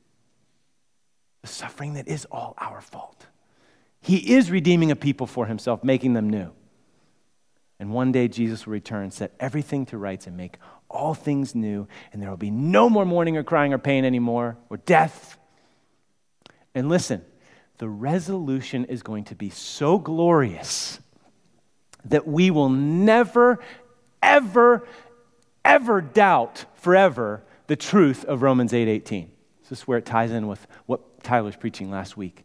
The 1.40 1.48
suffering 1.48 1.94
that 1.94 2.06
is 2.06 2.26
all 2.26 2.52
our 2.58 2.82
fault. 2.82 3.28
He 4.02 4.34
is 4.34 4.50
redeeming 4.50 4.90
a 4.90 4.96
people 4.96 5.26
for 5.26 5.46
himself, 5.46 5.82
making 5.82 6.12
them 6.12 6.28
new. 6.28 6.52
And 7.78 7.90
one 7.92 8.12
day 8.12 8.28
Jesus 8.28 8.66
will 8.66 8.72
return, 8.72 9.10
set 9.10 9.34
everything 9.38 9.86
to 9.86 9.98
rights, 9.98 10.26
and 10.26 10.36
make 10.36 10.56
all 10.88 11.14
things 11.14 11.54
new, 11.54 11.86
and 12.12 12.22
there 12.22 12.30
will 12.30 12.36
be 12.36 12.50
no 12.50 12.88
more 12.88 13.04
mourning 13.04 13.36
or 13.36 13.42
crying 13.42 13.72
or 13.72 13.78
pain 13.78 14.04
anymore, 14.04 14.56
or 14.70 14.78
death. 14.78 15.36
And 16.74 16.88
listen, 16.88 17.24
the 17.78 17.88
resolution 17.88 18.84
is 18.86 19.02
going 19.02 19.24
to 19.24 19.34
be 19.34 19.50
so 19.50 19.98
glorious 19.98 21.00
that 22.04 22.26
we 22.26 22.50
will 22.50 22.68
never, 22.68 23.58
ever, 24.22 24.86
ever 25.64 26.00
doubt 26.00 26.64
forever 26.74 27.42
the 27.66 27.76
truth 27.76 28.24
of 28.24 28.42
Romans 28.42 28.72
8:18. 28.72 29.24
8, 29.24 29.28
this 29.68 29.80
is 29.80 29.88
where 29.88 29.98
it 29.98 30.06
ties 30.06 30.30
in 30.30 30.46
with 30.46 30.66
what 30.86 31.22
Tyler 31.22 31.46
was 31.46 31.56
preaching 31.56 31.90
last 31.90 32.16
week. 32.16 32.44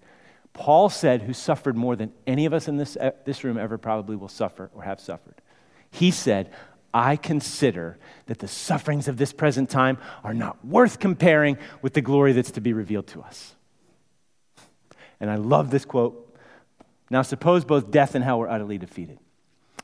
Paul 0.53 0.89
said, 0.89 1.23
who 1.23 1.33
suffered 1.33 1.75
more 1.75 1.95
than 1.95 2.11
any 2.27 2.45
of 2.45 2.53
us 2.53 2.67
in 2.67 2.77
this, 2.77 2.97
eh, 2.99 3.11
this 3.25 3.43
room 3.43 3.57
ever 3.57 3.77
probably 3.77 4.15
will 4.15 4.27
suffer 4.27 4.69
or 4.73 4.83
have 4.83 4.99
suffered. 4.99 5.35
He 5.91 6.11
said, 6.11 6.51
I 6.93 7.15
consider 7.15 7.97
that 8.25 8.39
the 8.39 8.47
sufferings 8.47 9.07
of 9.07 9.17
this 9.17 9.31
present 9.31 9.69
time 9.69 9.97
are 10.23 10.33
not 10.33 10.63
worth 10.65 10.99
comparing 10.99 11.57
with 11.81 11.93
the 11.93 12.01
glory 12.01 12.33
that's 12.33 12.51
to 12.51 12.61
be 12.61 12.73
revealed 12.73 13.07
to 13.07 13.21
us. 13.21 13.55
And 15.19 15.29
I 15.29 15.35
love 15.35 15.71
this 15.71 15.85
quote. 15.85 16.35
Now, 17.09 17.21
suppose 17.21 17.63
both 17.63 17.91
death 17.91 18.15
and 18.15 18.23
hell 18.23 18.39
were 18.39 18.49
utterly 18.49 18.77
defeated. 18.77 19.19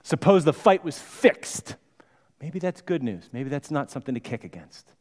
Suppose 0.03 0.43
the 0.43 0.53
fight 0.53 0.83
was 0.83 0.97
fixed. 0.97 1.75
Maybe 2.41 2.59
that's 2.59 2.81
good 2.81 3.03
news. 3.03 3.29
Maybe 3.31 3.49
that's 3.49 3.71
not 3.71 3.91
something 3.91 4.15
to 4.15 4.21
kick 4.21 4.43
against. 4.43 4.91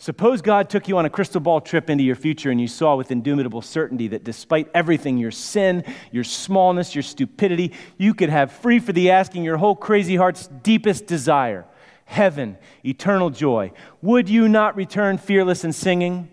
Suppose 0.00 0.40
God 0.40 0.70
took 0.70 0.88
you 0.88 0.96
on 0.96 1.04
a 1.04 1.10
crystal 1.10 1.42
ball 1.42 1.60
trip 1.60 1.90
into 1.90 2.02
your 2.02 2.16
future 2.16 2.50
and 2.50 2.58
you 2.58 2.68
saw 2.68 2.96
with 2.96 3.10
indubitable 3.10 3.60
certainty 3.60 4.08
that 4.08 4.24
despite 4.24 4.70
everything 4.72 5.18
your 5.18 5.30
sin, 5.30 5.84
your 6.10 6.24
smallness, 6.24 6.94
your 6.94 7.02
stupidity 7.02 7.74
you 7.98 8.14
could 8.14 8.30
have 8.30 8.50
free 8.50 8.78
for 8.78 8.94
the 8.94 9.10
asking 9.10 9.44
your 9.44 9.58
whole 9.58 9.76
crazy 9.76 10.16
heart's 10.16 10.46
deepest 10.46 11.06
desire 11.06 11.66
heaven, 12.06 12.56
eternal 12.82 13.28
joy. 13.28 13.72
Would 14.00 14.30
you 14.30 14.48
not 14.48 14.74
return 14.74 15.18
fearless 15.18 15.64
and 15.64 15.74
singing? 15.74 16.30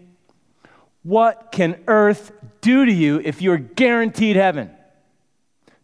What 1.04 1.52
can 1.52 1.84
earth 1.88 2.32
do 2.62 2.86
to 2.86 2.92
you 2.92 3.20
if 3.22 3.42
you're 3.42 3.58
guaranteed 3.58 4.38
heaven? 4.38 4.72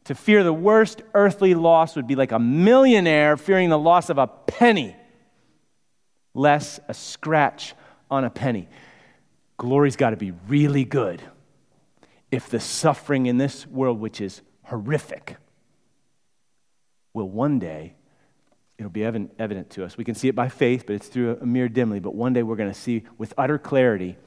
To 0.05 0.15
fear 0.15 0.41
the 0.43 0.53
worst 0.53 1.01
earthly 1.13 1.53
loss 1.53 1.97
would 1.97 2.07
be 2.07 2.15
like 2.15 2.31
a 2.31 2.39
millionaire 2.39 3.35
fearing 3.35 3.69
the 3.69 3.77
loss 3.77 4.09
of 4.09 4.17
a 4.17 4.27
penny, 4.27 4.95
less 6.33 6.79
a 6.87 6.93
scratch 6.93 7.73
on 8.09 8.23
a 8.23 8.29
penny. 8.29 8.67
Glory's 9.57 9.95
got 9.95 10.11
to 10.11 10.17
be 10.17 10.31
really 10.47 10.85
good 10.85 11.21
if 12.31 12.49
the 12.49 12.59
suffering 12.59 13.27
in 13.27 13.37
this 13.37 13.67
world, 13.67 13.99
which 13.99 14.19
is 14.19 14.41
horrific, 14.63 15.37
will 17.13 17.29
one 17.29 17.59
day 17.59 17.93
it'll 18.77 18.91
be 18.91 19.05
evident, 19.05 19.69
to 19.69 19.85
us. 19.85 19.97
We 19.97 20.03
can 20.03 20.15
see 20.15 20.27
it 20.27 20.35
by 20.35 20.49
faith, 20.49 20.85
but 20.85 20.95
it's 20.95 21.07
through 21.07 21.31
a, 21.31 21.43
a 21.43 21.45
mirror 21.45 21.69
dimly. 21.69 21.99
But 21.99 22.15
one 22.15 22.33
day 22.33 22.43
we're 22.43 22.55
going 22.55 22.73
to 22.73 22.79
see 22.79 23.03
with 23.17 23.33
utter 23.37 23.57
clarity 23.57 24.17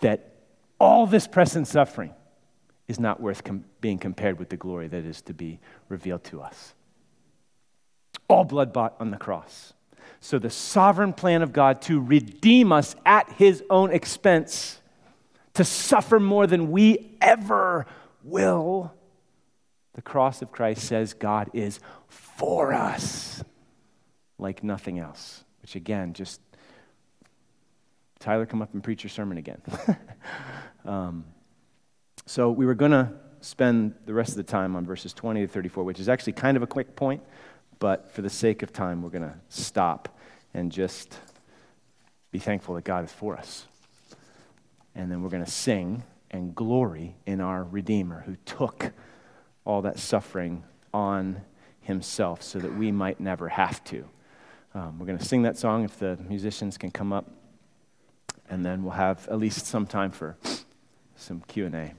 that 0.00 0.34
all 0.80 1.06
this 1.06 1.26
present 1.26 1.66
suffering 1.66 2.14
is 2.88 2.98
not 2.98 3.20
worth 3.20 3.44
com- 3.44 3.64
being 3.80 3.98
compared 3.98 4.38
with 4.38 4.48
the 4.48 4.56
glory 4.56 4.88
that 4.88 5.04
is 5.04 5.20
to 5.22 5.34
be 5.34 5.58
revealed 5.88 6.24
to 6.24 6.40
us. 6.40 6.74
All 8.28 8.44
blood 8.44 8.72
bought 8.72 8.94
on 9.00 9.10
the 9.10 9.18
cross. 9.18 9.73
So, 10.24 10.38
the 10.38 10.48
sovereign 10.48 11.12
plan 11.12 11.42
of 11.42 11.52
God 11.52 11.82
to 11.82 12.00
redeem 12.00 12.72
us 12.72 12.96
at 13.04 13.30
his 13.32 13.62
own 13.68 13.92
expense 13.92 14.80
to 15.52 15.64
suffer 15.64 16.18
more 16.18 16.46
than 16.46 16.70
we 16.70 17.14
ever 17.20 17.84
will. 18.22 18.94
The 19.92 20.00
cross 20.00 20.40
of 20.40 20.50
Christ 20.50 20.88
says 20.88 21.12
God 21.12 21.50
is 21.52 21.78
for 22.08 22.72
us 22.72 23.44
like 24.38 24.64
nothing 24.64 24.98
else, 24.98 25.44
which 25.60 25.76
again, 25.76 26.14
just 26.14 26.40
Tyler, 28.18 28.46
come 28.46 28.62
up 28.62 28.72
and 28.72 28.82
preach 28.82 29.04
your 29.04 29.10
sermon 29.10 29.36
again. 29.36 29.60
um, 30.86 31.26
so 32.24 32.50
we 32.50 32.64
were 32.64 32.74
going 32.74 32.92
to 32.92 33.12
spend 33.42 33.92
the 34.06 34.14
rest 34.14 34.30
of 34.30 34.36
the 34.36 34.42
time 34.42 34.74
on 34.74 34.86
verses 34.86 35.12
20 35.12 35.42
to 35.42 35.48
34, 35.48 35.84
which 35.84 36.00
is 36.00 36.08
actually 36.08 36.32
kind 36.32 36.56
of 36.56 36.62
a 36.62 36.66
quick 36.66 36.96
point, 36.96 37.22
but 37.78 38.10
for 38.10 38.22
the 38.22 38.30
sake 38.30 38.62
of 38.62 38.72
time, 38.72 39.02
we're 39.02 39.10
going 39.10 39.22
to 39.22 39.36
stop 39.48 40.18
and 40.52 40.70
just 40.70 41.18
be 42.30 42.38
thankful 42.38 42.74
that 42.74 42.84
God 42.84 43.04
is 43.04 43.12
for 43.12 43.36
us 43.36 43.66
and 44.94 45.10
then 45.10 45.22
we're 45.22 45.28
going 45.28 45.44
to 45.44 45.50
sing 45.50 46.02
and 46.30 46.54
glory 46.54 47.16
in 47.26 47.40
our 47.40 47.64
Redeemer 47.64 48.22
who 48.26 48.36
took 48.44 48.92
all 49.64 49.82
that 49.82 49.98
suffering 49.98 50.64
on 50.92 51.40
himself 51.80 52.42
so 52.42 52.58
that 52.58 52.74
we 52.74 52.92
might 52.92 53.20
never 53.20 53.48
have 53.48 53.82
to. 53.84 54.08
Um, 54.74 54.98
we're 54.98 55.06
going 55.06 55.18
to 55.18 55.24
sing 55.24 55.42
that 55.42 55.56
song 55.56 55.84
if 55.84 55.98
the 55.98 56.18
musicians 56.28 56.76
can 56.78 56.90
come 56.90 57.12
up, 57.12 57.30
and 58.48 58.64
then 58.64 58.82
we'll 58.82 58.92
have 58.92 59.26
at 59.28 59.38
least 59.38 59.66
some 59.66 59.86
time 59.86 60.10
for 60.10 60.36
some 61.16 61.40
Q&A. 61.46 61.94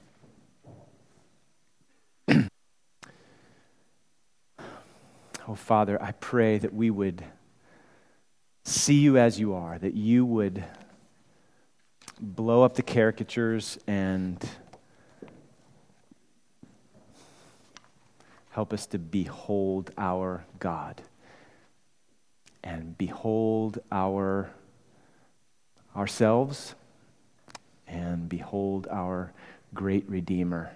Oh, 5.48 5.56
Father, 5.56 6.02
I 6.02 6.12
pray 6.14 6.58
that 6.58 6.74
we 6.74 6.90
would 6.90 7.24
see 8.64 8.96
you 8.96 9.18
as 9.18 9.40
you 9.40 9.54
are, 9.54 9.78
that 9.78 9.94
you 9.94 10.26
would 10.26 10.64
blow 12.20 12.64
up 12.64 12.76
the 12.76 12.82
caricatures 12.82 13.78
and 13.88 14.44
help 18.50 18.74
us 18.74 18.88
to 18.88 18.98
behold 18.98 19.92
our 19.98 20.46
God 20.60 21.02
and 22.64 22.98
behold 22.98 23.80
our 23.92 24.50
ourselves 25.96 26.76
and 27.88 28.28
behold 28.28 28.88
our 28.90 29.32
great 29.74 30.10
redeemer. 30.10 30.72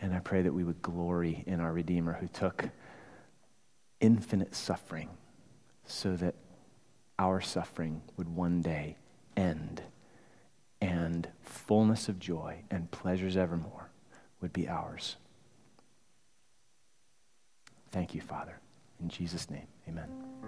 And 0.00 0.14
i 0.14 0.18
pray 0.20 0.42
that 0.42 0.52
we 0.52 0.64
would 0.64 0.80
glory 0.80 1.44
in 1.46 1.60
our 1.60 1.72
redeemer 1.72 2.12
who 2.14 2.28
took 2.28 2.68
infinite 4.00 4.54
suffering 4.54 5.10
so 5.86 6.16
that 6.16 6.34
our 7.18 7.40
suffering 7.40 8.02
would 8.16 8.28
one 8.28 8.60
day 8.60 8.96
end 9.36 9.82
and 10.80 11.28
fullness 11.42 12.08
of 12.08 12.18
joy 12.18 12.58
and 12.70 12.90
pleasures 12.90 13.36
evermore 13.36 13.90
would 14.40 14.52
be 14.52 14.68
ours. 14.68 15.16
Thank 17.90 18.14
you, 18.14 18.20
Father. 18.20 18.60
In 19.00 19.08
Jesus' 19.08 19.48
name, 19.50 19.66
amen. 19.88 20.26